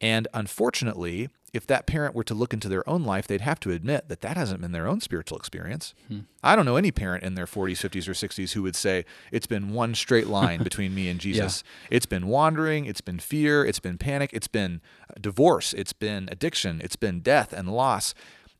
And 0.00 0.28
unfortunately, 0.34 1.30
if 1.54 1.66
that 1.68 1.86
parent 1.86 2.14
were 2.14 2.24
to 2.24 2.34
look 2.34 2.52
into 2.52 2.68
their 2.68 2.86
own 2.86 3.04
life, 3.04 3.26
they'd 3.26 3.40
have 3.40 3.58
to 3.60 3.70
admit 3.70 4.08
that 4.08 4.20
that 4.20 4.36
hasn't 4.36 4.60
been 4.60 4.72
their 4.72 4.86
own 4.86 5.00
spiritual 5.00 5.38
experience. 5.38 5.94
Hmm. 6.08 6.20
I 6.42 6.54
don't 6.54 6.66
know 6.66 6.76
any 6.76 6.90
parent 6.90 7.24
in 7.24 7.34
their 7.34 7.46
40s, 7.46 7.88
50s, 7.88 8.08
or 8.08 8.12
60s 8.12 8.52
who 8.52 8.62
would 8.62 8.76
say, 8.76 9.06
It's 9.32 9.46
been 9.46 9.72
one 9.72 9.94
straight 9.94 10.26
line 10.26 10.62
between 10.64 10.94
me 10.94 11.08
and 11.08 11.18
Jesus. 11.18 11.64
It's 11.90 12.04
been 12.04 12.26
wandering, 12.26 12.84
it's 12.84 13.00
been 13.00 13.20
fear, 13.20 13.64
it's 13.64 13.80
been 13.80 13.96
panic, 13.96 14.30
it's 14.34 14.48
been 14.48 14.82
uh, 15.08 15.14
divorce, 15.18 15.72
it's 15.72 15.94
been 15.94 16.28
addiction, 16.30 16.80
it's 16.84 16.96
been 16.96 17.20
death 17.20 17.54
and 17.54 17.72
loss. 17.72 18.12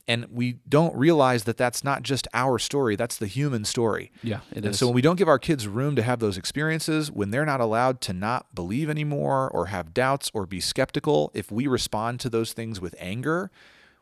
And 0.09 0.27
we 0.31 0.59
don't 0.69 0.95
realize 0.95 1.45
that 1.45 1.57
that's 1.57 1.83
not 1.83 2.03
just 2.03 2.29
our 2.33 2.59
story, 2.59 2.95
that's 2.95 3.17
the 3.17 3.27
human 3.27 3.65
story. 3.65 4.13
Yeah, 4.23 4.41
it 4.53 4.59
and 4.59 4.67
is. 4.67 4.79
so 4.79 4.87
when 4.87 4.95
we 4.95 5.03
don't 5.03 5.17
give 5.17 5.29
our 5.29 5.39
kids 5.39 5.67
room 5.67 5.97
to 5.97 6.03
have 6.03 6.21
those 6.21 6.39
experiences, 6.39 7.11
when 7.11 7.31
they're 7.31 7.47
not 7.47 7.61
allowed 7.61 8.01
to 8.03 8.13
not 8.13 8.55
believe 8.55 8.89
anymore 8.89 9.51
or 9.51 9.67
have 9.67 9.93
doubts 9.93 10.31
or 10.33 10.47
be 10.47 10.61
skeptical, 10.61 11.31
if 11.35 11.51
we 11.51 11.67
respond 11.67 12.21
to 12.21 12.29
those 12.29 12.53
things 12.53 12.81
with 12.81 12.95
anger, 12.99 13.51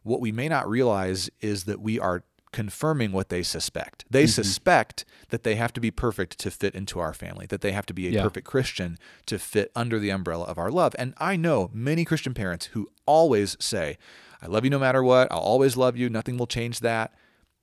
what 0.03 0.21
we 0.21 0.31
may 0.31 0.49
not 0.49 0.69
realize 0.69 1.31
is 1.40 1.64
that 1.64 1.81
we 1.81 1.99
are 1.99 2.23
confirming 2.55 3.11
what 3.11 3.31
they 3.31 3.43
suspect. 3.43 4.05
They 4.09 4.25
mm-hmm. 4.25 4.31
suspect 4.31 5.05
that 5.31 5.43
they 5.43 5.57
have 5.57 5.73
to 5.73 5.81
be 5.81 5.90
perfect 5.90 6.38
to 6.38 6.53
fit 6.53 6.75
into 6.77 7.01
our 7.01 7.12
family, 7.12 7.47
that 7.47 7.62
they 7.62 7.73
have 7.73 7.85
to 7.87 7.93
be 7.93 8.07
a 8.07 8.11
Yeah. 8.12 8.23
perfect 8.23 8.47
Christian 8.47 8.97
to 9.27 9.40
fit 9.40 9.73
under 9.75 9.99
the 9.99 10.11
umbrella 10.11 10.45
of 10.45 10.57
our 10.57 10.71
love. 10.71 10.95
And 10.97 11.14
I 11.19 11.35
know 11.35 11.69
many 11.75 12.05
Christian 12.05 12.33
parents 12.33 12.67
who 12.67 12.90
always 13.07 13.57
say, 13.59 13.99
I 14.45 14.49
love 14.49 14.65
you 14.65 14.71
no 14.71 14.79
matter 14.79 15.03
what. 15.03 15.33
I'll 15.33 15.39
always 15.39 15.77
love 15.77 15.97
you. 15.97 16.11
Nothing 16.11 16.37
will 16.37 16.47
change 16.47 16.81
that. 16.81 17.15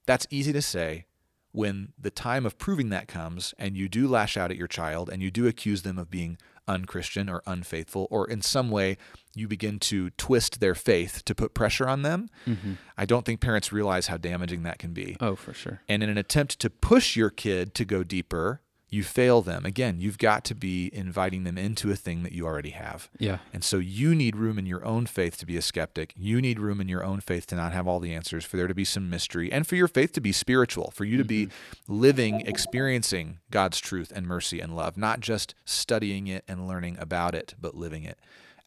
That's 0.07 0.25
easy 0.31 0.51
to 0.51 0.61
say 0.61 1.05
when 1.51 1.93
the 1.99 2.09
time 2.09 2.45
of 2.45 2.57
proving 2.57 2.89
that 2.89 3.07
comes 3.07 3.53
and 3.59 3.77
you 3.77 3.87
do 3.87 4.07
lash 4.07 4.37
out 4.37 4.51
at 4.51 4.57
your 4.57 4.67
child 4.67 5.09
and 5.09 5.21
you 5.21 5.29
do 5.29 5.47
accuse 5.47 5.83
them 5.83 5.97
of 5.97 6.09
being 6.09 6.37
unchristian 6.67 7.29
or 7.29 7.43
unfaithful 7.45 8.07
or 8.09 8.27
in 8.29 8.41
some 8.41 8.69
way 8.69 8.97
you 9.35 9.47
begin 9.47 9.77
to 9.77 10.09
twist 10.11 10.59
their 10.59 10.75
faith 10.75 11.23
to 11.25 11.35
put 11.35 11.53
pressure 11.53 11.87
on 11.87 12.01
them. 12.01 12.29
Mm-hmm. 12.47 12.73
I 12.97 13.05
don't 13.05 13.25
think 13.25 13.41
parents 13.41 13.71
realize 13.71 14.07
how 14.07 14.17
damaging 14.17 14.63
that 14.63 14.79
can 14.79 14.93
be. 14.93 15.17
oh, 15.19 15.35
for 15.35 15.53
sure. 15.53 15.81
And 15.87 16.01
in 16.01 16.09
an 16.09 16.17
attempt 16.17 16.59
to 16.59 16.69
push 16.69 17.15
your 17.15 17.29
kid 17.29 17.75
to 17.75 17.85
go 17.85 18.03
deeper, 18.03 18.61
you 18.93 19.03
fail 19.03 19.41
them. 19.41 19.65
Again, 19.65 20.01
you've 20.01 20.17
got 20.17 20.43
to 20.43 20.53
be 20.53 20.91
inviting 20.93 21.45
them 21.45 21.57
into 21.57 21.89
a 21.91 21.95
thing 21.95 22.23
that 22.23 22.33
you 22.33 22.45
already 22.45 22.71
have. 22.71 23.09
Yeah. 23.17 23.37
And 23.53 23.63
so 23.63 23.77
you 23.77 24.13
need 24.13 24.35
room 24.35 24.59
in 24.59 24.65
your 24.65 24.83
own 24.83 25.05
faith 25.05 25.37
to 25.37 25.45
be 25.45 25.55
a 25.55 25.61
skeptic. 25.61 26.13
You 26.17 26.41
need 26.41 26.59
room 26.59 26.81
in 26.81 26.89
your 26.89 27.01
own 27.01 27.21
faith 27.21 27.47
to 27.47 27.55
not 27.55 27.71
have 27.71 27.87
all 27.87 28.01
the 28.01 28.13
answers, 28.13 28.43
for 28.43 28.57
there 28.57 28.67
to 28.67 28.75
be 28.75 28.83
some 28.83 29.09
mystery, 29.09 29.49
and 29.49 29.65
for 29.65 29.77
your 29.77 29.87
faith 29.87 30.11
to 30.13 30.21
be 30.21 30.33
spiritual, 30.33 30.91
for 30.91 31.05
you 31.05 31.15
to 31.17 31.23
be 31.23 31.47
living, 31.87 32.41
experiencing 32.41 33.39
God's 33.49 33.79
truth 33.79 34.11
and 34.13 34.27
mercy 34.27 34.59
and 34.59 34.75
love, 34.75 34.97
not 34.97 35.21
just 35.21 35.55
studying 35.63 36.27
it 36.27 36.43
and 36.45 36.67
learning 36.67 36.97
about 36.99 37.33
it, 37.33 37.55
but 37.59 37.75
living 37.75 38.03
it 38.03 38.19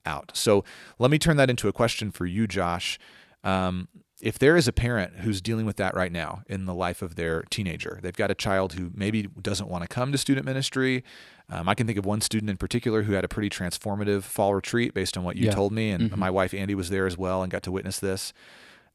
out. 0.06 0.32
So 0.34 0.64
let 0.98 1.10
me 1.10 1.18
turn 1.18 1.37
that 1.37 1.50
into 1.50 1.68
a 1.68 1.72
question 1.72 2.10
for 2.10 2.24
you, 2.24 2.46
Josh. 2.46 2.98
Um, 3.42 3.88
if 4.24 4.38
there 4.38 4.56
is 4.56 4.66
a 4.66 4.72
parent 4.72 5.16
who's 5.18 5.42
dealing 5.42 5.66
with 5.66 5.76
that 5.76 5.94
right 5.94 6.10
now 6.10 6.42
in 6.48 6.64
the 6.64 6.74
life 6.74 7.02
of 7.02 7.14
their 7.16 7.42
teenager, 7.50 7.98
they've 8.02 8.16
got 8.16 8.30
a 8.30 8.34
child 8.34 8.72
who 8.72 8.90
maybe 8.94 9.24
doesn't 9.42 9.68
want 9.68 9.82
to 9.82 9.88
come 9.88 10.12
to 10.12 10.18
student 10.18 10.46
ministry. 10.46 11.04
Um, 11.50 11.68
I 11.68 11.74
can 11.74 11.87
think 11.87 11.98
of 11.98 12.06
one 12.06 12.22
student 12.22 12.48
in 12.48 12.56
particular 12.56 13.02
who 13.02 13.12
had 13.12 13.24
a 13.24 13.28
pretty 13.28 13.50
transformative 13.50 14.22
fall 14.22 14.54
retreat 14.54 14.94
based 14.94 15.18
on 15.18 15.24
what 15.24 15.37
you 15.37 15.44
Yeah. 15.46 15.52
told 15.54 15.72
me, 15.72 15.90
and 15.90 16.16
my 16.16 16.30
wife 16.30 16.54
Andy 16.54 16.74
was 16.74 16.88
there 16.88 17.06
as 17.06 17.18
well 17.18 17.42
and 17.42 17.52
got 17.52 17.62
to 17.64 17.70
witness 17.70 17.98
this. 18.00 18.32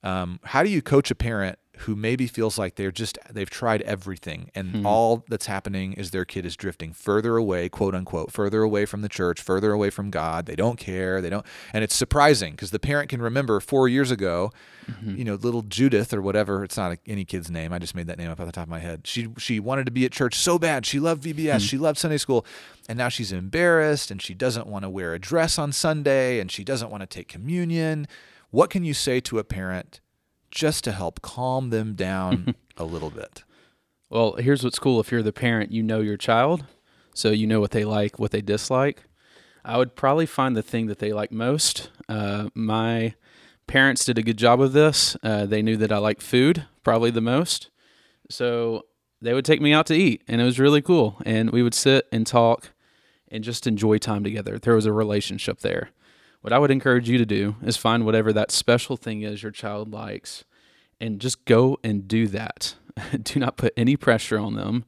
Um, 0.02 0.40
how 0.46 0.64
do 0.64 0.70
you 0.70 0.82
coach 0.82 1.12
a 1.12 1.16
parent 1.16 1.60
who 1.82 1.96
maybe 1.96 2.28
feels 2.28 2.58
like 2.58 2.76
they're 2.76 2.92
just 2.92 3.18
they've 3.32 3.50
tried 3.50 3.82
everything 3.84 4.52
and 4.54 4.78
hmm. 4.78 4.86
all 4.86 5.24
that's 5.30 5.46
happening 5.46 5.94
is 5.94 6.12
their 6.12 6.26
kid 6.26 6.46
is 6.46 6.58
drifting 6.58 6.92
further 6.94 7.38
away, 7.38 7.70
quote 7.70 7.96
unquote, 7.96 8.32
further 8.32 8.62
away 8.62 8.86
from 8.86 9.02
the 9.02 9.10
church, 9.10 9.42
further 9.42 9.72
away 9.72 9.90
from 9.90 10.10
God. 10.10 10.46
They 10.46 10.56
don't 10.56 10.78
care. 10.78 11.22
They 11.22 11.30
don't, 11.30 11.46
and 11.74 11.84
it's 11.84 11.96
surprising 11.96 12.52
because 12.52 12.72
the 12.72 12.80
parent 12.80 13.10
can 13.10 13.22
remember 13.22 13.60
four 13.62 13.88
years 13.88 14.12
ago, 14.12 14.52
mm-hmm. 14.90 15.16
you 15.16 15.24
know, 15.24 15.36
little 15.36 15.62
Judith 15.62 16.14
or 16.14 16.22
whatever. 16.22 16.64
It's 16.64 16.76
not 16.76 16.92
a, 16.92 16.98
any 17.08 17.24
kid's 17.24 17.50
name. 17.50 17.72
I 17.72 17.80
just 17.80 17.96
made 17.96 18.08
that 18.08 18.18
name 18.18 18.30
up 18.30 18.40
at 18.40 18.46
the 18.46 18.52
top 18.52 18.64
of 18.64 18.70
my 18.70 18.80
head. 18.80 19.08
She 19.08 19.30
she 19.38 19.60
wanted 19.60 19.86
to 19.86 19.92
be 19.92 20.04
at 20.06 20.12
church 20.12 20.36
so 20.36 20.60
bad. 20.60 20.86
She 20.86 21.00
loved 21.00 21.24
VBS. 21.24 21.54
Hmm. 21.54 21.58
She 21.60 21.78
loved 21.78 21.98
Sunday 21.98 22.18
school, 22.18 22.46
and 22.90 22.98
now 22.98 23.08
she's 23.08 23.32
embarrassed 23.32 24.12
and 24.12 24.22
she 24.22 24.34
doesn't 24.34 24.68
want 24.68 24.84
to 24.84 24.90
wear 24.90 25.14
a 25.14 25.20
dress 25.20 25.58
on 25.58 25.72
Sunday 25.72 26.40
and 26.40 26.52
she 26.52 26.64
doesn't 26.64 26.90
want 26.90 27.02
to 27.02 27.08
take 27.08 27.28
communion. 27.28 28.08
What 28.52 28.70
can 28.70 28.84
you 28.84 28.94
say 28.94 29.20
to 29.22 29.40
a 29.40 29.44
parent? 29.44 30.02
Just 30.52 30.84
to 30.86 30.92
help 30.92 31.22
calm 31.22 31.70
them 31.70 31.94
down 31.94 32.56
a 32.78 32.84
little 32.84 33.10
bit. 33.10 33.44
Well, 34.10 34.34
here's 34.34 34.64
what's 34.64 34.80
cool. 34.80 35.00
If 35.00 35.12
you're 35.12 35.22
the 35.22 35.32
parent, 35.32 35.72
you 35.72 35.84
know 35.84 36.00
your 36.00 36.18
child, 36.18 36.66
so 37.14 37.30
you 37.30 37.46
know 37.46 37.60
what 37.60 37.72
they 37.72 37.86
like, 37.86 38.18
what 38.18 38.32
they 38.32 38.42
dislike. 38.42 39.04
I 39.64 39.78
would 39.78 39.96
probably 39.96 40.26
find 40.26 40.56
the 40.56 40.64
thing 40.64 40.88
that 40.88 41.00
they 41.00 41.14
like 41.14 41.32
most. 41.32 41.92
Uh, 42.08 42.50
my 42.56 43.14
parents 43.68 44.06
did 44.06 44.18
a 44.18 44.24
good 44.24 44.38
job 44.38 44.62
of 44.62 44.74
this. 44.74 45.16
Uh, 45.22 45.46
they 45.46 45.62
knew 45.62 45.78
that 45.78 45.92
I 45.92 45.98
like 45.98 46.22
food 46.22 46.66
probably 46.84 47.12
the 47.12 47.22
most, 47.22 47.70
so 48.30 48.86
they 49.22 49.34
would 49.34 49.46
take 49.46 49.62
me 49.62 49.74
out 49.74 49.86
to 49.88 49.96
eat, 49.96 50.24
and 50.28 50.42
it 50.42 50.46
was 50.46 50.60
really 50.60 50.82
cool. 50.82 51.22
And 51.26 51.52
we 51.52 51.62
would 51.62 51.76
sit 51.76 52.08
and 52.12 52.26
talk 52.26 52.72
and 53.28 53.44
just 53.44 53.68
enjoy 53.68 53.98
time 54.00 54.24
together. 54.24 54.58
There 54.58 54.76
was 54.76 54.86
a 54.86 54.94
relationship 54.94 55.60
there. 55.60 55.92
What 56.42 56.54
I 56.54 56.60
would 56.60 56.72
encourage 56.72 57.10
you 57.10 57.18
to 57.18 57.26
do 57.26 57.56
is 57.62 57.78
find 57.78 58.06
whatever 58.06 58.32
that 58.34 58.52
special 58.52 58.96
thing 58.96 59.24
is 59.24 59.44
your 59.44 59.52
child 59.52 59.92
likes 59.92 60.46
and 61.02 61.20
just 61.20 61.46
go 61.46 61.78
and 61.84 62.08
do 62.08 62.28
that. 62.28 62.76
do 63.24 63.40
not 63.40 63.58
put 63.58 63.74
any 63.76 63.98
pressure 63.98 64.40
on 64.40 64.56
them. 64.56 64.86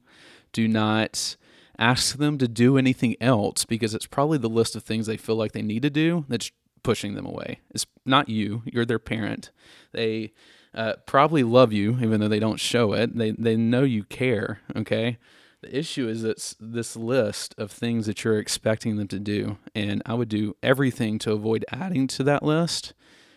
Do 0.52 0.66
not 0.66 1.36
ask 1.78 2.16
them 2.16 2.38
to 2.38 2.48
do 2.48 2.78
anything 2.78 3.16
else 3.20 3.64
because 3.64 3.94
it's 3.94 4.06
probably 4.06 4.38
the 4.38 4.48
list 4.48 4.76
of 4.76 4.82
things 4.82 5.06
they 5.06 5.16
feel 5.16 5.36
like 5.36 5.52
they 5.52 5.62
need 5.62 5.82
to 5.82 5.90
do 5.90 6.24
that's 6.28 6.50
pushing 6.82 7.14
them 7.14 7.26
away. 7.26 7.60
It's 7.70 7.86
not 8.04 8.28
you, 8.28 8.62
you're 8.64 8.84
their 8.84 8.98
parent. 8.98 9.50
They 9.92 10.32
uh, 10.74 10.94
probably 11.06 11.42
love 11.42 11.72
you, 11.72 11.98
even 12.00 12.20
though 12.20 12.28
they 12.28 12.40
don't 12.40 12.60
show 12.60 12.92
it. 12.92 13.16
They, 13.16 13.32
they 13.32 13.56
know 13.56 13.82
you 13.82 14.04
care, 14.04 14.60
okay? 14.76 15.18
The 15.62 15.78
issue 15.78 16.08
is 16.08 16.24
it's 16.24 16.56
this 16.58 16.96
list 16.96 17.54
of 17.56 17.70
things 17.70 18.06
that 18.06 18.24
you're 18.24 18.38
expecting 18.38 18.96
them 18.96 19.06
to 19.08 19.20
do, 19.20 19.58
and 19.76 20.02
I 20.04 20.14
would 20.14 20.28
do 20.28 20.56
everything 20.60 21.20
to 21.20 21.32
avoid 21.32 21.64
adding 21.70 22.08
to 22.08 22.24
that 22.24 22.42
list, 22.42 22.94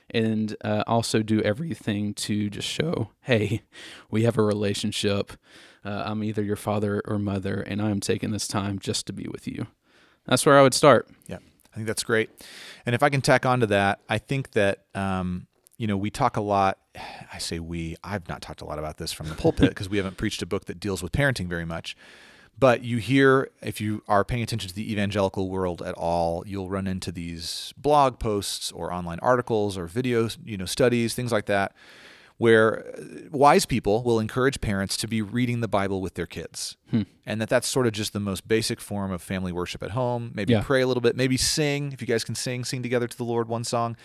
and 0.09 0.55
uh, 0.63 0.83
also 0.87 1.21
do 1.21 1.39
everything 1.41 2.15
to 2.15 2.49
just 2.49 2.67
show, 2.67 3.11
hey, 3.21 3.61
we 4.09 4.23
have 4.23 4.39
a 4.39 4.43
relationship. 4.43 5.33
Uh, 5.83 6.01
I'm 6.07 6.23
either 6.23 6.41
your 6.41 6.55
father 6.55 6.99
or 7.05 7.19
mother, 7.19 7.61
and 7.61 7.79
I 7.79 7.91
am 7.91 7.99
taking 7.99 8.31
this 8.31 8.47
time 8.47 8.79
just 8.79 9.05
to 9.05 9.13
be 9.13 9.27
with 9.31 9.47
you. 9.47 9.67
That's 10.25 10.47
where 10.47 10.57
I 10.57 10.63
would 10.63 10.73
start. 10.73 11.07
Yeah, 11.27 11.37
I 11.71 11.75
think 11.75 11.85
that's 11.85 12.03
great. 12.03 12.31
And 12.87 12.95
if 12.95 13.03
I 13.03 13.09
can 13.09 13.21
tack 13.21 13.45
on 13.45 13.59
to 13.59 13.67
that, 13.67 13.99
I 14.09 14.17
think 14.17 14.53
that 14.53 14.85
um, 14.95 15.45
you 15.77 15.85
know 15.85 15.95
we 15.95 16.09
talk 16.09 16.37
a 16.37 16.41
lot. 16.41 16.79
I 17.33 17.37
say 17.37 17.59
we. 17.59 17.95
I've 18.03 18.27
not 18.29 18.41
talked 18.41 18.61
a 18.61 18.65
lot 18.65 18.79
about 18.79 18.97
this 18.97 19.11
from 19.11 19.29
the 19.29 19.35
pulpit 19.43 19.69
because 19.69 19.89
we 19.89 19.97
haven't 19.97 20.17
preached 20.17 20.41
a 20.41 20.45
book 20.45 20.65
that 20.65 20.79
deals 20.79 21.01
with 21.03 21.11
parenting 21.11 21.47
very 21.47 21.65
much. 21.65 21.95
But 22.57 22.83
you 22.85 22.97
hear, 22.99 23.49
if 23.61 23.81
you 23.81 24.01
are 24.07 24.23
paying 24.23 24.41
attention 24.41 24.69
to 24.69 24.75
the 24.75 24.89
evangelical 24.89 25.49
world 25.49 25.81
at 25.81 25.93
all, 25.95 26.43
you'll 26.47 26.69
run 26.69 26.87
into 26.87 27.11
these 27.11 27.73
blog 27.77 28.17
posts 28.17 28.71
or 28.71 28.93
online 28.93 29.19
articles 29.21 29.77
or 29.77 29.87
videos, 29.89 30.37
you 30.45 30.55
know, 30.55 30.63
studies, 30.65 31.13
things 31.13 31.33
like 31.33 31.47
that, 31.47 31.73
where 32.37 32.85
uh, 32.97 33.01
wise 33.31 33.65
people 33.65 34.03
will 34.03 34.21
encourage 34.21 34.61
parents 34.61 34.95
to 34.97 35.07
be 35.07 35.21
reading 35.21 35.59
the 35.59 35.67
Bible 35.67 35.99
with 35.99 36.13
their 36.13 36.25
kids. 36.25 36.77
Hmm. 36.91 37.01
And 37.25 37.41
that 37.41 37.49
that's 37.49 37.67
sort 37.67 37.87
of 37.87 37.91
just 37.93 38.13
the 38.13 38.21
most 38.21 38.47
basic 38.47 38.79
form 38.79 39.11
of 39.11 39.21
family 39.21 39.51
worship 39.51 39.83
at 39.83 39.91
home. 39.91 40.31
Maybe 40.33 40.53
Yeah. 40.53 40.63
pray 40.63 40.81
a 40.81 40.87
little 40.87 41.01
bit, 41.01 41.17
maybe 41.17 41.35
sing. 41.35 41.91
If 41.91 41.99
you 41.99 42.07
guys 42.07 42.23
can 42.23 42.35
sing, 42.35 42.63
sing 42.63 42.81
together 42.81 43.07
to 43.09 43.17
the 43.17 43.25
Lord 43.25 43.49
one 43.49 43.65
song. 43.65 43.97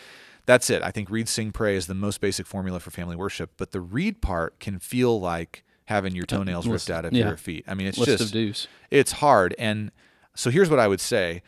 That's 0.46 0.70
it. 0.70 0.82
I 0.82 0.90
think 0.90 1.10
read, 1.10 1.28
sing, 1.28 1.52
pray 1.52 1.76
is 1.76 1.86
the 1.86 1.94
most 1.94 2.20
basic 2.20 2.46
formula 2.46 2.80
for 2.80 2.90
family 2.90 3.16
worship. 3.16 3.52
But 3.56 3.72
the 3.72 3.80
read 3.80 4.20
part 4.20 4.58
can 4.60 4.78
feel 4.78 5.20
like 5.20 5.64
having 5.86 6.14
your 6.14 6.24
toenails 6.26 6.66
list- 6.66 6.88
ripped 6.88 6.96
out 6.96 7.04
of 7.04 7.12
yeah. 7.12 7.28
your 7.28 7.36
feet. 7.36 7.64
I 7.66 7.74
mean, 7.74 7.86
it's 7.86 7.98
List 7.98 8.10
just 8.10 8.68
it's 8.90 9.12
hard. 9.12 9.54
And 9.58 9.90
so 10.34 10.50
here's 10.50 10.70
what 10.70 10.78
I 10.78 10.88
would 10.88 11.00
say. 11.00 11.42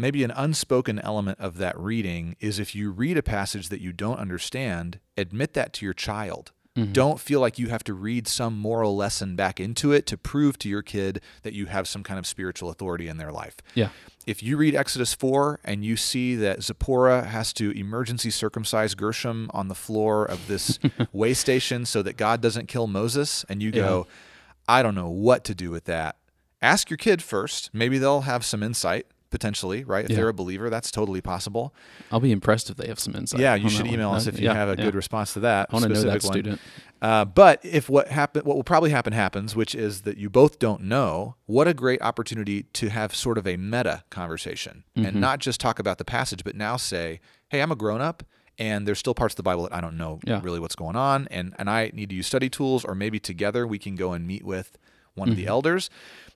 Maybe 0.00 0.22
an 0.22 0.30
unspoken 0.30 1.00
element 1.00 1.40
of 1.40 1.58
that 1.58 1.76
reading 1.76 2.36
is 2.38 2.60
if 2.60 2.74
you 2.74 2.92
read 2.92 3.16
a 3.16 3.22
passage 3.22 3.68
that 3.68 3.80
you 3.80 3.92
don't 3.92 4.18
understand, 4.18 5.00
admit 5.16 5.54
that 5.54 5.72
to 5.74 5.84
your 5.84 5.94
child. 5.94 6.52
Mm-hmm. 6.76 6.92
Don't 6.92 7.18
feel 7.18 7.40
like 7.40 7.58
you 7.58 7.68
have 7.68 7.82
to 7.84 7.94
read 7.94 8.28
some 8.28 8.56
moral 8.56 8.96
lesson 8.96 9.34
back 9.34 9.58
into 9.58 9.92
it 9.92 10.06
to 10.06 10.16
prove 10.16 10.58
to 10.58 10.68
your 10.68 10.82
kid 10.82 11.20
that 11.42 11.52
you 11.52 11.66
have 11.66 11.88
some 11.88 12.04
kind 12.04 12.18
of 12.18 12.26
spiritual 12.26 12.70
authority 12.70 13.08
in 13.08 13.16
their 13.16 13.32
life. 13.32 13.56
Yeah. 13.74 13.88
If 14.26 14.42
you 14.42 14.56
read 14.56 14.74
Exodus 14.74 15.14
4 15.14 15.60
and 15.64 15.84
you 15.84 15.96
see 15.96 16.36
that 16.36 16.62
Zipporah 16.62 17.24
has 17.24 17.52
to 17.54 17.70
emergency 17.72 18.30
circumcise 18.30 18.94
Gershom 18.94 19.50
on 19.52 19.68
the 19.68 19.74
floor 19.74 20.24
of 20.24 20.46
this 20.46 20.78
way 21.12 21.34
station 21.34 21.84
so 21.84 22.02
that 22.02 22.16
God 22.16 22.40
doesn't 22.40 22.68
kill 22.68 22.86
Moses, 22.86 23.44
and 23.48 23.62
you 23.62 23.72
go, 23.72 24.06
I 24.68 24.82
don't 24.82 24.94
know 24.94 25.08
what 25.08 25.44
to 25.44 25.54
do 25.54 25.70
with 25.70 25.84
that, 25.84 26.16
ask 26.60 26.90
your 26.90 26.98
kid 26.98 27.22
first. 27.22 27.70
Maybe 27.72 27.98
they'll 27.98 28.20
have 28.20 28.44
some 28.44 28.62
insight, 28.62 29.06
potentially, 29.30 29.84
right? 29.84 30.04
If 30.04 30.10
Yeah. 30.10 30.16
they're 30.16 30.28
a 30.28 30.34
believer, 30.34 30.70
that's 30.70 30.90
totally 30.90 31.20
possible. 31.20 31.74
I'll 32.10 32.20
be 32.20 32.32
impressed 32.32 32.70
if 32.70 32.76
they 32.76 32.86
have 32.88 32.98
some 32.98 33.14
insight. 33.14 33.40
yeah, 33.40 33.54
you 33.54 33.68
should 33.68 33.86
one. 33.86 33.94
email 33.94 34.10
us 34.12 34.26
Uh, 34.26 34.30
if 34.30 34.40
you 34.40 34.46
yeah, 34.46 34.54
have 34.54 34.68
a 34.68 34.76
yeah. 34.76 34.84
good 34.84 34.94
response 34.94 35.32
to 35.34 35.40
that. 35.40 35.68
I 35.70 35.72
want 35.74 35.84
to 35.84 35.88
know 35.92 36.02
that 36.02 36.22
one. 36.24 36.32
student. 36.32 36.60
Uh, 37.00 37.24
but 37.24 37.64
if 37.64 37.88
what 37.88 38.08
happen, 38.08 38.42
what 38.44 38.56
will 38.56 38.64
probably 38.64 38.90
happen 38.90 39.12
happens, 39.12 39.54
which 39.54 39.74
is 39.74 40.02
that 40.02 40.16
you 40.18 40.28
both 40.28 40.58
don't 40.58 40.82
know. 40.82 41.36
What 41.46 41.68
a 41.68 41.74
great 41.74 42.02
opportunity 42.02 42.64
to 42.72 42.88
have 42.88 43.14
sort 43.14 43.38
of 43.38 43.46
a 43.46 43.56
meta 43.56 44.02
conversation 44.10 44.84
Mm-hmm. 44.96 45.06
and 45.06 45.20
not 45.20 45.38
just 45.38 45.60
talk 45.60 45.78
about 45.78 45.98
the 45.98 46.04
passage, 46.04 46.42
but 46.42 46.56
now 46.56 46.76
say, 46.76 47.20
"Hey, 47.48 47.60
I'm 47.62 47.70
a 47.70 47.76
grown 47.76 48.00
up." 48.00 48.22
And 48.60 48.88
there's 48.88 48.98
still 48.98 49.14
parts 49.14 49.34
of 49.34 49.36
the 49.36 49.44
Bible 49.44 49.62
that 49.62 49.72
I 49.72 49.80
don't 49.80 49.96
know 49.96 50.18
Yeah. 50.26 50.40
really 50.42 50.58
what's 50.58 50.74
going 50.74 50.96
on, 50.96 51.28
and 51.30 51.54
and 51.58 51.70
I 51.70 51.92
need 51.94 52.08
to 52.08 52.16
use 52.16 52.26
study 52.26 52.48
tools, 52.50 52.84
or 52.84 52.94
maybe 52.96 53.20
together 53.20 53.64
we 53.66 53.78
can 53.78 53.94
go 53.94 54.12
and 54.12 54.26
meet 54.26 54.44
with 54.44 54.76
one 55.14 55.28
of 55.28 55.34
Mm-hmm. 55.36 55.42
the 55.44 55.48
elders. 55.48 55.90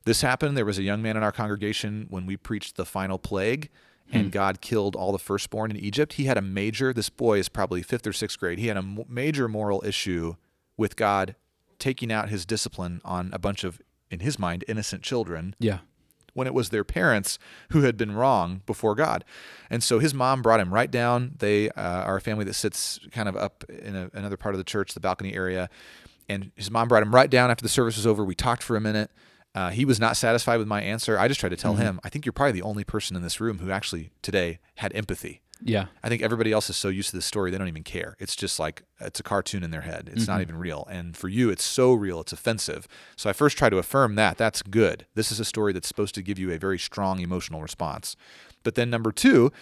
This 0.05 0.23
happened. 0.23 0.57
There 0.57 0.65
was 0.65 0.79
a 0.79 0.83
young 0.83 1.03
man 1.03 1.17
in 1.17 1.23
our 1.23 1.33
congregation 1.33 2.07
when 2.11 2.27
we 2.27 2.37
preached 2.37 2.77
the 2.77 2.85
final 2.85 3.19
plague, 3.19 3.69
and 4.13 4.25
Hmm. 4.25 4.31
God 4.31 4.61
killed 4.61 4.97
all 4.97 5.13
the 5.13 5.19
firstborn 5.19 5.71
in 5.71 5.77
Egypt. 5.77 6.15
He 6.15 6.25
had 6.25 6.37
a 6.37 6.43
major. 6.43 6.93
This 6.93 7.09
boy 7.09 7.39
is 7.39 7.49
probably 7.49 7.83
fifth 7.83 8.07
or 8.07 8.13
sixth 8.13 8.39
grade. 8.39 8.59
He 8.59 8.67
had 8.67 8.77
a 8.77 8.85
major 9.09 9.49
moral 9.49 9.83
issue 9.87 10.35
with 10.77 10.97
God 10.97 11.35
taking 11.79 12.13
out 12.13 12.29
his 12.29 12.45
discipline 12.47 13.01
on 13.05 13.31
a 13.33 13.39
bunch 13.39 13.65
of, 13.65 13.81
in 14.11 14.21
his 14.21 14.39
mind, 14.39 14.65
innocent 14.69 15.03
children 15.03 15.55
Yeah. 15.59 15.79
when 16.35 16.47
it 16.47 16.55
was 16.55 16.69
their 16.71 16.85
parents 16.85 17.39
who 17.71 17.83
had 17.83 17.97
been 17.97 18.13
wrong 18.13 18.63
before 18.67 18.95
God. 18.95 19.25
And 19.71 19.83
so 19.83 19.99
his 19.99 20.13
mom 20.15 20.43
brought 20.43 20.61
him 20.61 20.73
right 20.75 20.91
down. 20.91 21.33
They 21.39 21.71
uh, 21.71 21.81
are 22.05 22.17
a 22.17 22.21
family 22.21 22.45
that 22.45 22.55
sits 22.55 23.01
kind 23.13 23.29
of 23.29 23.37
up 23.37 23.65
in 23.69 23.97
a, 23.97 24.11
another 24.15 24.37
part 24.37 24.55
of 24.55 24.59
the 24.59 24.65
church, 24.65 24.95
the 24.95 25.01
balcony 25.01 25.35
area. 25.35 25.69
And 26.29 26.53
his 26.57 26.71
mom 26.71 26.89
brought 26.89 27.03
him 27.03 27.15
right 27.15 27.31
down 27.31 27.51
after 27.51 27.63
the 27.63 27.69
service 27.69 27.97
was 27.97 28.07
over. 28.07 28.25
We 28.25 28.35
talked 28.35 28.63
for 28.63 28.77
a 28.77 28.81
minute. 28.81 29.11
Uh, 29.55 29.71
he 29.71 29.85
was 29.85 30.01
not 30.01 30.17
satisfied 30.17 30.57
with 30.57 30.67
my 30.67 30.81
answer. 30.81 31.19
I 31.19 31.29
just 31.29 31.41
tried 31.41 31.51
to 31.51 31.57
tell 31.57 31.75
him, 31.75 32.01
I 32.03 32.09
think 32.09 32.25
you're 32.25 32.33
probably 32.33 32.53
the 32.53 32.63
only 32.63 32.85
person 32.85 33.17
in 33.17 33.23
this 33.23 33.41
room 33.41 33.59
who 33.59 33.71
actually 33.71 34.11
today 34.23 34.61
had 34.77 34.95
empathy. 34.95 35.43
Yeah. 35.65 35.87
I 36.03 36.09
think 36.09 36.23
everybody 36.23 36.53
else 36.53 36.69
is 36.71 36.77
so 36.77 36.89
used 36.89 37.11
to 37.11 37.17
this 37.17 37.27
story 37.27 37.51
they 37.51 37.59
don't 37.59 37.69
even 37.69 37.85
care. 37.85 38.17
It's 38.19 38.35
just 38.35 38.59
like 38.59 38.83
it's 39.01 39.21
a 39.21 39.23
cartoon 39.23 39.63
in 39.63 39.71
their 39.71 39.83
head. 39.83 40.11
It's 40.13 40.27
not 40.27 40.41
even 40.41 40.57
real. 40.57 40.89
And 40.91 41.17
for 41.17 41.29
you, 41.29 41.51
it's 41.51 41.65
so 41.65 41.93
real, 41.93 42.21
it's 42.21 42.33
offensive. 42.33 42.89
So 43.17 43.31
I 43.31 43.33
first 43.33 43.57
try 43.57 43.71
to 43.71 43.79
affirm 43.79 44.15
that 44.17 44.39
that's 44.39 44.63
good. 44.63 45.07
This 45.15 45.31
is 45.31 45.39
a 45.39 45.45
story 45.45 45.73
that's 45.73 45.89
supposed 45.89 46.15
to 46.17 46.23
give 46.23 46.39
you 46.39 46.51
a 46.51 46.59
very 46.59 46.79
strong 46.79 47.21
emotional 47.21 47.63
response. 47.63 48.17
But 48.63 48.75
then 48.75 48.91
number 48.91 49.13
two, 49.13 49.53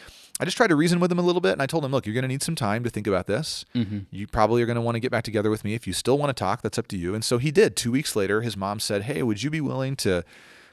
I 0.40 0.44
just 0.46 0.56
tried 0.56 0.68
to 0.68 0.76
reason 0.76 0.98
with 0.98 1.12
him 1.12 1.18
a 1.18 1.22
little 1.22 1.40
bit, 1.40 1.52
and 1.52 1.62
I 1.62 1.66
told 1.66 1.84
him, 1.84 1.92
look, 1.92 2.06
you're 2.06 2.14
going 2.14 2.22
to 2.22 2.28
need 2.28 2.42
some 2.42 2.56
time 2.56 2.82
to 2.84 2.90
think 2.90 3.06
about 3.06 3.26
this. 3.26 3.64
Mm-hmm. 3.74 4.00
You 4.10 4.26
probably 4.26 4.62
are 4.62 4.66
going 4.66 4.76
to 4.76 4.80
want 4.80 4.96
to 4.96 5.00
get 5.00 5.10
back 5.10 5.22
together 5.22 5.50
with 5.50 5.64
me. 5.64 5.74
If 5.74 5.86
you 5.86 5.92
still 5.92 6.18
want 6.18 6.30
to 6.30 6.40
talk, 6.40 6.62
that's 6.62 6.78
up 6.78 6.88
to 6.88 6.96
you. 6.96 7.14
And 7.14 7.24
so 7.24 7.38
he 7.38 7.50
did. 7.50 7.76
Two 7.76 7.92
weeks 7.92 8.16
later, 8.16 8.40
his 8.40 8.56
mom 8.56 8.80
said, 8.80 9.02
hey, 9.02 9.22
would 9.22 9.42
you 9.42 9.50
be 9.50 9.60
willing 9.60 9.96
to 9.96 10.24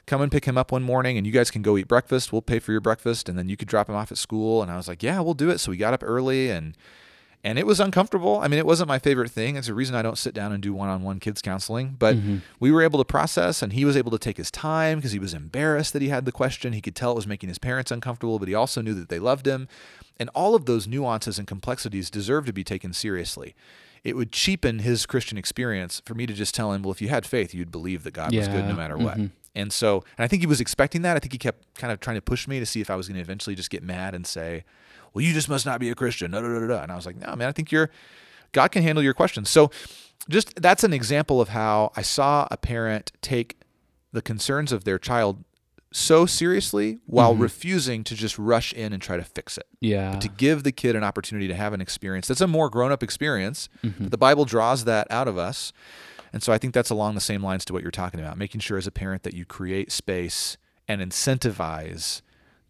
come 0.07 0.21
and 0.21 0.31
pick 0.31 0.45
him 0.45 0.57
up 0.57 0.71
one 0.71 0.83
morning 0.83 1.17
and 1.17 1.27
you 1.27 1.33
guys 1.33 1.51
can 1.51 1.61
go 1.61 1.77
eat 1.77 1.87
breakfast. 1.87 2.31
We'll 2.31 2.41
pay 2.41 2.59
for 2.59 2.71
your 2.71 2.81
breakfast 2.81 3.27
and 3.27 3.37
then 3.37 3.49
you 3.49 3.57
could 3.57 3.67
drop 3.67 3.89
him 3.89 3.95
off 3.95 4.11
at 4.11 4.17
school. 4.17 4.63
And 4.63 4.71
I 4.71 4.77
was 4.77 4.87
like, 4.87 5.03
yeah, 5.03 5.19
we'll 5.19 5.33
do 5.33 5.49
it. 5.49 5.59
So 5.59 5.69
we 5.69 5.77
got 5.77 5.93
up 5.93 6.01
early 6.01 6.49
and 6.49 6.75
and 7.47 7.57
it 7.57 7.65
was 7.65 7.79
uncomfortable. 7.79 8.41
I 8.41 8.49
mean, 8.49 8.59
it 8.59 8.65
wasn't 8.65 8.89
my 8.89 8.99
favorite 8.99 9.31
thing. 9.31 9.55
It's 9.55 9.69
a 9.69 9.73
reason 9.73 9.95
I 9.95 10.01
don't 10.01 10.17
sit 10.17 10.33
down 10.33 10.51
and 10.51 10.61
do 10.61 10.73
one-on-one 10.73 11.21
kids 11.21 11.41
counseling, 11.41 11.95
but 11.97 12.17
mm-hmm. 12.17 12.39
we 12.59 12.71
were 12.71 12.81
able 12.81 12.99
to 12.99 13.05
process 13.05 13.61
and 13.61 13.71
he 13.71 13.85
was 13.85 13.95
able 13.95 14.11
to 14.11 14.19
take 14.19 14.35
his 14.35 14.51
time 14.51 14.97
because 14.97 15.13
he 15.13 15.19
was 15.19 15.33
embarrassed 15.33 15.93
that 15.93 16.01
he 16.01 16.09
had 16.09 16.25
the 16.25 16.33
question. 16.33 16.73
He 16.73 16.81
could 16.81 16.93
tell 16.93 17.13
it 17.13 17.15
was 17.15 17.25
making 17.25 17.47
his 17.47 17.57
parents 17.57 17.89
uncomfortable, 17.89 18.37
but 18.37 18.49
he 18.49 18.53
also 18.53 18.81
knew 18.81 18.93
that 18.95 19.07
they 19.07 19.17
loved 19.17 19.47
him. 19.47 19.69
And 20.19 20.29
all 20.35 20.55
of 20.55 20.65
those 20.65 20.87
nuances 20.87 21.39
and 21.39 21.47
complexities 21.47 22.09
deserve 22.09 22.45
to 22.47 22.53
be 22.53 22.65
taken 22.65 22.91
seriously. 22.91 23.55
It 24.03 24.17
would 24.17 24.33
cheapen 24.33 24.79
his 24.79 25.05
Christian 25.05 25.37
experience 25.37 26.01
for 26.03 26.15
me 26.15 26.25
to 26.25 26.33
just 26.33 26.53
tell 26.53 26.73
him, 26.73 26.83
well, 26.83 26.91
if 26.91 27.01
you 27.01 27.07
had 27.07 27.25
faith, 27.25 27.53
you'd 27.53 27.71
believe 27.71 28.03
that 28.03 28.11
God 28.11 28.35
was 28.35 28.49
good 28.49 28.65
no 28.65 28.75
matter 28.75 28.97
what. 28.97 29.13
Mm-hmm. 29.13 29.27
And 29.55 29.71
so, 29.71 30.03
and 30.17 30.25
I 30.25 30.27
think 30.27 30.41
he 30.41 30.47
was 30.47 30.59
expecting 30.59 31.01
that. 31.03 31.15
I 31.15 31.19
think 31.21 31.31
he 31.31 31.39
kept 31.39 31.75
kind 31.75 31.93
of 31.93 32.01
trying 32.01 32.17
to 32.17 32.21
push 32.21 32.45
me 32.45 32.59
to 32.59 32.65
see 32.65 32.81
if 32.81 32.89
I 32.89 32.97
was 32.97 33.07
going 33.07 33.15
to 33.15 33.21
eventually 33.21 33.55
just 33.55 33.69
get 33.69 33.83
mad 33.83 34.13
and 34.13 34.27
say, 34.27 34.65
well, 35.17 35.25
you 35.25 35.33
just 35.33 35.49
must 35.49 35.65
not 35.65 35.79
be 35.79 35.89
a 35.89 35.95
Christian. 35.95 36.29
Da, 36.29 36.41
da, 36.41 36.47
da, 36.47 36.59
da, 36.59 36.67
da. 36.67 36.83
And 36.83 36.91
I 36.91 36.95
was 36.95 37.07
like, 37.07 37.15
no, 37.15 37.35
man, 37.35 37.49
I 37.49 37.51
think 37.51 37.71
you're, 37.71 37.89
God 38.51 38.67
can 38.67 38.83
handle 38.83 39.03
your 39.03 39.15
questions. 39.15 39.49
So 39.49 39.71
just 40.29 40.61
that's 40.61 40.83
an 40.83 40.93
example 40.93 41.41
of 41.41 41.49
how 41.49 41.91
I 41.95 42.03
saw 42.03 42.47
a 42.51 42.55
parent 42.57 43.11
take 43.23 43.59
the 44.11 44.21
concerns 44.21 44.71
of 44.71 44.83
their 44.83 44.99
child 44.99 45.43
so 45.91 46.27
seriously 46.27 46.99
while 47.07 47.33
mm-hmm. 47.33 47.41
refusing 47.41 48.03
to 48.03 48.13
just 48.13 48.37
rush 48.37 48.73
in 48.73 48.93
and 48.93 49.01
try 49.01 49.17
to 49.17 49.23
fix 49.23 49.57
it 49.57 49.65
Yeah. 49.81 50.19
to 50.19 50.29
give 50.29 50.61
the 50.61 50.71
kid 50.71 50.95
an 50.95 51.03
opportunity 51.03 51.47
to 51.47 51.55
have 51.55 51.73
an 51.73 51.81
experience 51.81 52.27
that's 52.27 52.41
a 52.41 52.45
more 52.45 52.69
grown-up 52.69 53.01
experience 53.01 53.69
mm-hmm. 53.81 54.03
but 54.03 54.11
the 54.11 54.17
bible 54.17 54.43
draws 54.43 54.83
that 54.83 55.07
out 55.09 55.29
of 55.29 55.37
us 55.37 55.71
and 56.33 56.43
so 56.43 56.51
i 56.51 56.57
think 56.57 56.73
that's 56.73 56.89
along 56.89 57.15
the 57.15 57.21
same 57.21 57.41
lines 57.41 57.63
to 57.63 57.71
what 57.71 57.81
you're 57.81 57.89
talking 57.89 58.19
about 58.19 58.37
making 58.37 58.59
sure 58.59 58.77
as 58.77 58.85
a 58.85 58.91
parent 58.91 59.23
that 59.23 59.33
you 59.33 59.45
create 59.45 59.89
space 59.89 60.57
and 60.89 61.01
incentivize 61.01 62.21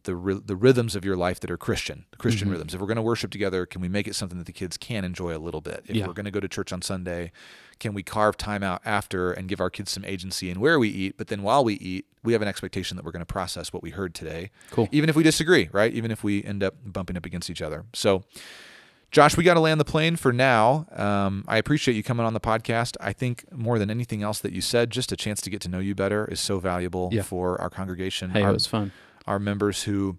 the, 0.07 0.41
the 0.43 0.55
rhythms 0.55 0.95
of 0.95 1.05
your 1.05 1.15
life 1.15 1.39
that 1.41 1.51
are 1.51 1.57
christian 1.57 2.05
the 2.11 2.17
christian 2.17 2.49
rhythms 2.49 2.73
if 2.73 2.81
we're 2.81 2.87
going 2.87 2.95
to 2.95 3.01
worship 3.03 3.29
together 3.29 3.65
can 3.67 3.79
we 3.81 3.87
make 3.87 4.07
it 4.07 4.15
something 4.15 4.39
that 4.39 4.47
the 4.47 4.51
kids 4.51 4.75
can 4.77 5.05
enjoy 5.05 5.35
a 5.35 5.37
little 5.37 5.61
bit 5.61 5.83
if 5.87 5.95
Yeah. 5.95 6.07
we're 6.07 6.13
going 6.13 6.25
to 6.25 6.31
go 6.31 6.39
to 6.39 6.47
church 6.47 6.73
on 6.73 6.81
sunday 6.81 7.31
can 7.79 7.93
we 7.93 8.01
carve 8.01 8.35
time 8.37 8.63
out 8.63 8.81
after 8.83 9.31
and 9.31 9.47
give 9.47 9.61
our 9.61 9.69
kids 9.69 9.91
some 9.91 10.03
agency 10.03 10.49
in 10.49 10.59
where 10.59 10.79
we 10.79 10.89
eat 10.89 11.15
but 11.17 11.27
then 11.27 11.43
while 11.43 11.63
we 11.63 11.75
eat 11.75 12.07
we 12.23 12.33
have 12.33 12.41
an 12.41 12.47
expectation 12.47 12.97
that 12.97 13.05
we're 13.05 13.11
going 13.11 13.19
to 13.19 13.31
process 13.31 13.71
what 13.71 13.83
we 13.83 13.91
heard 13.91 14.15
today 14.15 14.49
Cool. 14.71 14.89
even 14.91 15.09
if 15.09 15.15
we 15.15 15.21
disagree, 15.23 15.69
right? 15.71 15.93
Even 15.93 16.09
if 16.11 16.23
we 16.23 16.43
end 16.43 16.63
up 16.63 16.73
bumping 16.83 17.15
up 17.15 17.25
against 17.25 17.49
each 17.49 17.61
other. 17.61 17.85
So, 17.93 18.23
Josh, 19.11 19.37
we 19.37 19.45
got 19.45 19.53
to 19.53 19.61
land 19.61 19.79
the 19.79 19.85
plane 19.85 20.17
for 20.17 20.33
now. 20.33 20.85
Um, 20.91 21.45
I 21.47 21.55
appreciate 21.57 21.95
you 21.95 22.03
coming 22.03 22.25
on 22.25 22.33
the 22.33 22.41
podcast. 22.41 22.97
I 22.99 23.13
think 23.13 23.45
more 23.55 23.79
than 23.79 23.89
anything 23.89 24.21
else 24.23 24.39
that 24.39 24.51
you 24.51 24.59
said, 24.59 24.89
just 24.89 25.13
a 25.13 25.15
chance 25.15 25.39
to 25.41 25.49
get 25.49 25.61
to 25.61 25.69
know 25.69 25.79
you 25.79 25.95
better 25.95 26.25
is 26.25 26.41
so 26.41 26.59
valuable 26.59 27.09
Yeah. 27.13 27.21
for 27.21 27.59
our 27.61 27.69
congregation, 27.69 28.31
Hey, 28.31 28.41
our, 28.41 28.49
it 28.49 28.53
was 28.53 28.67
fun. 28.67 28.91
Our 29.27 29.39
members 29.39 29.83
who 29.83 30.17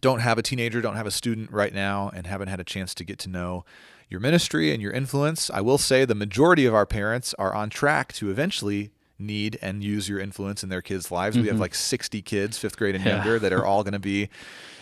don't 0.00 0.20
have 0.20 0.38
a 0.38 0.42
teenager, 0.42 0.80
don't 0.80 0.96
have 0.96 1.06
a 1.06 1.10
student 1.12 1.50
right 1.52 1.72
now, 1.72 2.10
and 2.14 2.26
haven't 2.26 2.48
had 2.48 2.58
a 2.60 2.64
chance 2.64 2.94
to 2.94 3.04
get 3.04 3.18
to 3.20 3.28
know 3.28 3.64
your 4.08 4.18
ministry 4.20 4.72
and 4.72 4.82
your 4.82 4.92
influence. 4.92 5.48
I 5.50 5.60
will 5.60 5.78
say 5.78 6.04
the 6.04 6.14
majority 6.14 6.66
of 6.66 6.74
our 6.74 6.86
parents 6.86 7.34
are 7.38 7.54
on 7.54 7.70
track 7.70 8.12
to 8.14 8.30
eventually 8.30 8.90
need 9.18 9.56
and 9.62 9.84
use 9.84 10.08
your 10.08 10.18
influence 10.18 10.64
in 10.64 10.68
their 10.68 10.82
kids' 10.82 11.10
lives. 11.12 11.38
We 11.38 11.46
have 11.46 11.60
like 11.60 11.74
60 11.76 12.20
kids, 12.22 12.58
fifth 12.58 12.76
grade 12.76 12.96
and 12.96 13.04
Mm-hmm. 13.04 13.08
Yeah. 13.08 13.16
younger, 13.24 13.38
that 13.38 13.52
are 13.52 13.64
all 13.66 13.84
going 13.84 13.92
to 13.92 14.00
be 14.00 14.28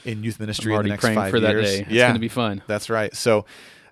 in 0.05 0.24
youth 0.24 0.40
ministry 0.40 0.74
in 0.74 0.82
the 0.82 0.88
next 0.88 1.03
praying 1.03 1.16
five 1.16 1.30
for 1.30 1.40
that 1.40 1.51
years. 1.51 1.66
day. 1.70 1.80
It's 1.82 1.90
yeah, 1.90 2.07
going 2.07 2.14
to 2.14 2.20
be 2.20 2.28
fun. 2.28 2.62
that's 2.66 2.88
right. 2.88 3.14
So, 3.14 3.44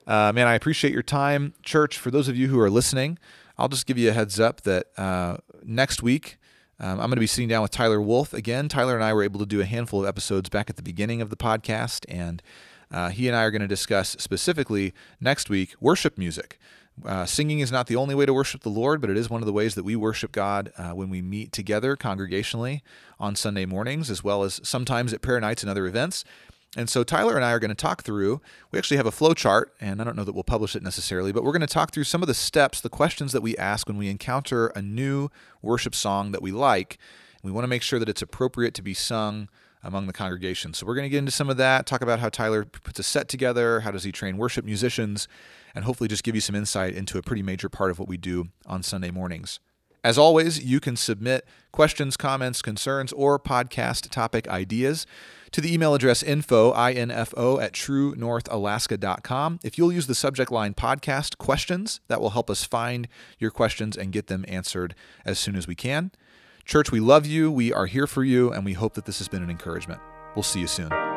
uh, 0.07 0.33
man, 0.35 0.47
I 0.47 0.55
appreciate 0.55 0.95
your 0.95 1.03
time, 1.03 1.53
church. 1.63 1.99
For 1.99 2.11
those 2.11 2.29
of 2.29 2.37
you 2.37 2.49
who 2.49 2.59
are 2.61 2.71
listening, 2.71 3.19
I'll 3.59 3.69
just 3.69 3.85
give 3.87 3.99
you 3.99 4.09
a 4.09 4.13
heads 4.15 4.41
up 4.41 4.63
that 4.63 4.87
uh, 4.97 5.37
next 5.63 6.03
week 6.03 6.38
Um, 6.81 6.93
I'm 6.93 7.09
going 7.09 7.13
to 7.13 7.21
be 7.21 7.27
sitting 7.27 7.49
down 7.49 7.63
with 7.63 7.73
Tyler 7.73 8.01
Wolf 8.01 8.33
again. 8.33 8.69
Tyler 8.69 8.95
and 8.95 9.03
I 9.03 9.13
were 9.13 9.23
able 9.23 9.41
to 9.41 9.47
do 9.47 9.61
a 9.61 9.65
handful 9.65 10.03
of 10.03 10.07
episodes 10.07 10.49
back 10.49 10.71
at 10.71 10.77
the 10.77 10.83
beginning 10.83 11.21
of 11.21 11.29
the 11.29 11.37
podcast, 11.37 12.05
and 12.09 12.43
uh, 12.91 13.09
he 13.09 13.27
and 13.27 13.37
I 13.37 13.43
are 13.43 13.51
going 13.51 13.63
to 13.63 13.69
discuss 13.69 14.11
specifically 14.19 14.95
next 15.21 15.51
week 15.51 15.75
worship 15.81 16.17
music. 16.17 16.59
Uh, 17.05 17.25
singing 17.25 17.61
is 17.61 17.71
not 17.71 17.87
the 17.87 17.97
only 17.97 18.15
way 18.15 18.27
to 18.27 18.35
worship 18.35 18.63
the 18.63 18.69
Lord, 18.69 19.01
but 19.01 19.11
it 19.11 19.17
is 19.17 19.31
one 19.31 19.43
of 19.43 19.47
the 19.47 19.53
ways 19.53 19.75
that 19.75 19.85
we 19.85 19.97
worship 19.97 20.33
God 20.33 20.73
uh, 20.77 20.91
when 20.91 21.11
we 21.11 21.23
meet 21.23 21.53
together 21.53 21.97
congregationally 21.97 22.81
on 23.21 23.37
Sunday 23.37 23.67
mornings, 23.67 24.11
as 24.11 24.25
well 24.25 24.43
as 24.43 24.61
sometimes 24.65 25.13
at 25.13 25.23
prayer 25.23 25.41
nights 25.41 25.63
and 25.63 25.71
other 25.71 25.87
events. 25.87 26.25
And 26.77 26.91
so 26.91 27.03
Tyler 27.03 27.35
and 27.35 27.45
I 27.45 27.53
are 27.53 27.59
going 27.59 27.71
to 27.71 27.75
talk 27.75 28.03
through, 28.03 28.43
we 28.71 28.79
actually 28.79 28.99
have 28.99 29.07
a 29.07 29.11
flow 29.11 29.33
chart, 29.33 29.75
and 29.81 30.01
I 30.01 30.05
don't 30.05 30.17
know 30.17 30.25
that 30.25 30.35
we'll 30.35 30.45
publish 30.45 30.77
it 30.77 30.83
necessarily, 30.83 31.33
but 31.33 31.43
we're 31.43 31.53
going 31.53 31.61
to 31.63 31.67
talk 31.67 31.93
through 31.93 32.05
some 32.05 32.23
of 32.23 32.29
the 32.29 32.35
steps, 32.35 32.81
the 32.81 32.91
questions 32.91 33.33
that 33.33 33.41
we 33.41 33.57
ask 33.57 33.89
when 33.89 33.97
we 33.97 34.11
encounter 34.11 34.67
a 34.69 34.83
new 34.83 35.31
worship 35.63 35.95
song 35.95 36.33
that 36.33 36.43
we 36.43 36.53
like. 36.53 36.99
We 37.43 37.51
want 37.51 37.65
to 37.65 37.69
make 37.69 37.83
sure 37.83 37.99
that 37.99 38.09
it's 38.09 38.21
appropriate 38.21 38.75
to 38.75 38.83
be 38.83 38.93
sung 38.93 39.49
among 39.83 40.09
the 40.09 40.13
congregation. 40.13 40.75
So 40.75 40.87
we're 40.87 40.95
going 40.95 41.07
to 41.07 41.09
get 41.09 41.19
into 41.19 41.33
some 41.33 41.49
of 41.49 41.57
that, 41.57 41.87
talk 41.87 42.03
about 42.03 42.19
how 42.19 42.29
Tyler 42.29 42.65
puts 42.65 42.99
a 42.99 43.03
set 43.03 43.29
together, 43.29 43.81
how 43.81 43.91
does 43.91 44.05
he 44.05 44.13
train 44.13 44.37
worship 44.37 44.65
musicians, 44.65 45.27
and 45.75 45.85
hopefully 45.85 46.09
just 46.09 46.25
give 46.25 46.35
you 46.35 46.41
some 46.41 46.55
insight 46.55 46.95
into 46.95 47.17
a 47.17 47.23
pretty 47.23 47.43
major 47.43 47.69
part 47.69 47.91
of 47.91 47.99
what 47.99 48.09
we 48.09 48.19
do 48.19 48.49
on 48.67 48.83
Sunday 48.83 49.11
mornings. 49.11 49.61
As 50.05 50.19
always, 50.19 50.63
you 50.63 50.81
can 50.81 50.97
submit 50.97 51.47
questions, 51.73 52.17
comments, 52.17 52.61
concerns, 52.61 53.13
or 53.13 53.39
podcast 53.39 54.11
topic 54.11 54.47
ideas 54.49 55.07
to 55.53 55.61
the 55.61 55.73
email 55.73 55.95
address 55.95 56.23
info, 56.23 56.73
info 56.73 57.61
at 57.61 57.73
truenorthalaska.com. 57.73 59.61
If 59.63 59.79
you'll 59.79 59.93
use 59.93 60.07
the 60.07 60.15
subject 60.15 60.51
line 60.51 60.75
podcast 60.75 61.39
questions, 61.39 62.01
that 62.09 62.21
will 62.21 62.31
help 62.31 62.51
us 62.51 62.65
find 62.65 63.09
your 63.39 63.51
questions 63.51 63.97
and 63.97 64.13
get 64.13 64.27
them 64.27 64.45
answered 64.49 64.95
as 65.25 65.39
soon 65.39 65.57
as 65.57 65.67
we 65.67 65.75
can. 65.75 66.11
Church, 66.65 66.93
we 66.93 67.01
love 67.01 67.25
you, 67.25 67.51
we 67.51 67.73
are 67.73 67.87
here 67.87 68.07
for 68.07 68.23
you, 68.23 68.53
and 68.53 68.65
we 68.65 68.75
hope 68.75 68.95
that 68.95 69.07
this 69.07 69.19
has 69.19 69.29
been 69.29 69.43
an 69.43 69.51
encouragement. 69.51 70.01
We'll 70.35 70.43
see 70.43 70.61
you 70.61 70.67
soon. 70.67 71.08